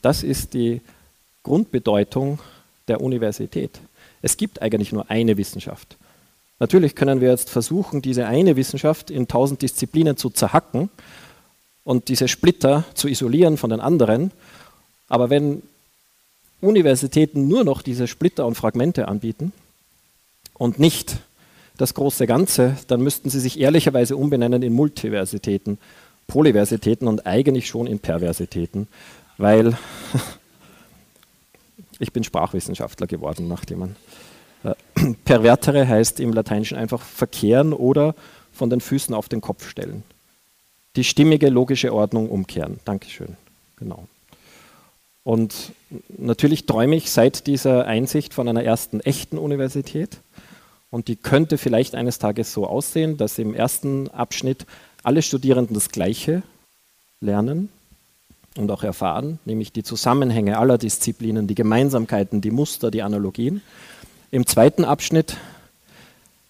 Das 0.00 0.22
ist 0.22 0.54
die 0.54 0.80
Grundbedeutung 1.42 2.38
der 2.88 3.00
Universität. 3.00 3.80
Es 4.22 4.36
gibt 4.36 4.62
eigentlich 4.62 4.92
nur 4.92 5.10
eine 5.10 5.36
Wissenschaft. 5.36 5.96
Natürlich 6.58 6.94
können 6.94 7.20
wir 7.20 7.30
jetzt 7.30 7.50
versuchen, 7.50 8.02
diese 8.02 8.26
eine 8.26 8.54
Wissenschaft 8.54 9.10
in 9.10 9.26
tausend 9.26 9.62
Disziplinen 9.62 10.16
zu 10.16 10.30
zerhacken 10.30 10.90
und 11.84 12.08
diese 12.08 12.28
Splitter 12.28 12.84
zu 12.94 13.08
isolieren 13.08 13.56
von 13.56 13.70
den 13.70 13.80
anderen. 13.80 14.30
Aber 15.08 15.28
wenn 15.28 15.62
Universitäten 16.60 17.48
nur 17.48 17.64
noch 17.64 17.82
diese 17.82 18.06
Splitter 18.06 18.46
und 18.46 18.54
Fragmente 18.54 19.08
anbieten 19.08 19.52
und 20.54 20.78
nicht 20.78 21.16
das 21.76 21.94
große 21.94 22.28
Ganze, 22.28 22.76
dann 22.86 23.00
müssten 23.00 23.28
sie 23.28 23.40
sich 23.40 23.58
ehrlicherweise 23.58 24.16
umbenennen 24.16 24.62
in 24.62 24.72
Multiversitäten, 24.72 25.78
Polyversitäten 26.28 27.08
und 27.08 27.26
eigentlich 27.26 27.66
schon 27.66 27.88
in 27.88 27.98
Perversitäten, 27.98 28.86
weil 29.38 29.76
ich 32.02 32.12
bin 32.12 32.24
Sprachwissenschaftler 32.24 33.06
geworden, 33.06 33.48
nachdem 33.48 33.78
man 33.78 33.96
äh, 34.64 34.74
pervertere 35.24 35.86
heißt 35.86 36.20
im 36.20 36.32
Lateinischen 36.32 36.76
einfach 36.76 37.02
verkehren 37.02 37.72
oder 37.72 38.14
von 38.52 38.68
den 38.68 38.80
Füßen 38.80 39.14
auf 39.14 39.28
den 39.28 39.40
Kopf 39.40 39.68
stellen. 39.68 40.02
Die 40.96 41.04
stimmige 41.04 41.48
logische 41.48 41.94
Ordnung 41.94 42.28
umkehren. 42.28 42.80
Dankeschön. 42.84 43.36
Genau. 43.76 44.06
Und 45.24 45.72
natürlich 46.18 46.66
träume 46.66 46.96
ich 46.96 47.10
seit 47.10 47.46
dieser 47.46 47.86
Einsicht 47.86 48.34
von 48.34 48.48
einer 48.48 48.64
ersten 48.64 49.00
echten 49.00 49.38
Universität. 49.38 50.18
Und 50.90 51.08
die 51.08 51.16
könnte 51.16 51.56
vielleicht 51.56 51.94
eines 51.94 52.18
Tages 52.18 52.52
so 52.52 52.66
aussehen, 52.66 53.16
dass 53.16 53.38
im 53.38 53.54
ersten 53.54 54.08
Abschnitt 54.08 54.66
alle 55.02 55.22
Studierenden 55.22 55.74
das 55.74 55.88
Gleiche 55.88 56.42
lernen 57.20 57.70
und 58.56 58.70
auch 58.70 58.82
erfahren, 58.82 59.38
nämlich 59.44 59.72
die 59.72 59.82
Zusammenhänge 59.82 60.58
aller 60.58 60.78
Disziplinen, 60.78 61.46
die 61.46 61.54
Gemeinsamkeiten, 61.54 62.40
die 62.40 62.50
Muster, 62.50 62.90
die 62.90 63.02
Analogien. 63.02 63.62
Im 64.30 64.46
zweiten 64.46 64.84
Abschnitt 64.84 65.36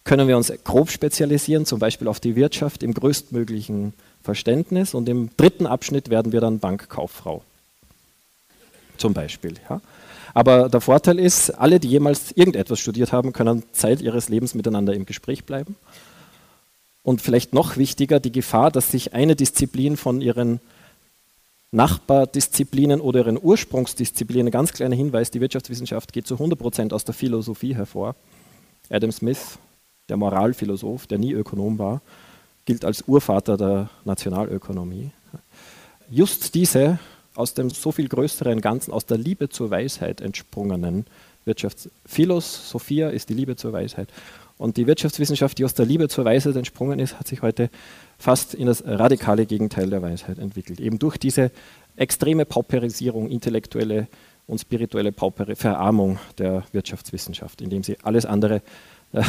können 0.05 0.27
wir 0.29 0.37
uns 0.37 0.53
grob 0.65 0.91
spezialisieren, 0.91 1.67
zum 1.67 1.79
Beispiel 1.79 2.09
auf 2.09 2.21
die 2.21 2.35
Wirtschaft 2.35 2.83
im 2.83 2.95
größtmöglichen 2.95 3.93
Verständnis. 4.23 4.95
Und 4.95 5.09
im 5.09 5.31
dritten 5.37 5.67
Abschnitt 5.67 6.11
werden 6.11 6.33
wir 6.33 6.41
dann 6.41 6.59
Bankkauffrau 6.59 7.43
zum 8.97 9.15
Beispiel. 9.15 9.55
Ja. 9.69 9.81
Aber 10.35 10.69
der 10.69 10.81
Vorteil 10.81 11.19
ist, 11.19 11.51
alle, 11.51 11.79
die 11.79 11.89
jemals 11.89 12.33
irgendetwas 12.33 12.81
studiert 12.81 13.13
haben, 13.13 13.33
können 13.33 13.65
Zeit 13.73 14.01
ihres 14.01 14.29
Lebens 14.29 14.55
miteinander 14.55 14.95
im 14.95 15.07
Gespräch 15.07 15.45
bleiben. 15.45 15.77
Und 17.03 17.21
vielleicht 17.21 17.53
noch 17.53 17.77
wichtiger, 17.77 18.21
die 18.21 18.33
Gefahr, 18.33 18.71
dass 18.71 18.91
sich 18.91 19.13
eine 19.13 19.37
Disziplin 19.37 19.97
von 19.97 20.21
ihren 20.21 20.61
Nachbardisziplinen 21.73 23.01
oder 23.01 23.21
ihren 23.21 23.43
Ursprungsdisziplinen, 23.43 24.51
ganz 24.51 24.75
kleiner 24.75 24.95
Hinweis, 24.95 25.31
die 25.31 25.41
Wirtschaftswissenschaft 25.41 26.13
geht 26.13 26.27
zu 26.27 26.37
100% 26.37 26.93
aus 26.93 27.05
der 27.05 27.15
Philosophie 27.15 27.75
hervor. 27.75 28.15
Adam 28.91 29.11
Smith, 29.11 29.59
der 30.11 30.19
Moralphilosoph, 30.19 31.07
der 31.07 31.19
nie 31.19 31.33
Ökonom 31.33 31.79
war, 31.79 32.03
gilt 32.67 32.85
als 32.85 33.03
Urvater 33.09 33.57
der 33.57 33.89
Nationalökonomie. 34.05 35.11
Just 36.11 36.55
diese 36.55 36.99
aus 37.35 37.55
dem 37.55 37.71
so 37.71 37.91
viel 37.91 38.09
größeren 38.09 38.61
Ganzen, 38.61 38.93
aus 38.93 39.07
der 39.07 39.17
Liebe 39.17 39.49
zur 39.49 39.71
Weisheit 39.71 40.21
entsprungenen 40.21 41.07
Wirtschaftsphilosophia 41.47 43.09
ist 43.09 43.31
die 43.31 43.35
Liebe 43.35 43.57
zur 43.57 43.73
Weisheit. 43.73 44.09
Und 44.63 44.77
die 44.77 44.87
Wirtschaftswissenschaft, 44.87 45.59
die 45.59 45.65
aus 45.65 45.75
der 45.75 45.87
Liebe 45.87 46.07
zur 46.09 46.25
Weisheit 46.25 46.55
entsprungen 46.55 47.01
ist, 47.01 47.19
hat 47.19 47.27
sich 47.27 47.43
heute 47.43 47.69
fast 48.17 48.55
in 48.55 48.67
das 48.67 48.85
radikale 48.87 49.45
Gegenteil 49.45 49.91
der 49.91 50.03
Weisheit 50.03 50.39
entwickelt. 50.39 50.79
Eben 50.79 51.01
durch 51.01 51.17
diese 51.17 51.51
extreme 51.97 52.45
Pauperisierung, 52.45 53.29
intellektuelle 53.29 54.07
und 54.47 54.61
spirituelle 54.61 55.11
Pauper 55.11 55.57
Verarmung 55.57 56.21
der 56.39 56.63
Wirtschaftswissenschaft, 56.71 57.61
indem 57.61 57.83
sie 57.83 57.97
alles 58.05 58.25
andere 58.25 58.63
äh, 59.13 59.25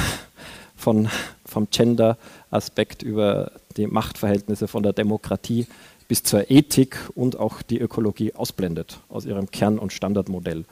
von, 0.76 1.10
vom 1.46 1.68
Gender-Aspekt 1.72 3.02
über 3.02 3.54
die 3.76 3.88
Machtverhältnisse, 3.88 4.68
von 4.68 4.84
der 4.84 4.94
Demokratie 4.94 5.66
bis 6.08 6.22
zur 6.22 6.52
Ethik 6.52 7.10
und 7.16 7.40
auch 7.40 7.64
die 7.64 7.80
Ökologie 7.80 8.36
ausblendet 8.36 9.00
aus 9.10 9.26
ihrem 9.26 9.50
Kern- 9.50 9.80
und 9.80 9.94
Standardmodell. 9.94 10.66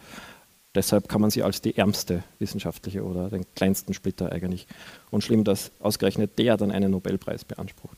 Deshalb 0.74 1.09
kann 1.09 1.19
man 1.19 1.32
sie 1.32 1.43
als 1.43 1.61
die 1.61 1.78
ärmste 1.78 2.24
wissenschaftliche 2.39 3.03
oder 3.03 3.30
den 3.30 3.45
kleinsten 3.55 3.93
Splitter 3.93 4.32
eigentlich. 4.32 4.67
Und 5.09 5.24
schlimm, 5.24 5.43
dass 5.43 5.72
ausgerechnet 5.80 6.39
der 6.39 6.55
dann 6.57 6.72
einen 6.72 6.91
Nobelpreis 6.91 7.43
beansprucht. 7.43 7.97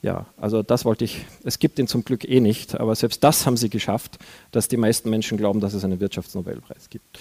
Ja, 0.00 0.26
also 0.36 0.62
das 0.62 0.84
wollte 0.84 1.04
ich. 1.04 1.24
Es 1.42 1.58
gibt 1.58 1.78
ihn 1.78 1.88
zum 1.88 2.04
Glück 2.04 2.24
eh 2.24 2.38
nicht, 2.38 2.78
aber 2.78 2.94
selbst 2.94 3.24
das 3.24 3.46
haben 3.46 3.56
sie 3.56 3.68
geschafft, 3.68 4.18
dass 4.52 4.68
die 4.68 4.76
meisten 4.76 5.10
Menschen 5.10 5.38
glauben, 5.38 5.60
dass 5.60 5.74
es 5.74 5.84
einen 5.84 5.98
Wirtschaftsnobelpreis 5.98 6.88
gibt. 6.88 7.18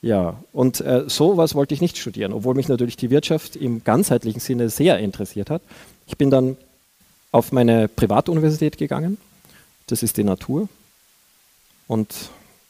Ja, 0.00 0.38
und 0.52 0.80
äh, 0.80 1.04
sowas 1.08 1.54
wollte 1.54 1.74
ich 1.74 1.80
nicht 1.80 1.96
studieren, 1.96 2.32
obwohl 2.32 2.54
mich 2.54 2.68
natürlich 2.68 2.96
die 2.96 3.10
Wirtschaft 3.10 3.56
im 3.56 3.82
ganzheitlichen 3.82 4.40
Sinne 4.40 4.68
sehr 4.68 4.98
interessiert 4.98 5.50
hat. 5.50 5.62
Ich 6.06 6.16
bin 6.16 6.30
dann 6.30 6.56
auf 7.32 7.50
meine 7.50 7.88
Privatuniversität 7.88 8.78
gegangen. 8.78 9.18
Das 9.86 10.02
ist 10.02 10.16
die 10.18 10.24
Natur. 10.24 10.68
Und 11.88 12.14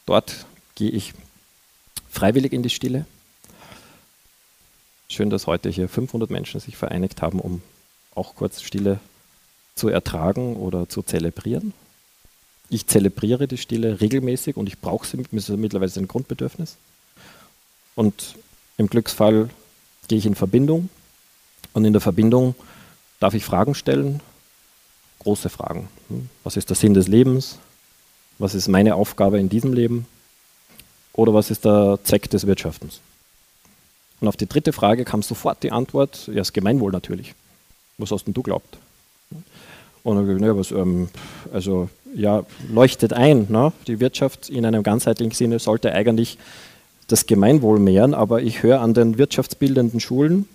dort 0.05 0.45
gehe 0.75 0.89
ich 0.89 1.13
freiwillig 2.15 2.53
in 2.53 2.63
die 2.63 2.69
Stille. 2.69 3.05
Schön, 5.09 5.29
dass 5.29 5.47
heute 5.47 5.69
hier 5.69 5.89
500 5.89 6.29
Menschen 6.29 6.59
sich 6.59 6.77
vereinigt 6.77 7.21
haben, 7.21 7.39
um 7.39 7.61
auch 8.15 8.35
kurz 8.35 8.61
Stille 8.61 8.99
zu 9.75 9.89
ertragen 9.89 10.55
oder 10.55 10.87
zu 10.87 11.01
zelebrieren. 11.01 11.73
Ich 12.69 12.87
zelebriere 12.87 13.47
die 13.47 13.57
Stille 13.57 13.99
regelmäßig 13.99 14.55
und 14.55 14.67
ich 14.67 14.79
brauche 14.79 15.05
sie, 15.05 15.17
mittlerweile 15.17 15.91
ein 15.97 16.07
Grundbedürfnis. 16.07 16.77
Und 17.95 18.35
im 18.77 18.87
Glücksfall 18.87 19.49
gehe 20.07 20.17
ich 20.17 20.25
in 20.25 20.35
Verbindung 20.35 20.89
und 21.73 21.83
in 21.83 21.93
der 21.93 22.01
Verbindung 22.01 22.55
darf 23.19 23.33
ich 23.33 23.43
Fragen 23.43 23.75
stellen, 23.75 24.21
große 25.19 25.49
Fragen. 25.49 25.89
Was 26.43 26.55
ist 26.55 26.69
der 26.69 26.77
Sinn 26.77 26.93
des 26.93 27.07
Lebens? 27.07 27.59
Was 28.37 28.55
ist 28.55 28.69
meine 28.69 28.95
Aufgabe 28.95 29.39
in 29.39 29.49
diesem 29.49 29.73
Leben? 29.73 30.07
Oder 31.15 31.33
was 31.33 31.49
ist 31.49 31.65
der 31.65 31.99
Zweck 32.03 32.29
des 32.29 32.45
Wirtschaftens? 32.45 32.99
Und 34.19 34.27
auf 34.27 34.37
die 34.37 34.47
dritte 34.47 34.73
Frage 34.73 35.05
kam 35.05 35.21
sofort 35.21 35.63
die 35.63 35.71
Antwort, 35.71 36.27
ja, 36.27 36.35
das 36.35 36.53
Gemeinwohl 36.53 36.91
natürlich. 36.91 37.33
Was 37.97 38.11
hast 38.11 38.25
denn 38.25 38.33
du 38.33 38.41
glaubt? 38.41 38.77
Und 40.03 40.15
dann, 40.17 40.37
ne, 40.37 40.57
was, 40.57 40.71
ähm, 40.71 41.09
also 41.53 41.89
ja, 42.13 42.43
leuchtet 42.69 43.13
ein. 43.13 43.47
Ne? 43.49 43.73
Die 43.87 43.99
Wirtschaft 43.99 44.49
in 44.49 44.65
einem 44.65 44.83
ganzheitlichen 44.83 45.33
Sinne 45.33 45.59
sollte 45.59 45.91
eigentlich 45.91 46.37
das 47.07 47.25
Gemeinwohl 47.25 47.79
mehren, 47.79 48.13
aber 48.13 48.41
ich 48.41 48.63
höre 48.63 48.81
an 48.81 48.93
den 48.93 49.17
wirtschaftsbildenden 49.17 49.99
Schulen, 49.99 50.47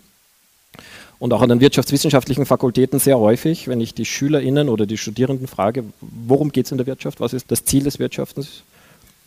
und 1.21 1.35
auch 1.35 1.43
an 1.43 1.51
den 1.51 1.61
wirtschaftswissenschaftlichen 1.61 2.47
Fakultäten 2.47 2.99
sehr 2.99 3.19
häufig, 3.19 3.69
wenn 3.69 3.81
ich 3.81 3.93
die 3.93 4.07
SchülerInnen 4.07 4.71
oder 4.71 4.87
die 4.87 4.97
Studierenden 4.97 5.47
frage, 5.47 5.85
worum 6.01 6.51
geht 6.51 6.65
es 6.65 6.73
in 6.73 6.79
der 6.79 6.87
Wirtschaft, 6.87 7.21
was 7.21 7.35
ist 7.35 7.51
das 7.51 7.65
Ziel 7.65 7.85
des 7.85 7.99
Wirtschaftens, 7.99 8.63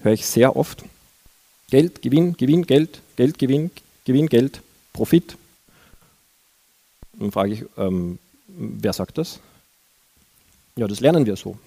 höre 0.01 0.13
ich 0.13 0.25
sehr 0.25 0.55
oft 0.55 0.83
Geld, 1.73 2.03
Gewinn, 2.03 2.37
Gewinn, 2.37 2.67
Geld, 2.67 3.01
Geld, 3.15 3.39
Gewinn, 3.39 3.71
Gewinn, 4.05 4.27
Geld, 4.27 4.61
Profit. 4.93 5.35
Dann 7.13 7.31
frage 7.31 7.53
ich, 7.53 7.63
ähm, 7.79 8.19
wer 8.47 8.93
sagt 8.93 9.17
das? 9.17 9.39
Ja, 10.75 10.87
das 10.87 10.99
lernen 10.99 11.25
wir 11.25 11.35
so. 11.35 11.57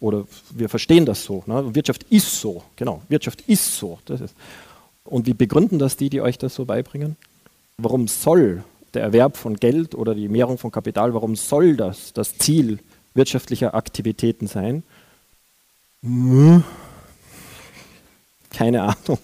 Oder 0.00 0.26
wir 0.50 0.68
verstehen 0.68 1.06
das 1.06 1.22
so. 1.22 1.44
Ne? 1.46 1.72
Wirtschaft 1.72 2.04
ist 2.10 2.40
so, 2.40 2.64
genau. 2.74 3.00
Wirtschaft 3.08 3.42
ist 3.46 3.76
so. 3.76 4.00
Ist. 4.08 4.34
Und 5.04 5.26
wie 5.26 5.34
begründen 5.34 5.78
das 5.78 5.96
die, 5.96 6.10
die 6.10 6.20
euch 6.20 6.38
das 6.38 6.56
so 6.56 6.64
beibringen? 6.64 7.14
Warum 7.76 8.08
soll 8.08 8.64
der 8.92 9.02
Erwerb 9.02 9.36
von 9.36 9.54
Geld 9.54 9.94
oder 9.94 10.16
die 10.16 10.28
Mehrung 10.28 10.58
von 10.58 10.72
Kapital, 10.72 11.14
warum 11.14 11.36
soll 11.36 11.76
das 11.76 12.12
das 12.12 12.36
Ziel 12.38 12.80
wirtschaftlicher 13.14 13.72
Aktivitäten 13.72 14.48
sein? 14.48 14.82
Hm. 16.02 16.64
Keine 18.50 18.82
Ahnung. 18.82 19.18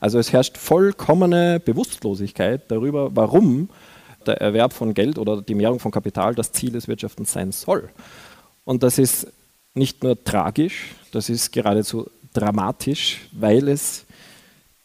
Also 0.00 0.18
es 0.18 0.32
herrscht 0.32 0.56
vollkommene 0.56 1.60
Bewusstlosigkeit 1.60 2.62
darüber, 2.68 3.14
warum 3.14 3.68
der 4.26 4.40
Erwerb 4.40 4.72
von 4.72 4.94
Geld 4.94 5.18
oder 5.18 5.42
die 5.42 5.54
Mehrung 5.54 5.78
von 5.78 5.90
Kapital 5.90 6.34
das 6.34 6.52
Ziel 6.52 6.72
des 6.72 6.88
Wirtschaftens 6.88 7.32
sein 7.32 7.52
soll. 7.52 7.88
Und 8.64 8.82
das 8.82 8.98
ist 8.98 9.26
nicht 9.74 10.02
nur 10.02 10.22
tragisch, 10.22 10.94
das 11.12 11.28
ist 11.28 11.52
geradezu 11.52 12.10
dramatisch, 12.32 13.28
weil 13.32 13.68
es, 13.68 14.04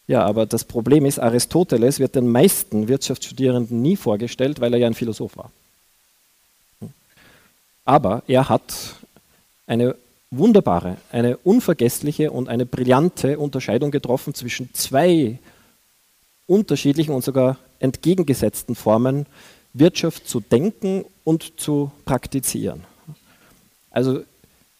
ja, 0.06 0.24
aber 0.24 0.46
das 0.46 0.64
Problem 0.64 1.06
ist, 1.06 1.18
Aristoteles 1.18 1.98
wird 1.98 2.14
den 2.14 2.28
meisten 2.30 2.88
Wirtschaftsstudierenden 2.88 3.82
nie 3.82 3.96
vorgestellt, 3.96 4.60
weil 4.60 4.72
er 4.74 4.80
ja 4.80 4.86
ein 4.86 4.94
Philosoph 4.94 5.36
war. 5.36 5.50
Aber 7.84 8.22
er 8.26 8.48
hat 8.48 8.96
eine 9.66 9.94
wunderbare, 10.30 10.96
eine 11.12 11.36
unvergessliche 11.38 12.30
und 12.30 12.48
eine 12.48 12.66
brillante 12.66 13.38
Unterscheidung 13.38 13.90
getroffen 13.90 14.34
zwischen 14.34 14.72
zwei 14.74 15.38
unterschiedlichen 16.46 17.14
und 17.14 17.24
sogar 17.24 17.58
entgegengesetzten 17.78 18.74
Formen, 18.74 19.26
Wirtschaft 19.72 20.28
zu 20.28 20.40
denken 20.40 21.04
und 21.24 21.60
zu 21.60 21.90
praktizieren. 22.04 22.84
Also 23.90 24.22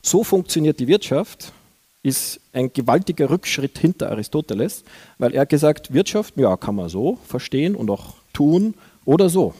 so 0.03 0.24
funktioniert 0.24 0.80
die 0.80 0.88
Wirtschaft, 0.88 1.53
ist 2.03 2.40
ein 2.53 2.72
gewaltiger 2.72 3.30
Rückschritt 3.30 3.78
hinter 3.78 4.11
Aristoteles, 4.11 4.84
weil 5.18 5.34
er 5.34 5.44
gesagt, 5.44 5.92
Wirtschaft, 5.92 6.34
ja, 6.36 6.57
kann 6.57 6.76
man 6.76 6.88
so 6.88 7.18
verstehen 7.26 7.74
und 7.74 7.90
auch 7.90 8.14
tun 8.32 8.74
oder 9.05 9.28
so. 9.28 9.55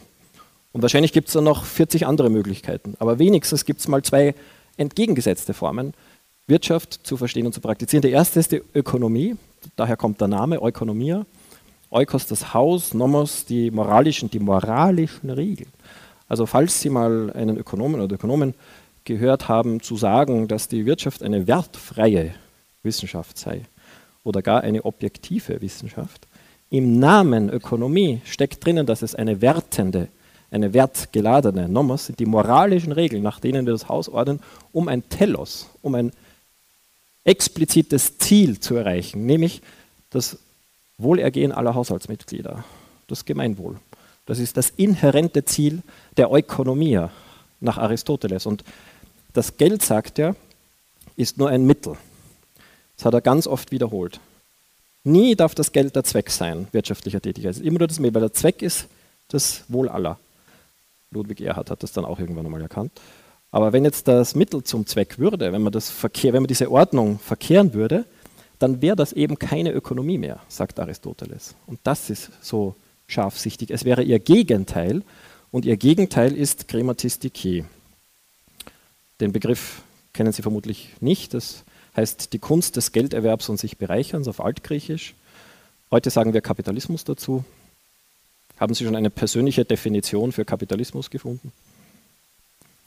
Und 0.71 0.81
wahrscheinlich 0.81 1.11
gibt 1.11 1.27
es 1.27 1.33
dann 1.33 1.43
noch 1.43 1.65
40 1.65 2.07
andere 2.07 2.29
Möglichkeiten, 2.29 2.95
aber 2.99 3.19
wenigstens 3.19 3.65
gibt 3.65 3.81
es 3.81 3.87
mal 3.87 4.03
zwei 4.03 4.33
entgegengesetzte 4.77 5.53
Formen, 5.53 5.93
Wirtschaft 6.47 6.93
zu 7.05 7.17
verstehen 7.17 7.45
und 7.45 7.53
zu 7.53 7.61
praktizieren. 7.61 8.01
Die 8.01 8.11
erste 8.11 8.39
ist 8.39 8.51
die 8.51 8.61
Ökonomie, 8.73 9.35
daher 9.75 9.97
kommt 9.97 10.21
der 10.21 10.27
Name 10.29 10.57
Ökonomia. 10.57 11.25
Eukos 11.89 12.27
das 12.27 12.53
Haus, 12.53 12.93
Nomos 12.93 13.45
die 13.45 13.71
moralischen, 13.71 14.29
die 14.29 14.39
moralischen 14.39 15.29
Regeln. 15.29 15.71
Also 16.27 16.45
falls 16.45 16.81
Sie 16.81 16.89
mal 16.89 17.31
einen 17.31 17.57
Ökonomen 17.57 18.01
oder 18.01 18.15
Ökonomen 18.15 18.53
gehört 19.05 19.47
haben 19.47 19.81
zu 19.81 19.95
sagen, 19.95 20.47
dass 20.47 20.67
die 20.67 20.85
Wirtschaft 20.85 21.23
eine 21.23 21.47
wertfreie 21.47 22.33
Wissenschaft 22.83 23.37
sei 23.37 23.61
oder 24.23 24.41
gar 24.41 24.61
eine 24.61 24.83
objektive 24.83 25.61
Wissenschaft, 25.61 26.27
im 26.69 26.99
Namen 26.99 27.49
Ökonomie 27.49 28.21
steckt 28.25 28.65
drinnen, 28.65 28.85
dass 28.85 29.01
es 29.01 29.15
eine 29.15 29.41
wertende, 29.41 30.09
eine 30.49 30.73
wertgeladene 30.73 31.67
Nomos 31.67 32.05
sind 32.05 32.19
die 32.19 32.25
moralischen 32.25 32.91
Regeln, 32.91 33.23
nach 33.23 33.39
denen 33.39 33.65
wir 33.65 33.73
das 33.73 33.89
Haus 33.89 34.07
ordnen, 34.07 34.39
um 34.71 34.87
ein 34.87 35.07
Telos, 35.09 35.69
um 35.81 35.95
ein 35.95 36.11
explizites 37.25 38.17
Ziel 38.17 38.59
zu 38.59 38.75
erreichen, 38.75 39.25
nämlich 39.25 39.61
das 40.09 40.37
Wohlergehen 40.97 41.51
aller 41.51 41.75
Haushaltsmitglieder, 41.75 42.63
das 43.07 43.25
Gemeinwohl. 43.25 43.77
Das 44.25 44.39
ist 44.39 44.57
das 44.57 44.69
inhärente 44.71 45.45
Ziel 45.45 45.81
der 46.15 46.31
Ökonomie 46.31 47.01
nach 47.59 47.77
Aristoteles. 47.77 48.45
Und 48.45 48.63
das 49.33 49.57
Geld, 49.57 49.83
sagt 49.83 50.19
er, 50.19 50.35
ist 51.15 51.37
nur 51.37 51.49
ein 51.49 51.65
Mittel. 51.65 51.97
Das 52.95 53.05
hat 53.05 53.13
er 53.13 53.21
ganz 53.21 53.47
oft 53.47 53.71
wiederholt. 53.71 54.19
Nie 55.03 55.35
darf 55.35 55.55
das 55.55 55.71
Geld 55.71 55.95
der 55.95 56.03
Zweck 56.03 56.29
sein, 56.29 56.67
wirtschaftlicher 56.71 57.21
Tätigkeit. 57.21 57.51
Es 57.51 57.57
ist 57.57 57.65
immer 57.65 57.79
nur 57.79 57.87
das 57.87 57.99
Mittel, 57.99 58.15
weil 58.15 58.21
der 58.21 58.33
Zweck 58.33 58.61
ist 58.61 58.87
das 59.29 59.63
Wohl 59.67 59.89
aller. 59.89 60.19
Ludwig 61.11 61.41
Erhard 61.41 61.71
hat 61.71 61.83
das 61.83 61.91
dann 61.91 62.05
auch 62.05 62.19
irgendwann 62.19 62.45
einmal 62.45 62.61
erkannt. 62.61 62.91
Aber 63.51 63.73
wenn 63.73 63.85
jetzt 63.85 64.07
das 64.07 64.35
Mittel 64.35 64.63
zum 64.63 64.85
Zweck 64.85 65.19
würde, 65.19 65.51
wenn 65.53 65.61
man, 65.61 65.71
das 65.71 65.89
Verkehr, 65.89 66.33
wenn 66.33 66.43
man 66.43 66.47
diese 66.47 66.69
Ordnung 66.69 67.19
verkehren 67.19 67.73
würde, 67.73 68.05
dann 68.59 68.81
wäre 68.81 68.95
das 68.95 69.13
eben 69.13 69.39
keine 69.39 69.71
Ökonomie 69.71 70.17
mehr, 70.17 70.39
sagt 70.47 70.79
Aristoteles. 70.79 71.55
Und 71.65 71.79
das 71.83 72.09
ist 72.09 72.31
so 72.41 72.75
scharfsichtig. 73.07 73.71
Es 73.71 73.85
wäre 73.85 74.03
ihr 74.03 74.19
Gegenteil 74.19 75.03
und 75.51 75.65
ihr 75.65 75.77
Gegenteil 75.77 76.35
ist 76.35 76.67
Grammatistiki. 76.67 77.65
Den 79.21 79.31
Begriff 79.31 79.81
kennen 80.13 80.33
Sie 80.33 80.41
vermutlich 80.41 80.89
nicht. 80.99 81.33
Das 81.33 81.63
heißt 81.95 82.33
die 82.33 82.39
Kunst 82.39 82.75
des 82.75 82.91
Gelderwerbs 82.91 83.49
und 83.49 83.59
sich 83.59 83.77
Bereicherns 83.77 84.27
auf 84.27 84.41
Altgriechisch. 84.41 85.15
Heute 85.89 86.09
sagen 86.09 86.33
wir 86.33 86.41
Kapitalismus 86.41 87.03
dazu. 87.05 87.45
Haben 88.59 88.73
Sie 88.73 88.85
schon 88.85 88.95
eine 88.95 89.09
persönliche 89.09 89.65
Definition 89.65 90.31
für 90.31 90.45
Kapitalismus 90.45 91.09
gefunden? 91.09 91.51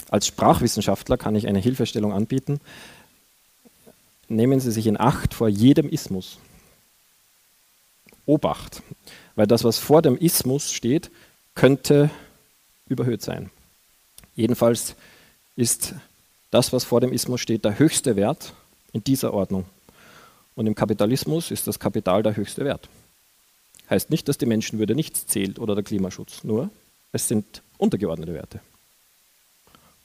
Als 0.08 0.26
Sprachwissenschaftler 0.26 1.16
kann 1.16 1.36
ich 1.36 1.46
eine 1.46 1.60
Hilfestellung 1.60 2.12
anbieten 2.12 2.60
nehmen 4.30 4.60
Sie 4.60 4.70
sich 4.70 4.86
in 4.86 4.98
Acht 4.98 5.34
vor 5.34 5.48
jedem 5.48 5.88
Ismus. 5.88 6.38
Obacht, 8.26 8.82
weil 9.34 9.46
das, 9.46 9.64
was 9.64 9.78
vor 9.78 10.02
dem 10.02 10.16
Ismus 10.16 10.72
steht, 10.72 11.10
könnte 11.54 12.10
überhöht 12.86 13.22
sein. 13.22 13.50
Jedenfalls 14.36 14.94
ist 15.56 15.94
das, 16.50 16.72
was 16.72 16.84
vor 16.84 17.00
dem 17.00 17.12
Ismus 17.12 17.40
steht, 17.40 17.64
der 17.64 17.78
höchste 17.78 18.16
Wert 18.16 18.54
in 18.92 19.02
dieser 19.02 19.34
Ordnung. 19.34 19.64
Und 20.54 20.66
im 20.66 20.74
Kapitalismus 20.74 21.50
ist 21.50 21.66
das 21.66 21.78
Kapital 21.78 22.22
der 22.22 22.36
höchste 22.36 22.64
Wert. 22.64 22.88
Heißt 23.90 24.08
nicht, 24.08 24.28
dass 24.28 24.38
die 24.38 24.46
Menschenwürde 24.46 24.94
nichts 24.94 25.26
zählt 25.26 25.58
oder 25.58 25.74
der 25.74 25.82
Klimaschutz, 25.82 26.44
nur 26.44 26.70
es 27.12 27.26
sind 27.26 27.62
untergeordnete 27.76 28.32
Werte. 28.32 28.60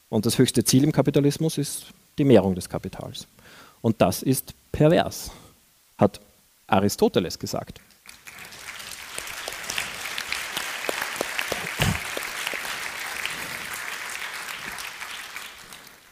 Und 0.10 0.26
das 0.26 0.40
höchste 0.40 0.64
Ziel 0.64 0.84
im 0.84 0.92
Kapitalismus 0.92 1.60
ist 1.60 1.86
die 2.18 2.24
Mehrung 2.24 2.56
des 2.56 2.68
Kapitals. 2.68 3.28
Und 3.82 4.02
das 4.02 4.24
ist 4.24 4.54
pervers, 4.72 5.30
hat 5.98 6.20
Aristoteles 6.68 7.38
gesagt. 7.38 7.80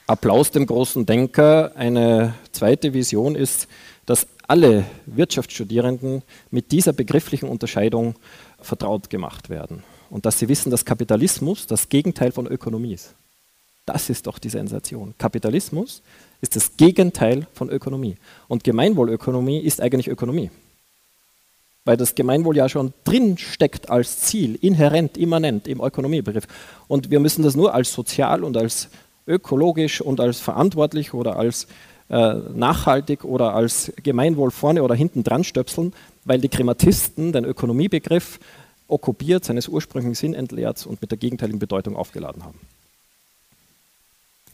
Applaus 0.06 0.52
dem 0.52 0.68
großen 0.68 1.06
Denker. 1.08 1.72
Eine 1.76 2.36
zweite 2.52 2.94
Vision 2.94 3.36
ist, 3.36 3.68
dass 4.06 4.28
alle 4.48 4.86
Wirtschaftsstudierenden 5.06 6.24
mit 6.52 6.72
dieser 6.72 6.94
begrifflichen 6.94 7.48
Unterscheidung 7.48 8.16
vertraut 8.60 9.10
gemacht 9.10 9.50
werden 9.50 9.84
und 10.10 10.26
dass 10.26 10.40
sie 10.40 10.50
wissen, 10.50 10.70
dass 10.70 10.86
Kapitalismus 10.86 11.68
das 11.68 11.90
Gegenteil 11.90 12.32
von 12.32 12.48
Ökonomie 12.48 12.94
ist. 12.94 13.16
Das 13.86 14.10
ist 14.10 14.28
doch 14.28 14.40
die 14.40 14.50
Sensation. 14.50 15.14
Kapitalismus 15.18 16.02
ist 16.42 16.56
das 16.56 16.78
Gegenteil 16.78 17.48
von 17.54 17.70
Ökonomie. 17.70 18.16
Und 18.48 18.64
Gemeinwohlökonomie 18.64 19.60
ist 19.60 19.82
eigentlich 19.82 20.08
Ökonomie. 20.08 20.52
Weil 21.84 21.98
das 21.98 22.16
Gemeinwohl 22.16 22.56
ja 22.56 22.70
schon 22.70 22.94
drin 23.04 23.38
steckt 23.38 23.90
als 23.90 24.20
Ziel, 24.20 24.56
inhärent, 24.62 25.18
immanent 25.18 25.68
im 25.68 25.82
Ökonomiebegriff. 25.82 26.48
Und 26.88 27.12
wir 27.12 27.20
müssen 27.20 27.44
das 27.44 27.56
nur 27.56 27.74
als 27.74 27.92
sozial 27.92 28.44
und 28.44 28.56
als 28.56 28.88
ökologisch 29.28 30.00
und 30.00 30.20
als 30.20 30.40
verantwortlich 30.40 31.14
oder 31.14 31.38
als 31.38 31.68
äh, 32.10 32.36
nachhaltig 32.54 33.24
oder 33.24 33.54
als 33.54 33.92
Gemeinwohl 34.04 34.52
vorne 34.52 34.84
oder 34.84 34.96
hinten 34.96 35.24
dran 35.24 35.44
stöpseln, 35.44 35.94
weil 36.26 36.40
die 36.40 36.50
Krematisten 36.50 37.32
den 37.32 37.46
Ökonomiebegriff 37.46 38.40
okkupiert, 38.88 39.46
seines 39.46 39.68
ursprünglichen 39.68 40.16
Sinn 40.16 40.34
entleert 40.34 40.86
und 40.86 41.02
mit 41.02 41.12
der 41.12 41.18
gegenteiligen 41.18 41.60
Bedeutung 41.60 41.96
aufgeladen 41.96 42.44
haben. 42.44 42.60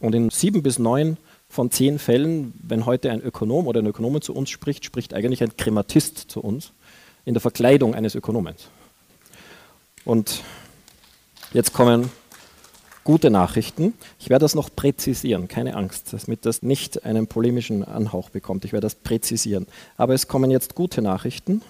Und 0.00 0.14
in 0.14 0.30
sieben 0.30 0.62
bis 0.62 0.78
neun 0.78 1.18
von 1.48 1.70
zehn 1.70 1.98
Fällen, 1.98 2.54
wenn 2.62 2.86
heute 2.86 3.10
ein 3.10 3.20
Ökonom 3.20 3.66
oder 3.66 3.80
eine 3.80 3.90
Ökonomin 3.90 4.22
zu 4.22 4.34
uns 4.34 4.48
spricht, 4.48 4.84
spricht 4.84 5.12
eigentlich 5.12 5.42
ein 5.42 5.56
Krematist 5.56 6.30
zu 6.30 6.40
uns 6.40 6.72
in 7.24 7.34
der 7.34 7.40
Verkleidung 7.40 7.94
eines 7.94 8.14
Ökonomens. 8.14 8.68
Und 10.04 10.42
jetzt 11.52 11.72
kommen 11.72 12.10
gute 13.04 13.30
Nachrichten. 13.30 13.94
Ich 14.18 14.30
werde 14.30 14.44
das 14.44 14.54
noch 14.54 14.70
präzisieren, 14.74 15.48
keine 15.48 15.76
Angst, 15.76 16.12
damit 16.12 16.46
das 16.46 16.62
nicht 16.62 17.04
einen 17.04 17.26
polemischen 17.26 17.84
Anhauch 17.84 18.30
bekommt. 18.30 18.64
Ich 18.64 18.72
werde 18.72 18.86
das 18.86 18.94
präzisieren. 18.94 19.66
Aber 19.96 20.14
es 20.14 20.28
kommen 20.28 20.50
jetzt 20.50 20.74
gute 20.74 21.02
Nachrichten. 21.02 21.62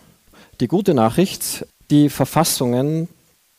Die 0.60 0.68
gute 0.68 0.94
Nachricht, 0.94 1.66
die 1.90 2.08
Verfassungen 2.08 3.08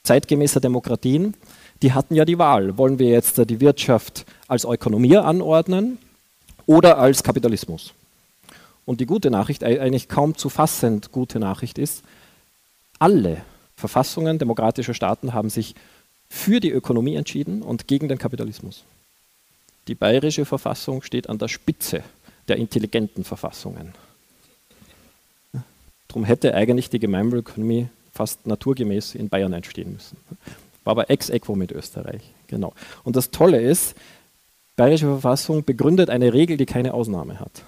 zeitgemäßer 0.03 0.59
Demokratien, 0.59 1.35
die 1.81 1.93
hatten 1.93 2.15
ja 2.15 2.25
die 2.25 2.37
Wahl. 2.37 2.77
Wollen 2.77 2.99
wir 2.99 3.09
jetzt 3.09 3.37
die 3.49 3.59
Wirtschaft 3.59 4.25
als 4.47 4.65
Ökonomie 4.65 5.17
anordnen 5.17 5.97
oder 6.65 6.97
als 6.97 7.23
Kapitalismus. 7.23 7.93
Und 8.85 8.99
die 8.99 9.05
gute 9.05 9.31
Nachricht, 9.31 9.63
eigentlich 9.63 10.09
kaum 10.09 10.35
zu 10.35 10.49
fassend 10.49 11.11
gute 11.11 11.39
Nachricht 11.39 11.77
ist, 11.77 12.03
alle 12.99 13.37
Verfassungen 13.75 14.37
demokratischer 14.37 14.93
Staaten 14.93 15.33
haben 15.33 15.49
sich 15.49 15.75
für 16.31 16.61
die 16.61 16.71
Ökonomie 16.71 17.15
entschieden 17.15 17.61
und 17.61 17.89
gegen 17.89 18.07
den 18.07 18.17
Kapitalismus. 18.17 18.85
Die 19.89 19.95
bayerische 19.95 20.45
Verfassung 20.45 21.01
steht 21.01 21.27
an 21.27 21.37
der 21.37 21.49
Spitze 21.49 22.03
der 22.47 22.55
intelligenten 22.55 23.25
Verfassungen. 23.25 23.93
Darum 26.07 26.23
hätte 26.23 26.55
eigentlich 26.55 26.89
die 26.89 26.99
Gemeinwohlökonomie 26.99 27.89
fast 28.13 28.47
naturgemäß 28.47 29.13
in 29.15 29.27
Bayern 29.27 29.51
entstehen 29.51 29.91
müssen. 29.91 30.15
War 30.85 30.91
aber 30.91 31.09
ex 31.09 31.29
equo 31.29 31.55
mit 31.55 31.73
Österreich. 31.73 32.21
Genau. 32.47 32.73
Und 33.03 33.17
das 33.17 33.31
Tolle 33.31 33.61
ist, 33.61 33.93
bayerische 34.77 35.07
Verfassung 35.07 35.65
begründet 35.65 36.09
eine 36.09 36.33
Regel, 36.33 36.55
die 36.55 36.65
keine 36.65 36.93
Ausnahme 36.93 37.41
hat. 37.41 37.63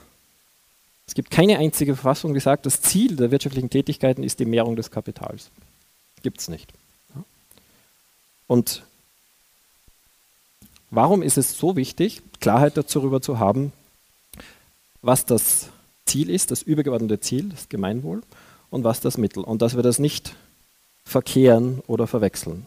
Es 1.06 1.16
gibt 1.16 1.32
keine 1.32 1.58
einzige 1.58 1.96
Verfassung, 1.96 2.34
die 2.34 2.40
sagt, 2.40 2.66
das 2.66 2.82
Ziel 2.82 3.18
der 3.18 3.30
wirtschaftlichen 3.30 3.70
Tätigkeiten 3.70 4.24
ist 4.24 4.40
die 4.40 4.46
Mehrung 4.46 4.78
des 4.78 4.90
Kapitals. 4.90 5.52
Gibt 6.22 6.40
es 6.40 6.48
nicht. 6.48 6.74
Und 8.48 8.84
warum 10.92 11.22
ist 11.22 11.38
es 11.38 11.58
so 11.58 11.76
wichtig, 11.76 12.22
Klarheit 12.40 12.78
darüber 12.78 13.22
zu 13.22 13.40
haben, 13.40 13.72
was 15.02 15.26
das 15.26 15.70
Ziel 16.06 16.30
ist, 16.30 16.52
das 16.52 16.62
übergeordnete 16.62 17.20
Ziel, 17.20 17.50
das 17.50 17.70
Gemeinwohl, 17.70 18.22
und 18.70 18.84
was 18.84 19.00
das 19.02 19.18
Mittel. 19.18 19.44
Und 19.44 19.62
dass 19.62 19.76
wir 19.76 19.84
das 19.84 20.00
nicht 20.00 20.36
verkehren 21.06 21.82
oder 21.88 22.08
verwechseln. 22.08 22.66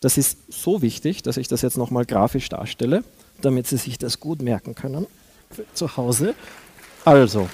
Das 0.00 0.16
ist 0.16 0.38
so 0.48 0.80
wichtig, 0.80 1.22
dass 1.22 1.36
ich 1.36 1.46
das 1.46 1.60
jetzt 1.60 1.76
nochmal 1.76 2.06
grafisch 2.06 2.48
darstelle, 2.48 3.04
damit 3.42 3.66
Sie 3.66 3.76
sich 3.76 3.98
das 3.98 4.18
gut 4.18 4.40
merken 4.40 4.74
können 4.74 5.06
zu 5.74 5.96
Hause. 5.96 6.34
Also, 7.04 7.48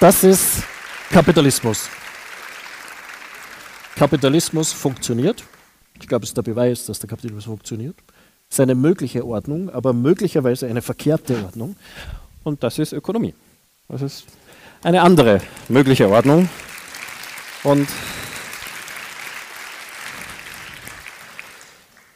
das 0.00 0.24
ist 0.24 0.62
Kapitalismus. 1.10 1.88
Kapitalismus 3.94 4.72
funktioniert. 4.72 5.42
Ich 6.00 6.08
glaube, 6.08 6.24
es 6.24 6.30
ist 6.30 6.36
der 6.36 6.42
Beweis, 6.42 6.86
dass 6.86 6.98
der 6.98 7.08
Kapitalismus 7.08 7.44
funktioniert. 7.44 7.96
Es 8.48 8.56
ist 8.56 8.60
eine 8.60 8.74
mögliche 8.74 9.24
Ordnung, 9.24 9.70
aber 9.70 9.92
möglicherweise 9.92 10.66
eine 10.66 10.82
verkehrte 10.82 11.42
Ordnung. 11.44 11.76
Und 12.44 12.62
das 12.62 12.78
ist 12.78 12.92
Ökonomie. 12.92 13.34
Das 13.88 14.02
ist 14.02 14.26
eine 14.82 15.02
andere 15.02 15.40
mögliche 15.68 16.08
Ordnung. 16.08 16.48
Und 17.62 17.88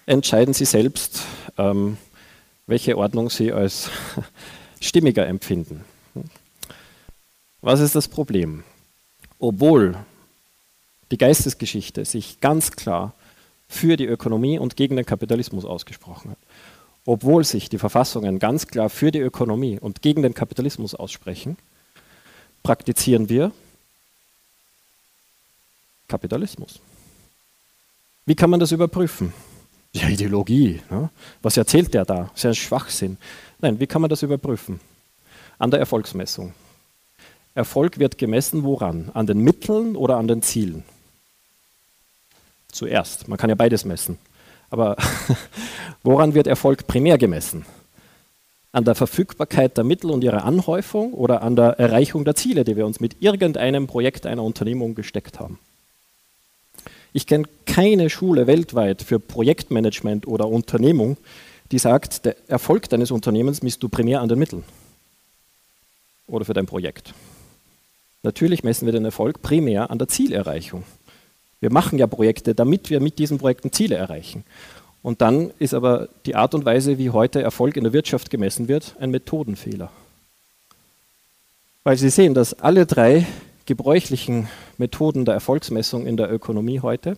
entscheiden 0.07 0.53
Sie 0.53 0.64
selbst, 0.64 1.22
ähm, 1.57 1.97
welche 2.66 2.99
Ordnung 2.99 3.30
Sie 3.30 3.53
als 3.53 3.91
stimmiger 4.80 5.26
empfinden. 5.26 5.84
Was 7.62 7.80
ist 7.80 7.95
das 7.95 8.09
Problem? 8.09 8.64
Obwohl 9.41 9.97
die 11.11 11.18
Geistesgeschichte 11.18 12.05
sich 12.05 12.41
ganz 12.41 12.70
klar 12.72 13.14
für 13.68 13.97
die 13.97 14.05
Ökonomie 14.05 14.59
und 14.59 14.76
gegen 14.76 14.97
den 14.97 15.07
Kapitalismus 15.07 15.64
ausgesprochen 15.64 16.32
hat, 16.32 16.38
obwohl 17.07 17.45
sich 17.45 17.68
die 17.68 17.78
Verfassungen 17.78 18.38
ganz 18.38 18.66
klar 18.66 18.91
für 18.91 19.11
die 19.11 19.18
Ökonomie 19.18 19.78
und 19.80 20.03
gegen 20.03 20.22
den 20.22 20.34
Kapitalismus 20.34 20.95
aussprechen, 20.95 21.57
praktizieren 22.62 23.28
wir 23.28 23.51
Kapitalismus. 26.07 26.80
Wie 28.26 28.34
kann 28.34 28.51
man 28.51 28.61
das 28.61 28.72
überprüfen? 28.72 29.32
Ja, 29.93 30.09
Ideologie. 30.09 30.82
Ne? 30.91 31.11
Was 31.43 31.57
erzählt 31.57 31.95
der 31.95 32.05
da? 32.05 32.30
Ist 32.34 32.45
ja 32.45 32.55
Schwachsinn. 32.55 33.16
Nein, 33.61 33.80
wie 33.80 33.86
kann 33.86 34.03
man 34.03 34.11
das 34.11 34.22
überprüfen? 34.22 34.78
An 35.59 35.70
der 35.70 35.80
Erfolgsmessung. 35.80 36.53
Erfolg 37.55 37.99
wird 37.99 38.19
gemessen 38.19 38.65
woran? 38.65 39.11
An 39.15 39.27
den 39.27 39.41
Mitteln 39.41 39.97
oder 39.97 40.17
an 40.17 40.29
den 40.29 40.43
Zielen? 40.43 40.85
Zuerst. 42.71 43.29
Man 43.29 43.39
kann 43.39 43.51
ja 43.51 43.57
beides 43.57 43.85
messen. 43.85 44.19
Aber 44.71 44.97
woran 46.03 46.35
wird 46.35 46.47
Erfolg 46.47 46.87
primär 46.87 47.19
gemessen? 47.19 47.67
An 48.73 48.85
der 48.85 48.95
Verfügbarkeit 48.95 49.77
der 49.77 49.85
Mittel 49.85 50.11
und 50.13 50.23
ihrer 50.23 50.45
Anhäufung 50.45 51.13
oder 51.13 51.43
an 51.43 51.57
der 51.57 51.81
Erreichung 51.81 52.25
der 52.25 52.37
Ziele, 52.37 52.63
die 52.63 52.77
wir 52.77 52.87
uns 52.87 53.01
mit 53.01 53.21
irgendeinem 53.21 53.89
Projekt 53.89 54.27
einer 54.27 54.45
Unternehmung 54.45 54.95
gesteckt 54.95 55.41
haben? 55.41 55.59
Ich 57.13 57.27
kenne 57.27 57.49
keine 57.67 58.09
Schule 58.09 58.47
weltweit 58.47 59.03
für 59.03 59.19
Projektmanagement 59.19 60.29
oder 60.29 60.47
Unternehmung, 60.47 61.17
die 61.73 61.81
sagt, 61.81 62.25
der 62.25 62.37
Erfolg 62.49 62.89
deines 62.89 63.11
Unternehmens 63.11 63.63
misst 63.63 63.83
du 63.83 63.89
primär 63.89 64.21
an 64.21 64.29
den 64.29 64.39
Mitteln 64.39 64.63
oder 66.29 66.45
für 66.45 66.55
dein 66.55 66.67
Projekt. 66.67 67.13
Natürlich 68.23 68.62
messen 68.62 68.87
wir 68.87 68.93
den 68.93 69.05
Erfolg 69.05 69.41
primär 69.43 69.91
an 69.91 69.99
der 69.99 70.09
Zielerreichung. 70.09 70.85
Wir 71.61 71.73
machen 71.73 71.99
ja 71.99 72.07
Projekte, 72.07 72.55
damit 72.55 72.91
wir 72.91 73.01
mit 73.01 73.18
diesen 73.18 73.39
Projekten 73.39 73.73
Ziele 73.73 73.97
erreichen. 73.97 74.45
Und 75.03 75.23
dann 75.23 75.51
ist 75.59 75.75
aber 75.75 76.09
die 76.27 76.35
Art 76.35 76.55
und 76.55 76.64
Weise, 76.64 76.99
wie 76.99 77.11
heute 77.11 77.41
Erfolg 77.41 77.77
in 77.77 77.85
der 77.85 77.93
Wirtschaft 77.93 78.31
gemessen 78.31 78.68
wird, 78.68 78.97
ein 78.99 79.11
Methodenfehler. 79.11 79.91
Weil 81.85 81.97
Sie 81.97 82.11
sehen, 82.11 82.35
dass 82.35 82.55
alle 82.55 82.85
drei 82.85 83.27
gebräuchlichen 83.64 84.49
Methoden 84.77 85.25
der 85.25 85.35
Erfolgsmessung 85.35 86.07
in 86.07 86.16
der 86.16 86.31
Ökonomie 86.31 86.81
heute 86.81 87.16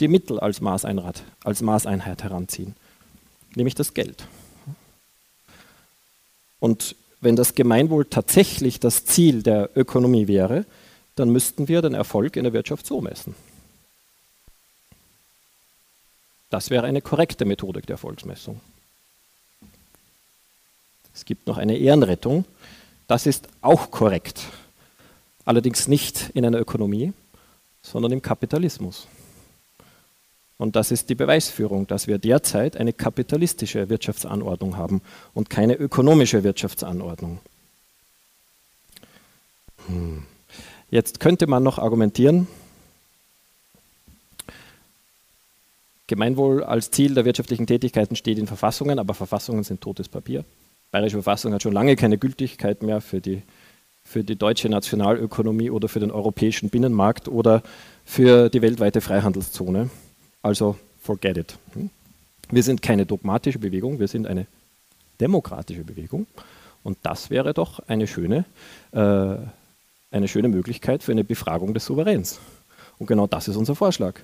die 0.00 0.08
Mittel 0.08 0.40
als 0.40 0.60
Maßeinheit, 0.60 1.22
als 1.44 1.62
Maßeinheit 1.62 2.22
heranziehen, 2.22 2.74
nämlich 3.54 3.74
das 3.74 3.92
Geld. 3.92 4.26
Und 6.60 6.96
wenn 7.22 7.36
das 7.36 7.54
Gemeinwohl 7.54 8.04
tatsächlich 8.04 8.80
das 8.80 9.06
Ziel 9.06 9.42
der 9.42 9.70
Ökonomie 9.76 10.26
wäre, 10.26 10.66
dann 11.14 11.30
müssten 11.30 11.68
wir 11.68 11.80
den 11.80 11.94
Erfolg 11.94 12.36
in 12.36 12.42
der 12.44 12.52
Wirtschaft 12.52 12.84
so 12.84 13.00
messen. 13.00 13.34
Das 16.50 16.68
wäre 16.68 16.84
eine 16.84 17.00
korrekte 17.00 17.44
Methodik 17.44 17.86
der 17.86 17.94
Erfolgsmessung. 17.94 18.60
Es 21.14 21.24
gibt 21.24 21.46
noch 21.46 21.58
eine 21.58 21.78
Ehrenrettung, 21.78 22.44
das 23.06 23.26
ist 23.26 23.48
auch 23.60 23.90
korrekt. 23.90 24.42
Allerdings 25.44 25.86
nicht 25.86 26.30
in 26.34 26.44
einer 26.44 26.58
Ökonomie, 26.58 27.12
sondern 27.82 28.12
im 28.12 28.22
Kapitalismus. 28.22 29.06
Und 30.62 30.76
das 30.76 30.90
ist 30.90 31.10
die 31.10 31.14
Beweisführung, 31.14 31.86
dass 31.86 32.06
wir 32.06 32.18
derzeit 32.18 32.76
eine 32.76 32.92
kapitalistische 32.92 33.88
Wirtschaftsanordnung 33.88 34.76
haben 34.76 35.02
und 35.34 35.50
keine 35.50 35.74
ökonomische 35.74 36.44
Wirtschaftsanordnung. 36.44 37.40
Hm. 39.88 40.22
Jetzt 40.90 41.20
könnte 41.20 41.46
man 41.46 41.62
noch 41.62 41.78
argumentieren, 41.78 42.46
Gemeinwohl 46.08 46.62
als 46.62 46.90
Ziel 46.90 47.14
der 47.14 47.24
wirtschaftlichen 47.24 47.66
Tätigkeiten 47.66 48.16
steht 48.16 48.36
in 48.36 48.46
Verfassungen, 48.46 48.98
aber 48.98 49.14
Verfassungen 49.14 49.64
sind 49.64 49.80
totes 49.80 50.08
Papier 50.08 50.44
bayerische 50.92 51.16
Verfassung 51.16 51.52
hat 51.52 51.62
schon 51.62 51.72
lange 51.72 51.96
keine 51.96 52.18
Gültigkeit 52.18 52.82
mehr 52.82 53.00
für 53.00 53.20
die, 53.20 53.42
für 54.04 54.22
die 54.22 54.36
deutsche 54.36 54.68
Nationalökonomie 54.68 55.70
oder 55.70 55.88
für 55.88 56.00
den 56.00 56.12
europäischen 56.12 56.68
Binnenmarkt 56.68 57.26
oder 57.28 57.62
für 58.04 58.48
die 58.50 58.62
weltweite 58.62 59.00
Freihandelszone. 59.00 59.90
Also 60.42 60.76
forget 61.00 61.36
it. 61.36 61.58
Hm? 61.74 61.90
Wir 62.50 62.62
sind 62.62 62.82
keine 62.82 63.06
dogmatische 63.06 63.58
Bewegung, 63.58 63.98
wir 63.98 64.08
sind 64.08 64.26
eine 64.26 64.46
demokratische 65.20 65.84
Bewegung. 65.84 66.26
Und 66.82 66.98
das 67.02 67.30
wäre 67.30 67.54
doch 67.54 67.80
eine 67.88 68.06
schöne, 68.06 68.44
äh, 68.92 69.36
eine 70.10 70.28
schöne 70.28 70.48
Möglichkeit 70.48 71.02
für 71.02 71.12
eine 71.12 71.24
Befragung 71.24 71.74
des 71.74 71.86
Souveräns. 71.86 72.40
Und 72.98 73.06
genau 73.06 73.26
das 73.26 73.48
ist 73.48 73.56
unser 73.56 73.74
Vorschlag. 73.74 74.20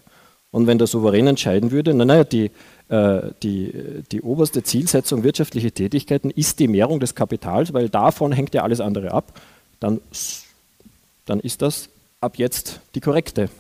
Und 0.50 0.66
wenn 0.66 0.78
der 0.78 0.86
Souverän 0.86 1.26
entscheiden 1.26 1.70
würde, 1.70 1.94
naja, 1.94 2.24
die, 2.24 2.50
äh, 2.88 3.30
die, 3.42 4.02
die 4.10 4.22
oberste 4.22 4.62
Zielsetzung 4.62 5.22
wirtschaftlicher 5.22 5.72
Tätigkeiten 5.72 6.30
ist 6.30 6.58
die 6.58 6.68
Mehrung 6.68 7.00
des 7.00 7.14
Kapitals, 7.14 7.72
weil 7.72 7.88
davon 7.88 8.32
hängt 8.32 8.54
ja 8.54 8.62
alles 8.62 8.80
andere 8.80 9.12
ab, 9.12 9.40
dann, 9.78 10.00
dann 11.26 11.40
ist 11.40 11.62
das 11.62 11.90
ab 12.20 12.38
jetzt 12.38 12.80
die 12.94 13.00
korrekte 13.00 13.50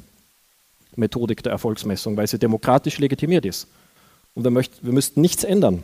Methodik 0.98 1.42
der 1.42 1.52
Erfolgsmessung, 1.52 2.16
weil 2.16 2.26
sie 2.26 2.38
demokratisch 2.38 2.98
legitimiert 2.98 3.44
ist. 3.44 3.68
Und 4.34 4.44
wir, 4.44 4.50
möcht, 4.50 4.84
wir 4.84 4.92
müssten 4.92 5.20
nichts 5.20 5.44
ändern 5.44 5.82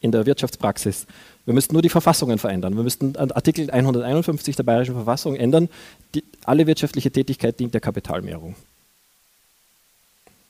in 0.00 0.12
der 0.12 0.26
Wirtschaftspraxis. 0.26 1.06
Wir 1.44 1.54
müssten 1.54 1.74
nur 1.74 1.82
die 1.82 1.88
Verfassungen 1.88 2.38
verändern. 2.38 2.76
Wir 2.76 2.82
müssten 2.82 3.16
Artikel 3.16 3.70
151 3.70 4.54
der 4.54 4.62
Bayerischen 4.62 4.94
Verfassung 4.94 5.34
ändern. 5.34 5.68
Die, 6.14 6.22
alle 6.44 6.66
wirtschaftliche 6.66 7.10
Tätigkeit 7.10 7.58
dient 7.58 7.74
der 7.74 7.80
Kapitalmehrung. 7.80 8.54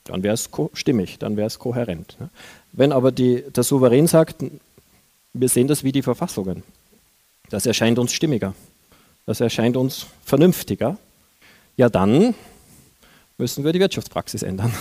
Dann 0.05 0.23
wäre 0.23 0.33
es 0.33 0.49
stimmig, 0.73 1.19
dann 1.19 1.37
wäre 1.37 1.47
es 1.47 1.59
kohärent. 1.59 2.17
Wenn 2.71 2.91
aber 2.91 3.11
die, 3.11 3.43
der 3.55 3.63
Souverän 3.63 4.07
sagt, 4.07 4.43
wir 5.33 5.49
sehen 5.49 5.67
das 5.67 5.83
wie 5.83 5.91
die 5.91 6.01
Verfassungen, 6.01 6.63
das 7.49 7.65
erscheint 7.65 7.99
uns 7.99 8.13
stimmiger, 8.13 8.53
das 9.25 9.39
erscheint 9.39 9.77
uns 9.77 10.07
vernünftiger, 10.25 10.97
ja 11.77 11.89
dann 11.89 12.33
müssen 13.39 13.63
wir 13.63 13.73
die 13.73 13.79
Wirtschaftspraxis 13.79 14.43
ändern 14.43 14.73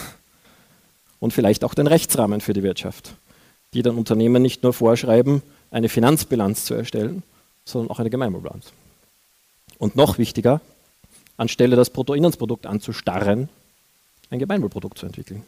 und 1.20 1.32
vielleicht 1.32 1.64
auch 1.64 1.74
den 1.74 1.86
Rechtsrahmen 1.86 2.40
für 2.40 2.52
die 2.52 2.62
Wirtschaft, 2.62 3.14
die 3.72 3.82
dann 3.82 3.96
Unternehmen 3.96 4.42
nicht 4.42 4.62
nur 4.62 4.72
vorschreiben, 4.72 5.42
eine 5.70 5.88
Finanzbilanz 5.88 6.64
zu 6.64 6.74
erstellen, 6.74 7.22
sondern 7.64 7.90
auch 7.90 8.00
eine 8.00 8.11
Gemeinwohlbilanz. 8.11 8.72
Und 9.78 9.96
noch 9.96 10.18
wichtiger, 10.18 10.61
anstelle 11.36 11.76
das 11.76 11.90
Bruttoinlandsprodukt 11.90 12.66
anzustarren, 12.66 13.48
ein 14.30 14.38
Gemeinwohlprodukt 14.38 14.98
zu 14.98 15.06
entwickeln. 15.06 15.44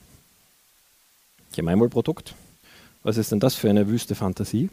Gemeinwohlprodukt, 1.54 2.34
was 3.02 3.16
ist 3.16 3.32
denn 3.32 3.40
das 3.40 3.56
für 3.56 3.68
eine 3.68 3.88
wüste 3.88 4.14
Fantasie? 4.14 4.70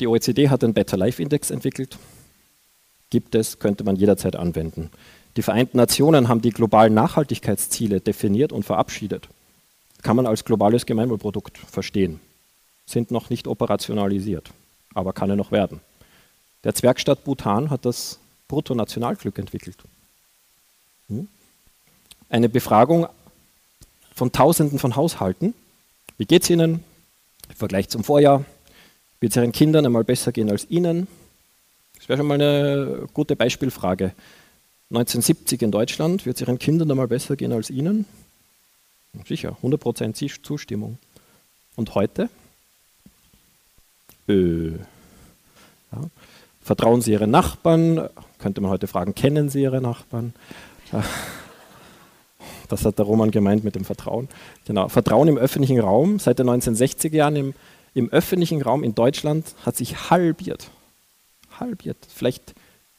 Die 0.00 0.08
OECD 0.08 0.48
hat 0.48 0.62
den 0.62 0.74
Better 0.74 0.96
Life 0.96 1.22
Index 1.22 1.50
entwickelt. 1.50 1.96
Gibt 3.08 3.34
es, 3.36 3.60
könnte 3.60 3.84
man 3.84 3.96
jederzeit 3.96 4.34
anwenden. 4.34 4.90
Die 5.36 5.42
Vereinten 5.42 5.76
Nationen 5.76 6.28
haben 6.28 6.40
die 6.40 6.50
globalen 6.50 6.94
Nachhaltigkeitsziele 6.94 8.00
definiert 8.00 8.52
und 8.52 8.64
verabschiedet. 8.64 9.28
Kann 10.02 10.16
man 10.16 10.26
als 10.26 10.44
globales 10.44 10.86
Gemeinwohlprodukt 10.86 11.58
verstehen. 11.58 12.20
Sind 12.86 13.10
noch 13.10 13.28
nicht 13.28 13.46
operationalisiert, 13.46 14.50
aber 14.94 15.12
kann 15.12 15.28
er 15.28 15.36
noch 15.36 15.52
werden. 15.52 15.80
Der 16.64 16.74
Zwergstaat 16.74 17.24
Bhutan 17.24 17.68
hat 17.70 17.84
das 17.84 18.18
Bruttonationalglück 18.48 19.38
entwickelt. 19.38 19.76
Hm? 21.08 21.28
Eine 22.30 22.48
Befragung 22.48 23.06
von 24.14 24.32
Tausenden 24.32 24.78
von 24.78 24.96
Haushalten. 24.96 25.52
Wie 26.16 26.24
geht 26.24 26.44
es 26.44 26.50
Ihnen? 26.50 26.82
Im 27.48 27.56
Vergleich 27.56 27.88
zum 27.88 28.04
Vorjahr. 28.04 28.44
Wird 29.20 29.32
es 29.32 29.36
Ihren 29.36 29.52
Kindern 29.52 29.84
einmal 29.84 30.04
besser 30.04 30.32
gehen 30.32 30.50
als 30.50 30.68
Ihnen? 30.70 31.08
Das 31.98 32.08
wäre 32.08 32.18
schon 32.18 32.26
mal 32.26 32.34
eine 32.34 33.06
gute 33.12 33.36
Beispielfrage. 33.36 34.12
1970 34.90 35.62
in 35.62 35.70
Deutschland, 35.72 36.26
wird 36.26 36.36
es 36.36 36.42
Ihren 36.42 36.58
Kindern 36.58 36.90
einmal 36.90 37.08
besser 37.08 37.36
gehen 37.36 37.52
als 37.52 37.70
Ihnen? 37.70 38.04
Sicher, 39.26 39.56
100% 39.62 40.42
Zustimmung. 40.42 40.98
Und 41.74 41.94
heute? 41.94 42.28
Äh, 44.28 44.70
ja. 44.70 46.10
Vertrauen 46.62 47.02
Sie 47.02 47.12
Ihren 47.12 47.30
Nachbarn? 47.30 48.08
Könnte 48.38 48.60
man 48.60 48.70
heute 48.70 48.86
fragen, 48.86 49.14
kennen 49.14 49.48
Sie 49.48 49.62
Ihre 49.62 49.80
Nachbarn? 49.80 50.34
Das 52.68 52.84
hat 52.84 52.98
der 52.98 53.06
Roman 53.06 53.30
gemeint 53.30 53.62
mit 53.62 53.76
dem 53.76 53.84
Vertrauen. 53.84 54.28
Genau. 54.66 54.88
Vertrauen 54.88 55.28
im 55.28 55.38
öffentlichen 55.38 55.78
Raum 55.78 56.18
seit 56.18 56.40
den 56.40 56.50
1960er 56.50 57.14
Jahren 57.14 57.36
im, 57.36 57.54
im 57.94 58.10
öffentlichen 58.10 58.60
Raum 58.60 58.82
in 58.82 58.94
Deutschland 58.94 59.54
hat 59.64 59.76
sich 59.76 60.10
halbiert. 60.10 60.68
Halbiert. 61.60 61.98
Vielleicht 62.12 62.54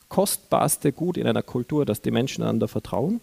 kostbarste 0.09 0.91
Gut 0.91 1.17
in 1.17 1.27
einer 1.27 1.43
Kultur, 1.43 1.85
dass 1.85 2.01
die 2.01 2.11
Menschen 2.11 2.43
einander 2.43 2.67
vertrauen. 2.67 3.19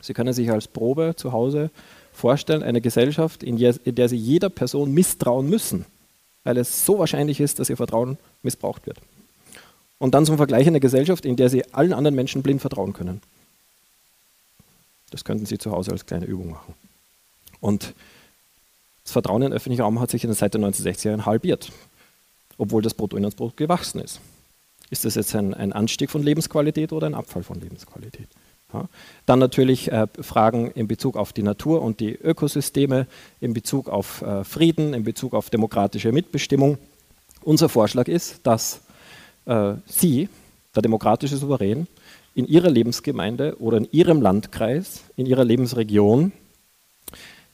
Sie 0.00 0.14
können 0.14 0.32
sich 0.32 0.50
als 0.50 0.68
Probe 0.68 1.14
zu 1.16 1.32
Hause 1.32 1.70
vorstellen, 2.12 2.62
eine 2.62 2.80
Gesellschaft, 2.80 3.42
in 3.42 3.56
der, 3.56 3.74
in 3.84 3.94
der 3.94 4.08
sie 4.08 4.16
jeder 4.16 4.50
Person 4.50 4.92
misstrauen 4.92 5.48
müssen, 5.48 5.86
weil 6.44 6.56
es 6.56 6.84
so 6.84 6.98
wahrscheinlich 6.98 7.40
ist, 7.40 7.58
dass 7.58 7.70
ihr 7.70 7.76
Vertrauen 7.76 8.18
missbraucht 8.42 8.86
wird. 8.86 8.98
Und 9.98 10.14
dann 10.14 10.26
zum 10.26 10.36
Vergleich 10.36 10.66
eine 10.66 10.80
Gesellschaft, 10.80 11.24
in 11.24 11.36
der 11.36 11.48
sie 11.48 11.72
allen 11.72 11.92
anderen 11.92 12.16
Menschen 12.16 12.42
blind 12.42 12.60
vertrauen 12.60 12.92
können. 12.92 13.20
Das 15.10 15.24
könnten 15.24 15.46
Sie 15.46 15.58
zu 15.58 15.70
Hause 15.70 15.92
als 15.92 16.06
kleine 16.06 16.24
Übung 16.24 16.50
machen. 16.50 16.74
Und 17.60 17.94
das 19.04 19.12
Vertrauen 19.12 19.42
in 19.42 19.50
den 19.50 19.56
öffentlichen 19.56 19.82
Raum 19.82 20.00
hat 20.00 20.10
sich 20.10 20.26
seit 20.28 20.54
den 20.54 20.64
1960er 20.64 21.08
Jahren 21.10 21.26
halbiert, 21.26 21.70
obwohl 22.58 22.82
das 22.82 22.94
Bruttoinlandsprodukt 22.94 23.56
gewachsen 23.56 24.00
ist. 24.00 24.20
Ist 24.92 25.06
das 25.06 25.14
jetzt 25.14 25.34
ein, 25.34 25.54
ein, 25.54 25.72
Anstieg 25.72 26.10
von 26.10 26.22
Lebensqualität 26.22 26.92
oder 26.92 27.06
ein 27.06 27.14
Abfall 27.14 27.42
von 27.42 27.58
Lebensqualität? 27.58 28.28
Ja. 28.74 28.90
Dann 29.24 29.38
natürlich 29.38 29.90
äh, 29.90 30.06
Fragen 30.20 30.70
in 30.70 30.86
Bezug 30.86 31.16
auf 31.16 31.32
die 31.32 31.42
Natur 31.42 31.80
und 31.80 31.98
die 31.98 32.12
Ökosysteme, 32.12 33.06
in 33.40 33.54
Bezug 33.54 33.88
auf 33.88 34.20
äh, 34.20 34.44
Frieden, 34.44 34.92
in 34.92 35.02
Bezug 35.02 35.32
auf 35.32 35.48
demokratische 35.48 36.12
Mitbestimmung. 36.12 36.76
Unser 37.40 37.70
Vorschlag 37.70 38.06
ist, 38.06 38.40
dass 38.46 38.82
äh, 39.46 39.76
Sie, 39.86 40.28
der 40.74 40.82
demokratische 40.82 41.38
Souverän, 41.38 41.86
in 42.34 42.46
ihrer 42.46 42.68
Lebensgemeinde 42.68 43.56
oder 43.60 43.78
in 43.78 43.88
ihrem 43.92 44.20
Landkreis, 44.20 45.04
in 45.16 45.24
ihrer 45.24 45.46
Lebensregion, 45.46 46.32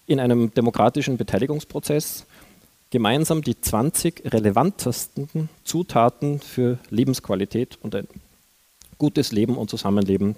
in 0.09 0.19
einem 0.19 0.53
demokratischen 0.53 1.17
Beteiligungsprozess 1.17 2.27
gemeinsam 2.91 3.43
die 3.43 3.61
20 3.61 4.33
relevantesten 4.33 5.49
Zutaten 5.65 6.41
für 6.41 6.79
Lebensqualität 6.91 7.79
und 7.83 7.95
ein 7.95 8.07
gutes 8.97 9.33
Leben 9.33 9.57
und 9.57 9.71
Zusammenleben 9.71 10.37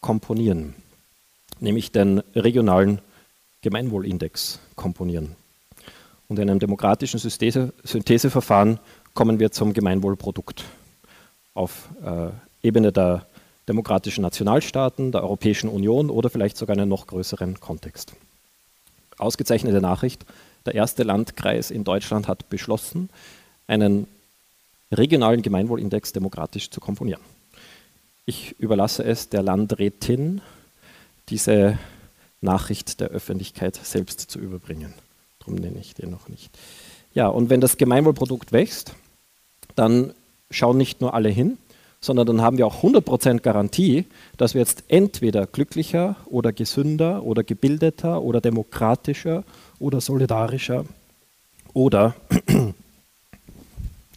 komponieren, 0.00 0.74
nämlich 1.60 1.92
den 1.92 2.18
regionalen 2.34 3.00
Gemeinwohlindex 3.62 4.58
komponieren. 4.74 5.36
Und 6.28 6.38
in 6.38 6.48
einem 6.48 6.60
demokratischen 6.60 7.18
Syntheseverfahren 7.18 8.78
kommen 9.14 9.40
wir 9.40 9.50
zum 9.50 9.72
Gemeinwohlprodukt 9.72 10.64
auf 11.54 11.88
äh, 12.04 12.30
Ebene 12.62 12.92
der 12.92 13.26
demokratischen 13.68 14.22
Nationalstaaten, 14.22 15.12
der 15.12 15.22
Europäischen 15.22 15.68
Union 15.68 16.10
oder 16.10 16.30
vielleicht 16.30 16.56
sogar 16.56 16.76
einen 16.76 16.88
noch 16.88 17.06
größeren 17.06 17.60
Kontext. 17.60 18.14
Ausgezeichnete 19.18 19.80
Nachricht, 19.80 20.24
der 20.66 20.74
erste 20.74 21.02
Landkreis 21.02 21.70
in 21.70 21.84
Deutschland 21.84 22.28
hat 22.28 22.48
beschlossen, 22.48 23.10
einen 23.66 24.06
regionalen 24.92 25.42
Gemeinwohlindex 25.42 26.12
demokratisch 26.12 26.70
zu 26.70 26.80
komponieren. 26.80 27.22
Ich 28.26 28.58
überlasse 28.58 29.04
es 29.04 29.28
der 29.28 29.42
Landrätin, 29.42 30.40
diese 31.28 31.78
Nachricht 32.40 33.00
der 33.00 33.08
Öffentlichkeit 33.08 33.76
selbst 33.76 34.20
zu 34.20 34.38
überbringen. 34.38 34.94
Darum 35.40 35.54
nenne 35.54 35.78
ich 35.78 35.94
den 35.94 36.10
noch 36.10 36.28
nicht. 36.28 36.56
Ja, 37.14 37.28
und 37.28 37.50
wenn 37.50 37.60
das 37.60 37.76
Gemeinwohlprodukt 37.76 38.52
wächst, 38.52 38.94
dann 39.74 40.14
schauen 40.50 40.76
nicht 40.76 41.00
nur 41.00 41.14
alle 41.14 41.28
hin, 41.28 41.58
sondern 42.00 42.26
dann 42.26 42.40
haben 42.40 42.58
wir 42.58 42.66
auch 42.66 42.82
100% 42.82 43.40
Garantie, 43.40 44.06
dass 44.36 44.54
wir 44.54 44.60
jetzt 44.60 44.84
entweder 44.88 45.46
glücklicher 45.46 46.16
oder 46.26 46.52
gesünder 46.52 47.24
oder 47.24 47.44
gebildeter 47.44 48.22
oder 48.22 48.40
demokratischer 48.40 49.44
oder 49.78 50.00
solidarischer 50.00 50.84
oder 51.74 52.14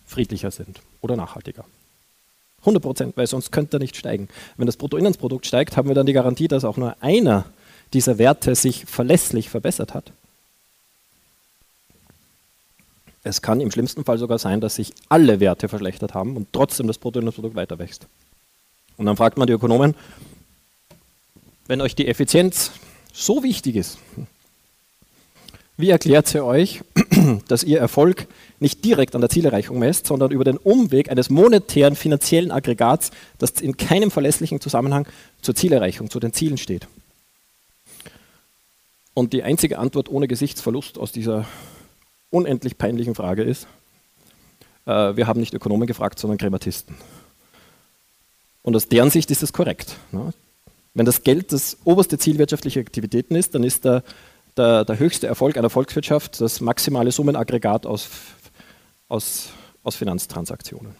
friedlicher 0.05 0.51
sind 0.51 0.81
oder 1.01 1.17
nachhaltiger. 1.17 1.65
100 2.65 3.17
weil 3.17 3.27
sonst 3.27 3.51
könnte 3.51 3.77
er 3.77 3.79
nicht 3.79 3.97
steigen. 3.97 4.29
Wenn 4.55 4.67
das 4.67 4.77
Bruttoinlandsprodukt 4.77 5.45
steigt, 5.45 5.75
haben 5.75 5.89
wir 5.89 5.95
dann 5.95 6.05
die 6.05 6.13
Garantie, 6.13 6.47
dass 6.47 6.63
auch 6.63 6.77
nur 6.77 6.95
einer 7.01 7.45
dieser 7.93 8.17
Werte 8.17 8.55
sich 8.55 8.85
verlässlich 8.85 9.49
verbessert 9.49 9.93
hat. 9.93 10.13
Es 13.23 13.41
kann 13.41 13.61
im 13.61 13.71
schlimmsten 13.71 14.03
Fall 14.03 14.17
sogar 14.17 14.37
sein, 14.37 14.59
dass 14.59 14.75
sich 14.75 14.93
alle 15.07 15.39
Werte 15.39 15.69
verschlechtert 15.69 16.13
haben 16.13 16.35
und 16.35 16.47
trotzdem 16.51 16.87
das 16.87 16.97
Bruttoinlandsprodukt 16.97 17.55
weiter 17.55 17.79
wächst. 17.79 18.07
Und 18.97 19.05
dann 19.05 19.15
fragt 19.15 19.37
man 19.37 19.47
die 19.47 19.53
Ökonomen, 19.53 19.95
wenn 21.67 21.81
euch 21.81 21.95
die 21.95 22.07
Effizienz 22.07 22.71
so 23.13 23.43
wichtig 23.43 23.77
ist, 23.77 23.97
wie 25.77 25.89
erklärt 25.89 26.27
sie 26.27 26.43
euch, 26.43 26.81
dass 27.47 27.63
ihr 27.63 27.79
Erfolg 27.79 28.27
nicht 28.59 28.85
direkt 28.85 29.15
an 29.15 29.21
der 29.21 29.29
Zielerreichung 29.29 29.79
messt, 29.79 30.05
sondern 30.05 30.31
über 30.31 30.43
den 30.43 30.57
Umweg 30.57 31.09
eines 31.09 31.29
monetären 31.29 31.95
finanziellen 31.95 32.51
Aggregats, 32.51 33.11
das 33.39 33.51
in 33.61 33.77
keinem 33.77 34.11
verlässlichen 34.11 34.61
Zusammenhang 34.61 35.07
zur 35.41 35.55
Zielerreichung, 35.55 36.09
zu 36.09 36.19
den 36.19 36.33
Zielen 36.33 36.57
steht? 36.57 36.87
Und 39.13 39.33
die 39.33 39.43
einzige 39.43 39.79
Antwort 39.79 40.09
ohne 40.09 40.27
Gesichtsverlust 40.27 40.97
aus 40.97 41.11
dieser 41.11 41.45
unendlich 42.33 42.77
peinlichen 42.77 43.15
Frage 43.15 43.43
ist, 43.43 43.67
äh, 44.85 45.15
wir 45.15 45.27
haben 45.27 45.39
nicht 45.39 45.53
Ökonomen 45.53 45.87
gefragt, 45.87 46.19
sondern 46.19 46.37
Krematisten. 46.37 46.95
Und 48.63 48.75
aus 48.75 48.87
deren 48.87 49.09
Sicht 49.09 49.29
ist 49.31 49.43
das 49.43 49.53
korrekt. 49.53 49.97
Ne? 50.11 50.33
Wenn 50.93 51.05
das 51.05 51.23
Geld 51.23 51.51
das 51.51 51.77
oberste 51.83 52.17
Ziel 52.17 52.37
wirtschaftlicher 52.37 52.79
Aktivitäten 52.79 53.35
ist, 53.35 53.55
dann 53.55 53.63
ist 53.63 53.85
der, 53.85 54.03
der, 54.57 54.85
der 54.85 54.99
höchste 54.99 55.27
Erfolg 55.27 55.57
einer 55.57 55.69
Volkswirtschaft 55.69 56.39
das 56.39 56.61
maximale 56.61 57.11
Summenaggregat 57.11 57.85
aus, 57.85 58.09
aus, 59.09 59.49
aus 59.83 59.95
Finanztransaktionen. 59.95 60.95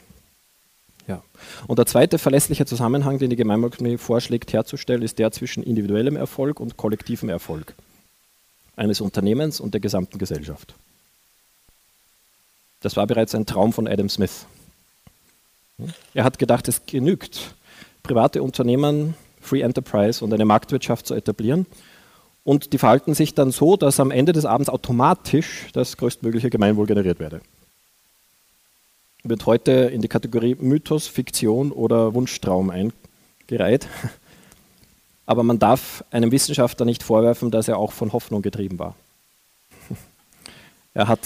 Ja. 1.07 1.21
Und 1.67 1.79
der 1.79 1.85
zweite 1.85 2.17
verlässliche 2.17 2.65
Zusammenhang, 2.65 3.19
den 3.19 3.29
die 3.29 3.35
Gemeinwohlökonomie 3.35 3.97
vorschlägt 3.97 4.53
herzustellen, 4.53 5.01
ist 5.01 5.19
der 5.19 5.31
zwischen 5.31 5.63
individuellem 5.63 6.15
Erfolg 6.15 6.59
und 6.59 6.77
kollektivem 6.77 7.29
Erfolg 7.29 7.75
eines 8.75 9.01
Unternehmens 9.01 9.59
und 9.59 9.73
der 9.73 9.81
gesamten 9.81 10.17
Gesellschaft. 10.17 10.73
Das 12.83 12.97
war 12.97 13.07
bereits 13.07 13.33
ein 13.33 13.45
Traum 13.45 13.71
von 13.71 13.87
Adam 13.87 14.09
Smith. 14.09 14.45
Er 16.13 16.25
hat 16.25 16.37
gedacht, 16.37 16.67
es 16.67 16.85
genügt, 16.85 17.55
private 18.03 18.43
Unternehmen, 18.43 19.15
Free 19.41 19.61
Enterprise 19.61 20.23
und 20.23 20.33
eine 20.33 20.43
Marktwirtschaft 20.43 21.07
zu 21.07 21.15
etablieren. 21.15 21.65
Und 22.43 22.73
die 22.73 22.77
verhalten 22.77 23.13
sich 23.13 23.33
dann 23.33 23.51
so, 23.51 23.77
dass 23.77 24.01
am 24.01 24.11
Ende 24.11 24.33
des 24.33 24.43
Abends 24.43 24.69
automatisch 24.69 25.67
das 25.71 25.95
größtmögliche 25.95 26.49
Gemeinwohl 26.49 26.85
generiert 26.85 27.19
werde. 27.19 27.39
Wird 29.23 29.45
heute 29.45 29.71
in 29.71 30.01
die 30.01 30.09
Kategorie 30.09 30.57
Mythos, 30.59 31.07
Fiktion 31.07 31.71
oder 31.71 32.13
Wunschtraum 32.13 32.69
eingereiht. 32.69 33.87
Aber 35.25 35.43
man 35.43 35.57
darf 35.57 36.03
einem 36.11 36.33
Wissenschaftler 36.33 36.85
nicht 36.85 37.01
vorwerfen, 37.01 37.49
dass 37.49 37.69
er 37.69 37.77
auch 37.77 37.93
von 37.93 38.11
Hoffnung 38.11 38.41
getrieben 38.41 38.77
war. 38.77 38.95
Er 40.95 41.07
hat 41.07 41.21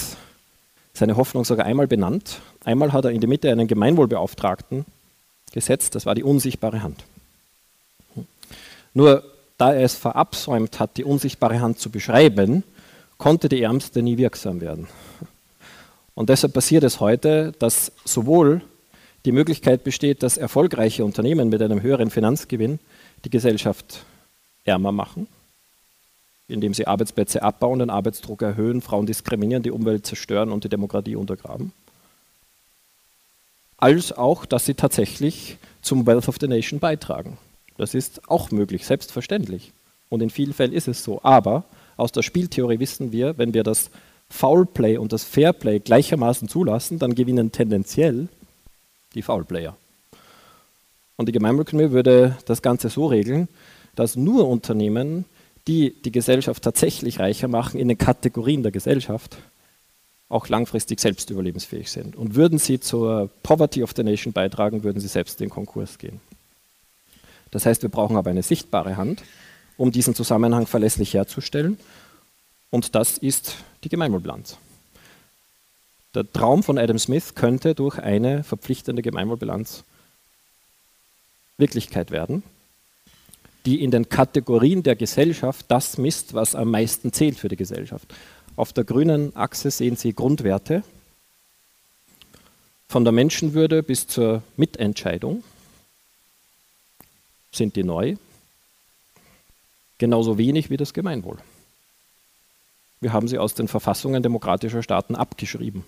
seine 0.97 1.15
Hoffnung 1.17 1.45
sogar 1.45 1.65
einmal 1.65 1.87
benannt. 1.87 2.41
Einmal 2.63 2.93
hat 2.93 3.05
er 3.05 3.11
in 3.11 3.21
die 3.21 3.27
Mitte 3.27 3.51
einen 3.51 3.67
Gemeinwohlbeauftragten 3.67 4.85
gesetzt, 5.51 5.95
das 5.95 6.05
war 6.05 6.15
die 6.15 6.23
unsichtbare 6.23 6.83
Hand. 6.83 7.03
Nur 8.93 9.23
da 9.57 9.73
er 9.73 9.83
es 9.83 9.95
verabsäumt 9.95 10.79
hat, 10.79 10.97
die 10.97 11.03
unsichtbare 11.03 11.61
Hand 11.61 11.79
zu 11.79 11.89
beschreiben, 11.89 12.63
konnte 13.17 13.49
die 13.49 13.61
Ärmste 13.61 14.01
nie 14.01 14.17
wirksam 14.17 14.61
werden. 14.61 14.87
Und 16.13 16.29
deshalb 16.29 16.53
passiert 16.53 16.83
es 16.83 16.99
heute, 16.99 17.53
dass 17.59 17.91
sowohl 18.05 18.61
die 19.25 19.31
Möglichkeit 19.31 19.83
besteht, 19.83 20.23
dass 20.23 20.37
erfolgreiche 20.37 21.03
Unternehmen 21.03 21.49
mit 21.49 21.61
einem 21.61 21.81
höheren 21.81 22.09
Finanzgewinn 22.09 22.79
die 23.25 23.29
Gesellschaft 23.29 24.03
ärmer 24.63 24.91
machen, 24.91 25.27
indem 26.47 26.73
sie 26.73 26.87
Arbeitsplätze 26.87 27.43
abbauen, 27.43 27.79
den 27.79 27.89
Arbeitsdruck 27.89 28.41
erhöhen, 28.41 28.81
Frauen 28.81 29.05
diskriminieren, 29.05 29.63
die 29.63 29.71
Umwelt 29.71 30.05
zerstören 30.05 30.51
und 30.51 30.63
die 30.63 30.69
Demokratie 30.69 31.15
untergraben, 31.15 31.73
als 33.77 34.11
auch, 34.11 34.45
dass 34.45 34.65
sie 34.65 34.73
tatsächlich 34.73 35.57
zum 35.81 36.07
Wealth 36.07 36.27
of 36.27 36.37
the 36.39 36.47
Nation 36.47 36.79
beitragen. 36.79 37.37
Das 37.77 37.93
ist 37.93 38.27
auch 38.29 38.51
möglich, 38.51 38.85
selbstverständlich. 38.85 39.71
Und 40.09 40.21
in 40.21 40.29
vielen 40.29 40.53
Fällen 40.53 40.73
ist 40.73 40.87
es 40.87 41.03
so. 41.03 41.21
Aber 41.23 41.65
aus 41.95 42.11
der 42.11 42.23
Spieltheorie 42.23 42.79
wissen 42.79 43.11
wir, 43.11 43.37
wenn 43.37 43.53
wir 43.53 43.63
das 43.63 43.91
Foulplay 44.29 44.97
und 44.97 45.13
das 45.13 45.23
Fairplay 45.23 45.79
gleichermaßen 45.79 46.47
zulassen, 46.47 46.99
dann 46.99 47.15
gewinnen 47.15 47.51
tendenziell 47.51 48.27
die 49.13 49.21
Foulplayer. 49.21 49.75
Und 51.15 51.27
die 51.27 51.31
Gemeinwohlökonomie 51.31 51.91
würde 51.91 52.37
das 52.45 52.61
Ganze 52.61 52.89
so 52.89 53.07
regeln, 53.07 53.47
dass 53.95 54.15
nur 54.15 54.47
Unternehmen, 54.47 55.25
die 55.68 55.93
die 56.01 56.11
Gesellschaft 56.11 56.63
tatsächlich 56.63 57.20
reicher 57.20 57.47
machen, 57.47 57.80
in 57.80 57.88
den 57.88 57.97
Kategorien 57.97 58.63
der 58.63 58.72
Gesellschaft, 58.72 59.38
auch 60.30 60.49
langfristig 60.49 60.99
selbst 60.99 61.30
überlebensfähig 61.30 61.89
sind. 61.91 62.15
Und 62.15 62.36
würden 62.36 62.59
sie 62.59 62.80
zur 62.80 63.30
Poverty 63.43 63.84
of 63.84 63.93
the 63.95 64.03
Nation 64.03 64.34
beitragen, 64.34 64.84
würden 64.84 64.99
sie 64.99 65.07
selbst 65.07 65.39
in 65.39 65.47
den 65.47 65.53
Konkurs 65.53 65.97
gehen. 65.97 66.20
Das 67.51 67.65
heißt, 67.65 67.82
wir 67.82 67.89
brauchen 67.89 68.18
aber 68.18 68.30
eine 68.30 68.43
sichtbare 68.43 68.97
Hand, 68.97 69.24
um 69.78 69.91
diesen 69.91 70.15
Zusammenhang 70.15 70.68
verlässlich 70.68 71.13
herzustellen. 71.13 71.78
Und 72.72 72.95
das 72.95 73.18
ist 73.18 73.55
die 73.84 73.89
Gemeinwohlbilanz. 73.89 74.57
Der 76.13 76.30
Traum 76.32 76.63
von 76.63 76.78
Adam 76.78 76.99
Smith 76.99 77.36
könnte 77.36 77.76
durch 77.76 77.99
eine 77.99 78.43
verpflichtende 78.43 79.01
Gemeinwohlbilanz 79.01 79.84
Wirklichkeit 81.57 82.11
werden, 82.11 82.43
die 83.68 83.84
in 83.84 83.91
den 83.91 84.07
Kategorien 84.07 84.82
der 84.82 84.95
Gesellschaft 84.95 85.65
das 85.68 85.97
misst, 85.97 86.34
was 86.34 86.55
am 86.55 86.72
meisten 86.72 87.11
zählt 87.11 87.38
für 87.38 87.49
die 87.49 87.57
Gesellschaft. 87.57 88.15
Auf 88.55 88.72
der 88.72 88.86
grünen 88.86 89.36
Achse 89.36 89.70
sehen 89.72 89.97
Sie 89.97 90.13
Grundwerte 90.13 90.84
von 92.88 93.03
der 93.03 93.11
Menschenwürde 93.11 93.84
bis 93.84 94.07
zur 94.07 94.41
Mitentscheidung. 94.55 95.43
Sind 97.51 97.76
die 97.76 97.84
neu? 97.84 98.15
Genauso 99.97 100.38
wenig 100.38 100.70
wie 100.70 100.78
das 100.78 100.93
Gemeinwohl. 100.93 101.38
Wir 103.01 103.11
haben 103.11 103.28
sie 103.28 103.38
aus 103.38 103.53
den 103.53 103.68
Verfassungen 103.68 104.24
demokratischer 104.24 104.82
Staaten 104.82 105.13
abgeschrieben. 105.13 105.84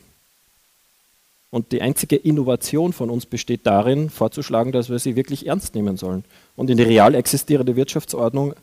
Und 1.51 1.71
die 1.71 1.81
einzige 1.81 2.15
Innovation 2.15 2.93
von 2.93 3.09
uns 3.09 3.25
besteht 3.25 3.65
darin, 3.65 4.09
vorzuschlagen, 4.09 4.71
dass 4.71 4.89
wir 4.89 4.99
sie 4.99 5.15
wirklich 5.15 5.47
ernst 5.47 5.73
nehmen 5.73 5.97
sollen 5.97 6.23
und 6.55 6.69
in 6.69 6.77
die 6.77 6.83
real 6.83 7.15
existierende 7.15 7.75
Wirtschaftsordnung 7.75 8.53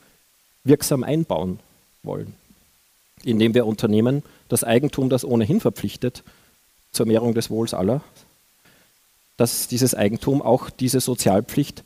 wirksam 0.62 1.02
einbauen 1.02 1.58
wollen, 2.02 2.34
indem 3.24 3.54
wir 3.54 3.66
Unternehmen 3.66 4.22
das 4.48 4.62
Eigentum, 4.62 5.10
das 5.10 5.24
ohnehin 5.24 5.60
verpflichtet 5.60 6.22
zur 6.92 7.06
Mehrung 7.06 7.34
des 7.34 7.50
Wohls 7.50 7.74
aller, 7.74 8.02
dass 9.36 9.66
dieses 9.66 9.94
Eigentum 9.94 10.40
auch 10.40 10.70
diese 10.70 11.00
Sozialpflicht 11.00 11.82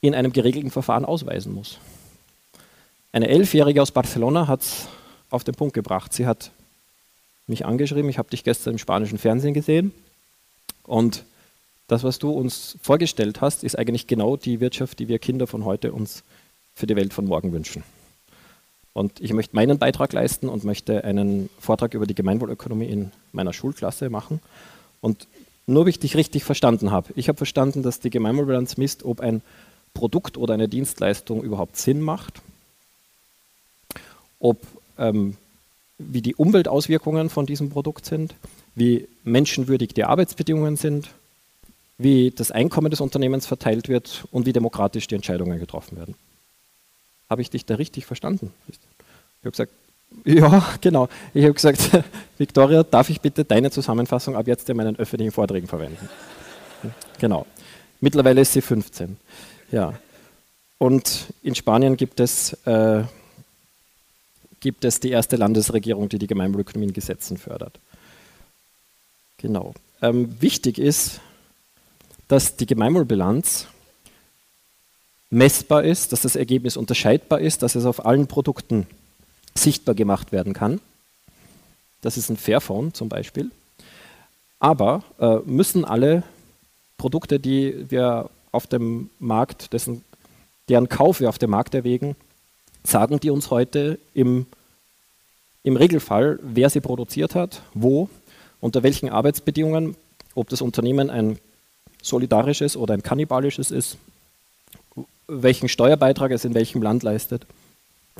in 0.00 0.14
einem 0.14 0.32
geregelten 0.32 0.70
Verfahren 0.70 1.04
ausweisen 1.04 1.54
muss. 1.54 1.78
Eine 3.12 3.28
Elfjährige 3.28 3.80
aus 3.80 3.92
Barcelona 3.92 4.48
hat 4.48 4.62
es 4.62 4.88
auf 5.30 5.44
den 5.44 5.54
Punkt 5.54 5.72
gebracht. 5.72 6.12
Sie 6.12 6.26
hat 6.26 6.50
mich 7.46 7.66
angeschrieben, 7.66 8.08
ich 8.08 8.18
habe 8.18 8.30
dich 8.30 8.44
gestern 8.44 8.74
im 8.74 8.78
spanischen 8.78 9.18
Fernsehen 9.18 9.54
gesehen 9.54 9.92
und 10.84 11.24
das, 11.86 12.02
was 12.02 12.18
du 12.18 12.30
uns 12.30 12.78
vorgestellt 12.82 13.40
hast, 13.40 13.62
ist 13.62 13.78
eigentlich 13.78 14.06
genau 14.06 14.36
die 14.36 14.60
Wirtschaft, 14.60 14.98
die 14.98 15.08
wir 15.08 15.18
Kinder 15.18 15.46
von 15.46 15.64
heute 15.64 15.92
uns 15.92 16.22
für 16.74 16.86
die 16.86 16.96
Welt 16.96 17.12
von 17.12 17.26
morgen 17.26 17.52
wünschen. 17.52 17.84
Und 18.94 19.20
ich 19.20 19.32
möchte 19.32 19.56
meinen 19.56 19.78
Beitrag 19.78 20.12
leisten 20.12 20.48
und 20.48 20.64
möchte 20.64 21.04
einen 21.04 21.50
Vortrag 21.58 21.94
über 21.94 22.06
die 22.06 22.14
Gemeinwohlökonomie 22.14 22.86
in 22.86 23.10
meiner 23.32 23.52
Schulklasse 23.52 24.08
machen. 24.08 24.40
Und 25.00 25.26
nur, 25.66 25.82
ob 25.82 25.88
ich 25.88 25.98
dich 25.98 26.16
richtig 26.16 26.44
verstanden 26.44 26.90
habe. 26.90 27.12
Ich 27.16 27.28
habe 27.28 27.36
verstanden, 27.36 27.82
dass 27.82 28.00
die 28.00 28.10
Gemeinwohlbilanz 28.10 28.76
misst, 28.76 29.04
ob 29.04 29.20
ein 29.20 29.42
Produkt 29.94 30.36
oder 30.36 30.54
eine 30.54 30.68
Dienstleistung 30.68 31.42
überhaupt 31.42 31.76
Sinn 31.76 32.00
macht, 32.00 32.40
ob 34.38 34.58
ähm, 34.98 35.36
wie 35.98 36.22
die 36.22 36.34
Umweltauswirkungen 36.34 37.30
von 37.30 37.46
diesem 37.46 37.70
Produkt 37.70 38.06
sind, 38.06 38.34
wie 38.74 39.08
menschenwürdig 39.22 39.94
die 39.94 40.04
Arbeitsbedingungen 40.04 40.76
sind, 40.76 41.10
wie 41.98 42.32
das 42.32 42.50
Einkommen 42.50 42.90
des 42.90 43.00
Unternehmens 43.00 43.46
verteilt 43.46 43.88
wird 43.88 44.24
und 44.32 44.46
wie 44.46 44.52
demokratisch 44.52 45.06
die 45.06 45.14
Entscheidungen 45.14 45.60
getroffen 45.60 45.96
werden. 45.96 46.14
Habe 47.30 47.42
ich 47.42 47.50
dich 47.50 47.64
da 47.64 47.76
richtig 47.76 48.06
verstanden? 48.06 48.52
Ich 48.68 48.78
habe 49.42 49.50
gesagt, 49.50 49.72
ja, 50.24 50.64
genau. 50.80 51.08
Ich 51.32 51.44
habe 51.44 51.54
gesagt, 51.54 51.90
Victoria, 52.38 52.82
darf 52.82 53.10
ich 53.10 53.20
bitte 53.20 53.44
deine 53.44 53.70
Zusammenfassung 53.70 54.36
ab 54.36 54.46
jetzt 54.46 54.68
in 54.68 54.76
meinen 54.76 54.96
öffentlichen 54.96 55.32
Vorträgen 55.32 55.66
verwenden? 55.66 56.08
Genau. 57.18 57.46
Mittlerweile 58.00 58.42
ist 58.42 58.52
sie 58.52 58.60
15. 58.60 59.16
Ja. 59.70 59.94
Und 60.76 61.28
in 61.42 61.54
Spanien 61.54 61.96
gibt 61.96 62.20
es 62.20 62.52
äh, 62.66 63.04
gibt 64.64 64.86
es 64.86 64.98
die 64.98 65.10
erste 65.10 65.36
Landesregierung, 65.36 66.08
die 66.08 66.18
die 66.18 66.26
Gemeinwohlökonomie 66.26 66.86
in 66.86 66.94
Gesetzen 66.94 67.36
fördert. 67.36 67.78
Genau. 69.36 69.74
Ähm, 70.00 70.40
wichtig 70.40 70.78
ist, 70.78 71.20
dass 72.28 72.56
die 72.56 72.64
Gemeinwohlbilanz 72.64 73.66
messbar 75.28 75.84
ist, 75.84 76.12
dass 76.12 76.22
das 76.22 76.34
Ergebnis 76.34 76.78
unterscheidbar 76.78 77.40
ist, 77.40 77.62
dass 77.62 77.74
es 77.74 77.84
auf 77.84 78.06
allen 78.06 78.26
Produkten 78.26 78.86
sichtbar 79.54 79.94
gemacht 79.94 80.32
werden 80.32 80.54
kann. 80.54 80.80
Das 82.00 82.16
ist 82.16 82.30
ein 82.30 82.38
Fairphone 82.38 82.94
zum 82.94 83.10
Beispiel. 83.10 83.50
Aber 84.60 85.02
äh, 85.18 85.40
müssen 85.44 85.84
alle 85.84 86.22
Produkte, 86.96 87.38
die 87.38 87.90
wir 87.90 88.30
auf 88.50 88.66
dem 88.66 89.10
Markt, 89.18 89.74
dessen, 89.74 90.02
deren 90.70 90.88
Kauf 90.88 91.20
wir 91.20 91.28
auf 91.28 91.36
dem 91.36 91.50
Markt 91.50 91.74
erwägen, 91.74 92.16
sagen 92.86 93.18
die 93.20 93.30
uns 93.30 93.50
heute 93.50 93.98
im, 94.12 94.46
im 95.62 95.76
Regelfall, 95.76 96.38
wer 96.42 96.70
sie 96.70 96.80
produziert 96.80 97.34
hat, 97.34 97.62
wo, 97.72 98.08
unter 98.60 98.82
welchen 98.82 99.08
Arbeitsbedingungen, 99.08 99.96
ob 100.34 100.48
das 100.48 100.60
Unternehmen 100.60 101.10
ein 101.10 101.38
solidarisches 102.02 102.76
oder 102.76 102.94
ein 102.94 103.02
kannibalisches 103.02 103.70
ist, 103.70 103.96
welchen 105.26 105.68
Steuerbeitrag 105.68 106.30
es 106.30 106.44
in 106.44 106.54
welchem 106.54 106.82
Land 106.82 107.02
leistet, 107.02 107.46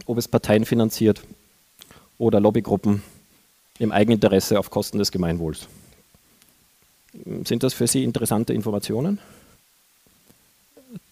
ob 0.07 0.19
es 0.19 0.27
Parteien 0.27 0.65
finanziert 0.65 1.23
oder 2.19 2.41
Lobbygruppen 2.41 3.03
im 3.79 3.93
Eigeninteresse 3.93 4.59
auf 4.59 4.71
Kosten 4.71 4.99
des 4.99 5.13
Gemeinwohls. 5.13 5.67
Sind 7.45 7.63
das 7.63 7.75
für 7.75 7.87
Sie 7.87 8.03
interessante 8.03 8.55
Informationen? 8.55 9.19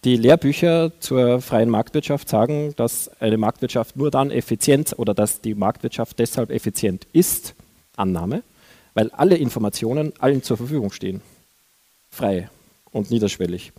Die 0.03 0.15
Lehrbücher 0.15 0.91
zur 0.99 1.41
freien 1.41 1.69
Marktwirtschaft 1.69 2.29
sagen, 2.29 2.73
dass 2.75 3.09
eine 3.21 3.37
Marktwirtschaft 3.37 3.95
nur 3.95 4.11
dann 4.11 4.31
effizient 4.31 4.93
oder 4.97 5.13
dass 5.13 5.41
die 5.41 5.55
Marktwirtschaft 5.55 6.19
deshalb 6.19 6.51
effizient 6.51 7.07
ist, 7.11 7.55
Annahme, 7.95 8.43
weil 8.93 9.09
alle 9.11 9.37
Informationen 9.37 10.13
allen 10.19 10.43
zur 10.43 10.57
Verfügung 10.57 10.91
stehen. 10.91 11.21
Frei 12.09 12.49
und 12.91 13.11
niederschwellig. 13.11 13.73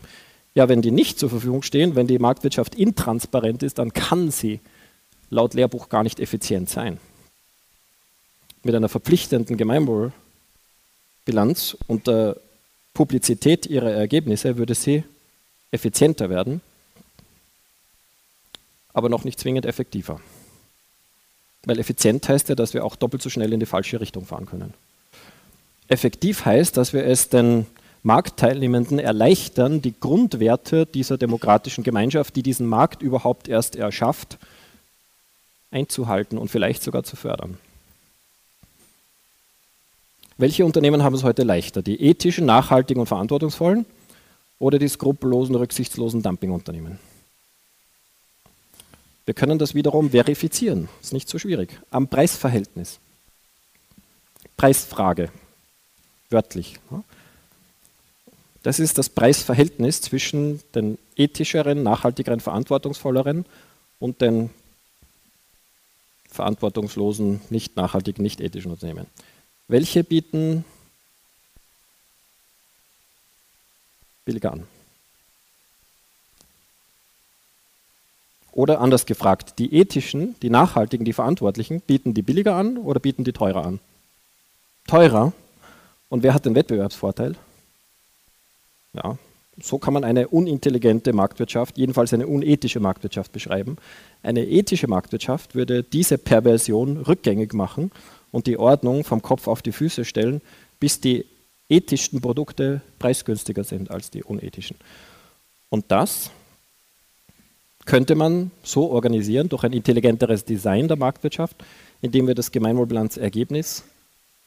Ja, 0.55 0.69
wenn 0.69 0.83
die 0.83 0.91
nicht 0.91 1.19
zur 1.19 1.31
Verfügung 1.31 1.63
stehen, 1.63 1.97
wenn 1.97 2.07
die 2.07 2.19
Marktwirtschaft 2.19 2.75
intransparent 2.75 3.63
ist, 3.63 3.79
dann 3.79 3.93
kann 3.93 4.31
sie 4.31 4.61
laut 5.31 5.55
Lehrbuch 5.55 5.89
gar 5.89 6.03
nicht 6.03 6.21
effizient 6.21 6.69
sein. 6.69 6.99
Mit 8.63 8.75
einer 8.75 8.89
verpflichtenden 8.89 9.57
Gemeinwohlbilanz 9.57 11.77
und 11.87 12.07
der 12.07 12.37
Publizität 12.93 13.67
ihrer 13.67 13.91
Ergebnisse 13.91 14.57
würde 14.57 14.75
sie 14.75 15.05
effizienter 15.75 16.31
werden, 16.31 16.61
aber 18.93 19.09
noch 19.09 19.25
nicht 19.25 19.41
zwingend 19.41 19.67
effektiver. 19.67 20.21
Weil 21.65 21.79
effizient 21.79 22.29
heißt 22.29 22.49
ja, 22.49 22.55
dass 22.55 22.75
wir 22.75 22.85
auch 22.85 22.97
doppelt 22.97 23.23
so 23.23 23.29
schnell 23.29 23.53
in 23.53 23.61
die 23.61 23.67
falsche 23.67 24.01
Richtung 24.01 24.25
fahren 24.25 24.47
können. 24.47 24.73
Effektiv 25.89 26.45
heißt, 26.45 26.77
dass 26.77 26.93
wir 26.93 27.05
es 27.05 27.29
den 27.29 27.67
Marktteilnehmenden 28.03 28.99
erleichtern, 28.99 29.83
die 29.83 29.95
Grundwerte 29.99 30.87
dieser 30.87 31.19
demokratischen 31.19 31.85
Gemeinschaft, 31.85 32.37
die 32.37 32.43
diesen 32.43 32.67
Markt 32.67 33.03
überhaupt 33.03 33.49
erst 33.49 33.77
erschafft, 33.77 34.39
einzuhalten 35.71 36.39
und 36.39 36.51
vielleicht 36.51 36.83
sogar 36.83 37.03
zu 37.03 37.17
fördern. 37.17 37.59
Welche 40.37 40.65
Unternehmen 40.65 41.03
haben 41.03 41.15
es 41.15 41.23
heute 41.25 41.43
leichter? 41.43 41.83
Die 41.83 42.01
ethischen, 42.01 42.45
nachhaltigen 42.45 43.01
und 43.01 43.07
verantwortungsvollen 43.07 43.87
oder 44.65 44.79
die 44.79 44.89
skrupellosen, 44.89 45.57
rücksichtslosen 45.57 46.23
Dumpingunternehmen. 46.23 46.99
Wir 49.27 49.35
können 49.35 49.59
das 49.59 49.75
wiederum 49.75 50.09
verifizieren, 50.09 50.89
ist 51.03 51.13
nicht 51.13 51.29
so 51.29 51.39
schwierig, 51.39 51.79
am 51.91 52.09
Preisverhältnis. 52.09 52.99
Preisfrage, 54.57 55.31
wörtlich. 56.31 56.81
Das 58.63 58.79
ist 58.79 58.97
das 58.97 59.11
Preisverhältnis 59.11 60.01
zwischen 60.01 60.63
den 60.75 60.97
ethischeren, 61.15 61.83
nachhaltigeren, 61.83 62.41
verantwortungsvolleren 62.41 63.45
und 63.99 64.23
den 64.23 64.49
verantwortungslosen, 66.31 67.43
nicht 67.51 67.77
nachhaltigen, 67.77 68.23
nicht 68.23 68.41
ethischen 68.41 68.71
Unternehmen. 68.71 69.09
Welche 69.69 70.05
bieten 70.05 70.65
billiger 74.25 74.53
an? 74.53 74.65
Oder 78.53 78.81
anders 78.81 79.05
gefragt, 79.05 79.59
die 79.59 79.75
ethischen, 79.75 80.37
die 80.41 80.51
nachhaltigen, 80.51 81.05
die 81.05 81.13
verantwortlichen, 81.13 81.81
bieten 81.81 82.15
die 82.15 82.23
billiger 82.23 82.55
an 82.55 82.77
oder 82.77 83.01
bieten 83.01 83.25
die 83.25 83.33
teurer 83.33 83.67
an? 83.67 83.81
Teurer. 84.87 85.33
Und 86.09 86.23
wer 86.23 86.35
hat 86.35 86.47
den 86.47 86.55
Wettbewerbsvorteil? 86.55 87.35
Ja, 88.93 89.19
so 89.61 89.79
kann 89.79 89.95
man 89.95 90.05
eine 90.05 90.29
unintelligente 90.29 91.13
Marktwirtschaft, 91.13 91.79
jedenfalls 91.79 92.13
eine 92.13 92.27
unethische 92.27 92.81
Marktwirtschaft 92.81 93.33
beschreiben. 93.33 93.77
Eine 94.23 94.47
ethische 94.47 94.89
Marktwirtschaft 94.89 95.55
würde 95.55 95.83
diese 95.83 96.19
Perversion 96.19 96.99
rückgängig 96.99 97.55
machen 97.55 97.91
und 98.33 98.47
die 98.47 98.59
Ordnung 98.59 99.05
vom 99.05 99.23
Kopf 99.23 99.49
auf 99.49 99.63
die 99.63 99.73
Füße 99.73 100.05
stellen, 100.05 100.41
bis 100.81 101.01
die 101.01 101.25
ethischsten 101.69 102.21
Produkte 102.21 102.83
preisgünstiger 102.99 103.65
sind 103.65 103.91
als 103.91 104.11
die 104.11 104.23
unethischen. 104.23 104.77
Und 105.71 105.87
das 105.89 106.31
könnte 107.85 108.15
man 108.15 108.51
so 108.63 108.91
organisieren 108.91 109.49
durch 109.49 109.65
ein 109.65 109.73
intelligenteres 109.73 110.45
Design 110.45 110.89
der 110.89 110.97
Marktwirtschaft, 110.97 111.57
indem 112.01 112.27
wir 112.27 112.35
das 112.35 112.53
Gemeinwohlbilanzergebnis 112.53 113.85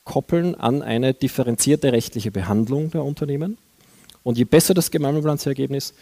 koppeln 0.03 0.55
an 0.55 0.81
eine 0.81 1.13
differenzierte 1.13 1.91
rechtliche 1.91 2.31
Behandlung 2.31 2.91
der 2.91 3.03
Unternehmen. 3.03 3.57
Und 4.23 4.37
je 4.37 4.45
besser 4.45 4.73
das 4.73 4.89
Gemeinwohlbilanzergebnis, 4.89 5.93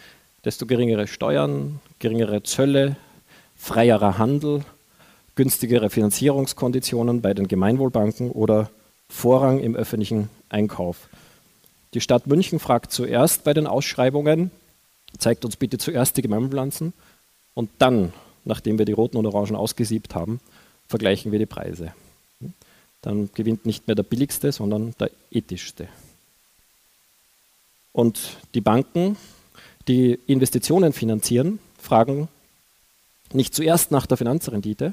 desto 0.44 0.66
geringere 0.66 1.06
Steuern, 1.06 1.80
geringere 1.98 2.42
Zölle, 2.42 2.96
freierer 3.56 4.18
Handel, 4.18 4.64
günstigere 5.34 5.90
Finanzierungskonditionen 5.90 7.20
bei 7.20 7.34
den 7.34 7.48
Gemeinwohlbanken 7.48 8.30
oder 8.30 8.70
Vorrang 9.08 9.60
im 9.60 9.76
öffentlichen 9.76 10.28
Einkauf. 10.48 11.08
Die 11.94 12.00
Stadt 12.00 12.26
München 12.26 12.58
fragt 12.58 12.92
zuerst 12.92 13.44
bei 13.44 13.54
den 13.54 13.66
Ausschreibungen, 13.66 14.50
zeigt 15.18 15.44
uns 15.44 15.56
bitte 15.56 15.78
zuerst 15.78 16.16
die 16.16 16.22
Gemeinwohlbilanzen 16.22 16.92
und 17.54 17.70
dann, 17.78 18.12
nachdem 18.44 18.78
wir 18.78 18.84
die 18.84 18.92
roten 18.92 19.16
und 19.16 19.26
orangen 19.26 19.56
ausgesiebt 19.56 20.14
haben, 20.14 20.40
vergleichen 20.88 21.32
wir 21.32 21.38
die 21.38 21.46
Preise. 21.46 21.92
Dann 23.02 23.30
gewinnt 23.34 23.66
nicht 23.66 23.86
mehr 23.86 23.94
der 23.94 24.02
billigste, 24.02 24.52
sondern 24.52 24.94
der 24.98 25.10
ethischste. 25.30 25.88
Und 27.92 28.36
die 28.54 28.60
Banken, 28.60 29.16
die 29.88 30.18
Investitionen 30.26 30.92
finanzieren, 30.92 31.60
fragen 31.78 32.28
nicht 33.32 33.54
zuerst 33.54 33.90
nach 33.90 34.06
der 34.06 34.16
Finanzrendite, 34.16 34.92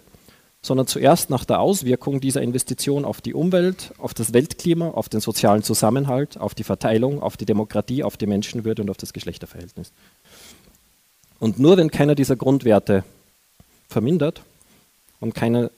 sondern 0.64 0.88
zuerst 0.88 1.30
nach 1.30 1.44
der 1.44 1.60
Auswirkung 1.60 2.22
dieser 2.22 2.42
Investition 2.42 3.04
auf 3.04 3.20
die 3.20 3.34
Umwelt, 3.34 3.94
auf 3.98 4.14
das 4.14 4.32
Weltklima, 4.32 4.92
auf 4.92 5.10
den 5.10 5.20
sozialen 5.20 5.62
Zusammenhalt, 5.62 6.38
auf 6.38 6.56
die 6.56 6.64
Verteilung, 6.64 7.22
auf 7.22 7.36
die 7.36 7.46
Demokratie, 7.46 8.02
auf 8.02 8.16
die 8.16 8.28
Menschenwürde 8.28 8.82
und 8.82 8.90
auf 8.90 8.96
das 8.96 9.12
Geschlechterverhältnis. 9.12 9.92
Und 11.40 11.60
nur 11.60 11.76
wenn 11.76 11.92
keiner 11.92 12.16
dieser 12.16 12.38
Grundwerte 12.38 13.04
vermindert 13.90 14.42
und 15.20 15.36
keine, 15.36 15.70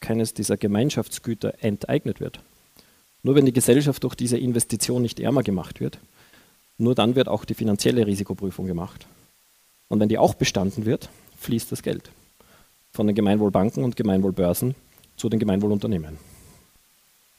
keines 0.00 0.34
dieser 0.34 0.58
Gemeinschaftsgüter 0.58 1.54
enteignet 1.60 2.20
wird, 2.20 2.40
nur 3.22 3.34
wenn 3.34 3.46
die 3.46 3.54
Gesellschaft 3.54 4.04
durch 4.04 4.14
diese 4.14 4.36
Investition 4.36 5.00
nicht 5.00 5.18
ärmer 5.18 5.42
gemacht 5.42 5.80
wird, 5.80 5.98
nur 6.76 6.94
dann 6.94 7.14
wird 7.14 7.28
auch 7.28 7.46
die 7.46 7.54
finanzielle 7.54 8.06
Risikoprüfung 8.06 8.66
gemacht. 8.66 9.06
Und 9.88 9.98
wenn 9.98 10.10
die 10.10 10.18
auch 10.18 10.34
bestanden 10.34 10.84
wird, 10.84 11.08
fließt 11.38 11.72
das 11.72 11.82
Geld 11.82 12.10
von 13.00 13.06
den 13.06 13.16
Gemeinwohlbanken 13.16 13.82
und 13.82 13.96
Gemeinwohlbörsen 13.96 14.74
zu 15.16 15.30
den 15.30 15.40
Gemeinwohlunternehmen. 15.40 16.18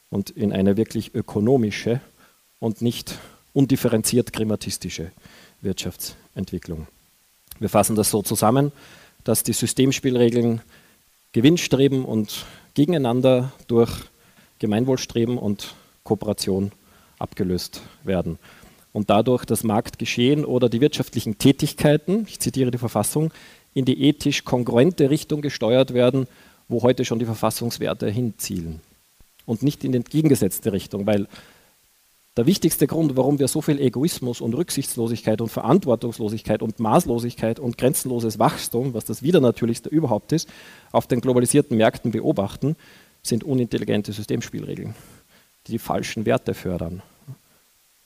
Und 0.10 0.32
in 0.32 0.54
eine 0.54 0.76
wirklich 0.76 1.14
ökonomische 1.14 2.02
und 2.60 2.82
nicht 2.82 3.20
undifferenziert 3.54 4.34
klimatistische 4.34 5.12
Wirtschaftsentwicklung. 5.62 6.88
Wir 7.60 7.70
fassen 7.70 7.96
das 7.96 8.10
so 8.10 8.24
zusammen, 8.24 8.72
dass 9.24 9.44
die 9.44 9.54
Systemspielregeln 9.54 10.62
Gewinnstreben 11.32 12.06
und 12.06 12.48
gegeneinander 12.74 13.52
durch 13.68 13.92
Gemeinwohlstreben 14.58 15.38
und 15.38 15.76
Kooperation 16.04 16.72
abgelöst 17.20 17.84
werden. 18.04 18.40
Und 18.94 19.12
dadurch 19.12 19.46
das 19.46 19.64
Marktgeschehen 19.64 20.44
oder 20.44 20.70
die 20.70 20.82
wirtschaftlichen 20.82 21.38
Tätigkeiten, 21.38 22.26
ich 22.28 22.40
zitiere 22.40 22.72
die 22.72 22.80
Verfassung, 22.80 23.32
in 23.74 23.86
die 23.86 24.04
ethisch 24.04 24.44
kongruente 24.44 25.10
Richtung 25.10 25.42
gesteuert 25.42 25.94
werden, 25.94 26.28
wo 26.68 26.82
heute 26.84 27.06
schon 27.06 27.20
die 27.20 27.26
Verfassungswerte 27.26 28.10
hinzielen. 28.10 28.82
Und 29.46 29.64
nicht 29.64 29.84
in 29.84 29.92
die 29.92 29.98
entgegengesetzte 29.98 30.72
Richtung, 30.72 31.06
weil 31.06 31.28
der 32.38 32.46
wichtigste 32.46 32.88
Grund, 32.88 33.18
warum 33.18 33.40
wir 33.40 33.50
so 33.50 33.62
viel 33.62 33.80
Egoismus 33.80 34.40
und 34.40 34.54
Rücksichtslosigkeit 34.54 35.42
und 35.42 35.50
Verantwortungslosigkeit 35.50 36.62
und 36.62 36.80
Maßlosigkeit 36.80 37.60
und 37.60 37.78
grenzenloses 37.78 38.40
Wachstum, 38.40 38.94
was 38.94 39.04
das 39.04 39.22
wieder 39.22 39.42
natürlichste 39.42 39.90
überhaupt 39.90 40.32
ist, 40.32 40.48
auf 40.94 41.08
den 41.08 41.20
globalisierten 41.20 41.76
Märkten 41.76 42.12
beobachten, 42.12 42.78
sind 43.22 43.44
unintelligente 43.44 44.14
Systemspielregeln, 44.14 44.96
die 45.68 45.74
die 45.74 45.80
falschen 45.80 46.26
Werte 46.26 46.54
fördern. 46.54 47.02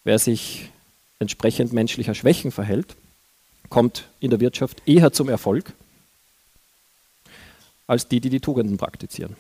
Wer 0.03 0.17
sich 0.17 0.71
entsprechend 1.19 1.71
menschlicher 1.71 2.15
Schwächen 2.15 2.51
verhält, 2.51 2.95
kommt 3.69 4.07
in 4.19 4.29
der 4.29 4.39
Wirtschaft 4.39 4.81
eher 4.85 5.11
zum 5.11 5.29
Erfolg 5.29 5.73
als 7.87 8.07
die, 8.07 8.19
die 8.19 8.29
die 8.29 8.39
Tugenden 8.39 8.77
praktizieren. 8.77 9.35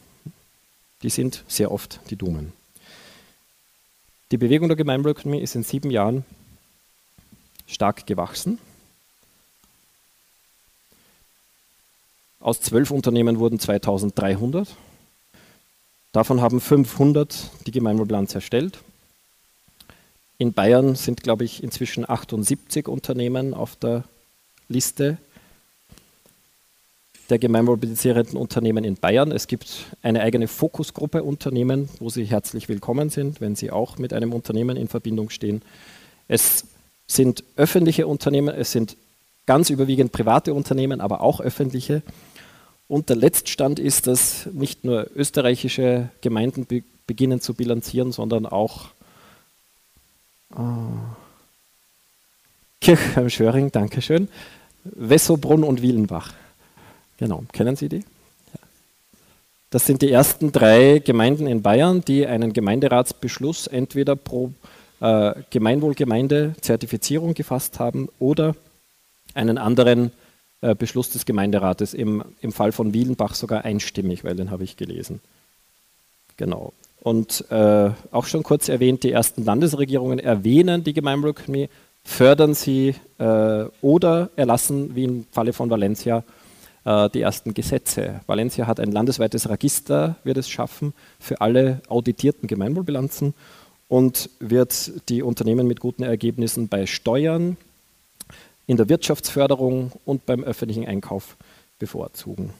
Die 1.01 1.09
sind 1.09 1.43
sehr 1.47 1.71
oft 1.71 1.99
die 2.09 2.15
Dummen. 2.15 2.53
Die 4.31 4.37
Bewegung 4.37 4.67
der 4.67 4.77
Gemeinwohlökonomie 4.77 5.41
ist 5.41 5.55
in 5.55 5.63
sieben 5.63 5.91
Jahren 5.91 6.25
stark 7.67 8.05
gewachsen. 8.05 8.59
Aus 12.39 12.61
zwölf 12.61 12.91
Unternehmen 12.91 13.39
wurden 13.39 13.59
2300. 13.59 14.75
Davon 16.11 16.41
haben 16.41 16.61
500 16.61 17.49
die 17.65 17.71
Gemeinwohlbilanz 17.71 18.35
erstellt. 18.35 18.79
In 20.37 20.53
Bayern 20.53 20.95
sind, 20.95 21.23
glaube 21.23 21.43
ich, 21.43 21.63
inzwischen 21.63 22.07
78 22.07 22.87
Unternehmen 22.87 23.53
auf 23.53 23.75
der 23.75 24.03
Liste 24.67 25.17
der 27.29 27.39
gemeinwohlbezierenden 27.39 28.37
Unternehmen 28.37 28.83
in 28.83 28.95
Bayern. 28.95 29.31
Es 29.31 29.47
gibt 29.47 29.85
eine 30.03 30.21
eigene 30.21 30.47
Fokusgruppe 30.47 31.23
Unternehmen, 31.23 31.89
wo 31.99 32.09
Sie 32.09 32.25
herzlich 32.25 32.69
willkommen 32.69 33.09
sind, 33.09 33.41
wenn 33.41 33.55
Sie 33.55 33.71
auch 33.71 33.97
mit 33.97 34.13
einem 34.13 34.33
Unternehmen 34.33 34.77
in 34.77 34.87
Verbindung 34.87 35.29
stehen. 35.29 35.61
Es 36.27 36.65
sind 37.07 37.43
öffentliche 37.55 38.07
Unternehmen, 38.07 38.53
es 38.53 38.71
sind 38.71 38.95
ganz 39.45 39.69
überwiegend 39.69 40.11
private 40.11 40.53
Unternehmen, 40.53 41.01
aber 41.01 41.21
auch 41.21 41.39
öffentliche. 41.39 42.01
Und 42.87 43.09
der 43.09 43.15
Letztstand 43.15 43.79
ist, 43.79 44.07
dass 44.07 44.47
nicht 44.51 44.83
nur 44.83 45.09
österreichische 45.15 46.09
Gemeinden 46.21 46.65
be 46.65 46.83
beginnen 47.07 47.39
zu 47.39 47.53
bilanzieren, 47.53 48.11
sondern 48.11 48.47
auch 48.47 48.85
äh, 50.53 50.57
Kirchheim 52.85 53.31
Schöring, 53.31 53.71
Dankeschön, 53.71 54.27
Wessobrunn 54.83 55.63
und 55.63 55.81
Wielenbach. 55.81 56.33
Genau, 57.17 57.43
kennen 57.51 57.75
Sie 57.75 57.89
die? 57.89 58.03
Das 59.71 59.87
sind 59.87 60.03
die 60.03 60.11
ersten 60.11 60.51
drei 60.51 61.01
Gemeinden 61.03 61.47
in 61.47 61.63
Bayern, 61.63 62.01
die 62.05 62.27
einen 62.27 62.53
Gemeinderatsbeschluss 62.53 63.65
entweder 63.65 64.15
pro 64.15 64.51
äh, 64.99 65.33
Gemeinwohlgemeinde 65.49 66.53
Zertifizierung 66.61 67.33
gefasst 67.33 67.79
haben 67.79 68.07
oder 68.19 68.55
einen 69.33 69.57
anderen 69.57 70.11
äh, 70.61 70.75
Beschluss 70.75 71.09
des 71.09 71.25
Gemeinderates, 71.25 71.95
im, 71.95 72.23
im 72.41 72.51
Fall 72.51 72.71
von 72.71 72.93
Wielenbach 72.93 73.33
sogar 73.33 73.65
einstimmig, 73.65 74.23
weil 74.23 74.35
den 74.35 74.51
habe 74.51 74.63
ich 74.63 74.77
gelesen. 74.77 75.21
Genau. 76.37 76.71
Und 77.01 77.45
äh, 77.49 77.89
auch 78.11 78.25
schon 78.25 78.43
kurz 78.43 78.69
erwähnt, 78.69 79.01
die 79.01 79.11
ersten 79.11 79.43
Landesregierungen 79.43 80.19
erwähnen 80.19 80.83
die 80.83 80.93
Gemeinwohlökonomie, 80.93 81.69
fördern 82.05 82.53
sie 82.53 82.95
äh, 83.17 83.65
oder 83.81 84.29
erlassen, 84.37 84.95
wie 84.95 85.03
im 85.03 85.25
Falle 85.31 85.51
von 85.51 85.69
Valencia, 85.69 86.23
äh, 86.85 87.09
die 87.09 87.21
ersten 87.21 87.53
Gesetze. 87.53 88.21
Valencia 88.27 88.67
hat 88.67 88.79
ein 88.79 88.91
landesweites 88.91 89.49
Register, 89.49 90.15
wird 90.23 90.37
es 90.37 90.47
schaffen, 90.47 90.93
für 91.19 91.41
alle 91.41 91.81
auditierten 91.89 92.47
Gemeinwohlbilanzen 92.47 93.33
und 93.89 94.29
wird 94.39 95.09
die 95.09 95.23
Unternehmen 95.23 95.67
mit 95.67 95.81
guten 95.81 96.03
Ergebnissen 96.03 96.69
bei 96.69 96.85
Steuern, 96.85 97.57
in 98.67 98.77
der 98.77 98.89
Wirtschaftsförderung 98.89 99.91
und 100.05 100.25
beim 100.25 100.43
öffentlichen 100.43 100.87
Einkauf 100.87 101.35
bevorzugen. 101.77 102.53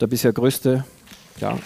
Der 0.00 0.06
bisher 0.06 0.32
größte, 0.32 0.84
ja. 1.38 1.58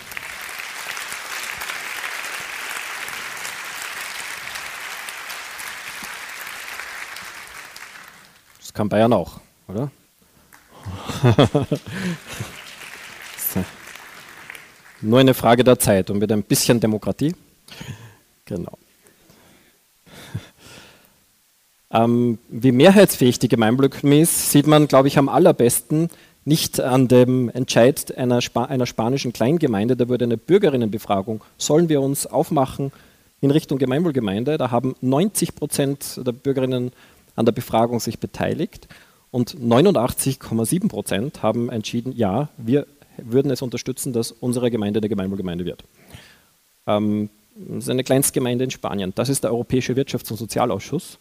Kann 8.77 8.89
Bayern 8.89 9.13
auch, 9.13 9.41
oder? 9.67 9.91
Nur 15.01 15.19
eine 15.19 15.35
Frage 15.35 15.65
der 15.65 15.79
Zeit 15.79 16.11
und 16.11 16.19
mit 16.19 16.31
ein 16.31 16.43
bisschen 16.43 16.79
Demokratie. 16.79 17.35
Genau. 18.45 18.79
Ähm, 21.91 22.39
wie 22.49 22.73
mehrheitsfähig 22.73 23.39
die 23.39 23.49
Gemeinwohlökonomie 23.49 24.21
ist, 24.21 24.51
sieht 24.51 24.67
man, 24.67 24.89
glaube 24.89 25.09
ich, 25.09 25.17
am 25.19 25.29
allerbesten 25.31 26.11
nicht 26.45 26.79
an 26.81 27.09
dem 27.09 27.49
Entscheid 27.49 28.17
einer, 28.17 28.43
Spa 28.43 28.65
einer 28.65 28.87
spanischen 28.87 29.33
Kleingemeinde. 29.33 29.97
Da 29.97 30.09
wurde 30.09 30.27
eine 30.27 30.37
Bürgerinnenbefragung, 30.37 31.43
sollen 31.57 31.89
wir 31.89 32.01
uns 32.03 32.27
aufmachen 32.27 32.93
in 33.41 33.51
Richtung 33.51 33.79
Gemeinwohlgemeinde? 33.79 34.59
Da 34.59 34.71
haben 34.71 34.95
90 35.01 35.55
Prozent 35.55 36.21
der 36.25 36.33
Bürgerinnen 36.33 36.93
an 37.37 37.45
der 37.45 37.53
Befragung 37.53 38.01
sich 38.01 38.19
beteiligt 38.19 38.89
und 39.31 39.57
89,7 39.57 40.89
Prozent 40.89 41.43
haben 41.43 41.71
entschieden, 41.71 42.13
ja, 42.17 42.49
wir 42.57 42.87
würden 43.19 43.51
es 43.51 43.63
unterstützen, 43.63 44.13
dass 44.13 44.33
unsere 44.33 44.71
Gemeinde 44.71 44.99
eine 44.99 45.09
Gemeinwohlgemeinde 45.09 45.65
wird. 45.65 45.85
Ähm, 46.87 47.31
das 47.55 47.85
ist 47.85 47.91
eine 47.91 48.05
Kleinstgemeinde 48.05 48.65
in 48.65 48.71
Spanien. 48.71 49.13
Das 49.15 49.29
ist 49.29 49.45
der 49.45 49.53
Europäische 49.53 49.95
Wirtschafts- 49.95 50.31
und 50.31 50.37
Sozialausschuss. 50.37 51.19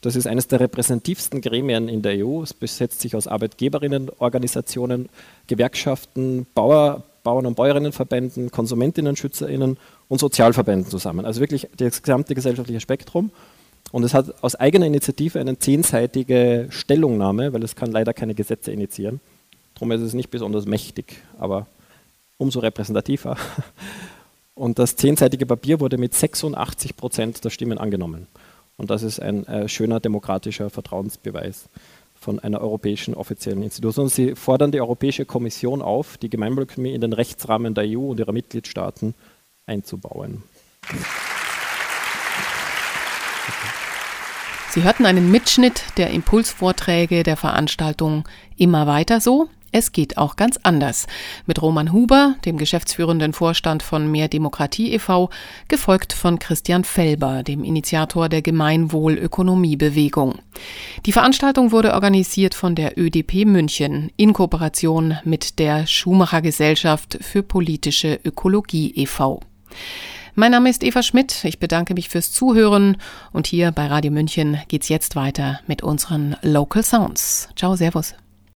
Das 0.00 0.16
ist 0.16 0.26
eines 0.26 0.46
der 0.46 0.60
repräsentativsten 0.60 1.40
Gremien 1.40 1.88
in 1.88 2.02
der 2.02 2.24
EU. 2.24 2.42
Es 2.42 2.52
besetzt 2.52 3.00
sich 3.00 3.16
aus 3.16 3.26
Arbeitgeberinnenorganisationen, 3.26 5.08
Gewerkschaften, 5.46 6.46
Bauer, 6.54 7.02
Bauern- 7.24 7.46
und 7.46 7.56
Bäuerinnenverbänden, 7.56 8.50
Konsumentinnen-SchützerInnen 8.50 9.78
und 10.08 10.18
Sozialverbänden 10.18 10.90
zusammen. 10.90 11.24
Also 11.24 11.40
wirklich 11.40 11.68
das 11.76 12.02
gesamte 12.02 12.34
gesellschaftliche 12.34 12.80
Spektrum. 12.80 13.30
Und 13.90 14.04
es 14.04 14.14
hat 14.14 14.42
aus 14.42 14.54
eigener 14.54 14.86
Initiative 14.86 15.40
eine 15.40 15.58
zehnseitige 15.58 16.66
Stellungnahme, 16.70 17.52
weil 17.52 17.62
es 17.62 17.74
kann 17.74 17.90
leider 17.90 18.12
keine 18.12 18.34
Gesetze 18.34 18.70
initiieren. 18.70 19.20
Darum 19.74 19.92
ist 19.92 20.02
es 20.02 20.12
nicht 20.12 20.30
besonders 20.30 20.66
mächtig, 20.66 21.22
aber 21.38 21.66
umso 22.36 22.60
repräsentativer. 22.60 23.36
Und 24.54 24.78
das 24.78 24.96
zehnseitige 24.96 25.46
Papier 25.46 25.78
wurde 25.78 25.98
mit 25.98 26.14
86 26.14 26.96
Prozent 26.96 27.44
der 27.44 27.50
Stimmen 27.50 27.78
angenommen. 27.78 28.26
Und 28.76 28.90
das 28.90 29.02
ist 29.02 29.20
ein 29.20 29.46
äh, 29.46 29.68
schöner 29.68 30.00
demokratischer 30.00 30.68
Vertrauensbeweis 30.68 31.68
von 32.14 32.40
einer 32.40 32.60
europäischen 32.60 33.14
offiziellen 33.14 33.62
Institution. 33.62 34.08
Sie 34.08 34.34
fordern 34.34 34.72
die 34.72 34.80
Europäische 34.80 35.24
Kommission 35.24 35.80
auf, 35.80 36.16
die 36.18 36.28
Gemeinwohlökonomie 36.28 36.92
in 36.92 37.00
den 37.00 37.12
Rechtsrahmen 37.12 37.74
der 37.74 37.84
EU 37.86 38.10
und 38.10 38.18
ihrer 38.18 38.32
Mitgliedstaaten 38.32 39.14
einzubauen. 39.66 40.42
Sie 44.78 44.84
hörten 44.84 45.06
einen 45.06 45.32
Mitschnitt 45.32 45.82
der 45.96 46.10
Impulsvorträge 46.10 47.24
der 47.24 47.36
Veranstaltung 47.36 48.28
Immer 48.56 48.86
weiter 48.86 49.20
so 49.20 49.48
es 49.72 49.90
geht 49.90 50.16
auch 50.16 50.36
ganz 50.36 50.56
anders. 50.62 51.08
Mit 51.46 51.60
Roman 51.60 51.92
Huber, 51.92 52.36
dem 52.44 52.56
geschäftsführenden 52.56 53.32
Vorstand 53.32 53.82
von 53.82 54.08
Mehr 54.10 54.28
Demokratie 54.28 54.94
e.V., 54.94 55.30
gefolgt 55.66 56.12
von 56.12 56.38
Christian 56.38 56.84
Felber, 56.84 57.42
dem 57.42 57.64
Initiator 57.64 58.28
der 58.30 58.40
Gemeinwohlökonomiebewegung. 58.40 60.38
Die 61.04 61.12
Veranstaltung 61.12 61.70
wurde 61.72 61.92
organisiert 61.92 62.54
von 62.54 62.74
der 62.76 62.96
ÖDP 62.96 63.44
München 63.44 64.10
in 64.16 64.32
Kooperation 64.32 65.18
mit 65.24 65.58
der 65.58 65.86
Schumacher 65.86 66.40
Gesellschaft 66.40 67.18
für 67.20 67.42
politische 67.42 68.18
Ökologie 68.24 68.94
e.V. 68.96 69.40
Mein 70.38 70.52
Name 70.52 70.70
ist 70.70 70.84
Eva 70.84 71.02
Schmidt. 71.02 71.44
Ich 71.46 71.58
bedanke 71.58 71.94
mich 71.94 72.10
fürs 72.10 72.30
Zuhören 72.30 72.98
und 73.32 73.48
hier 73.48 73.72
bei 73.72 73.88
Radio 73.88 74.12
München 74.12 74.56
geht's 74.68 74.88
jetzt 74.88 75.16
weiter 75.16 75.58
mit 75.66 75.82
unseren 75.82 76.36
Local 76.42 76.84
Sounds. 76.84 77.48
Ciao, 77.56 77.74
Servus. 77.74 78.14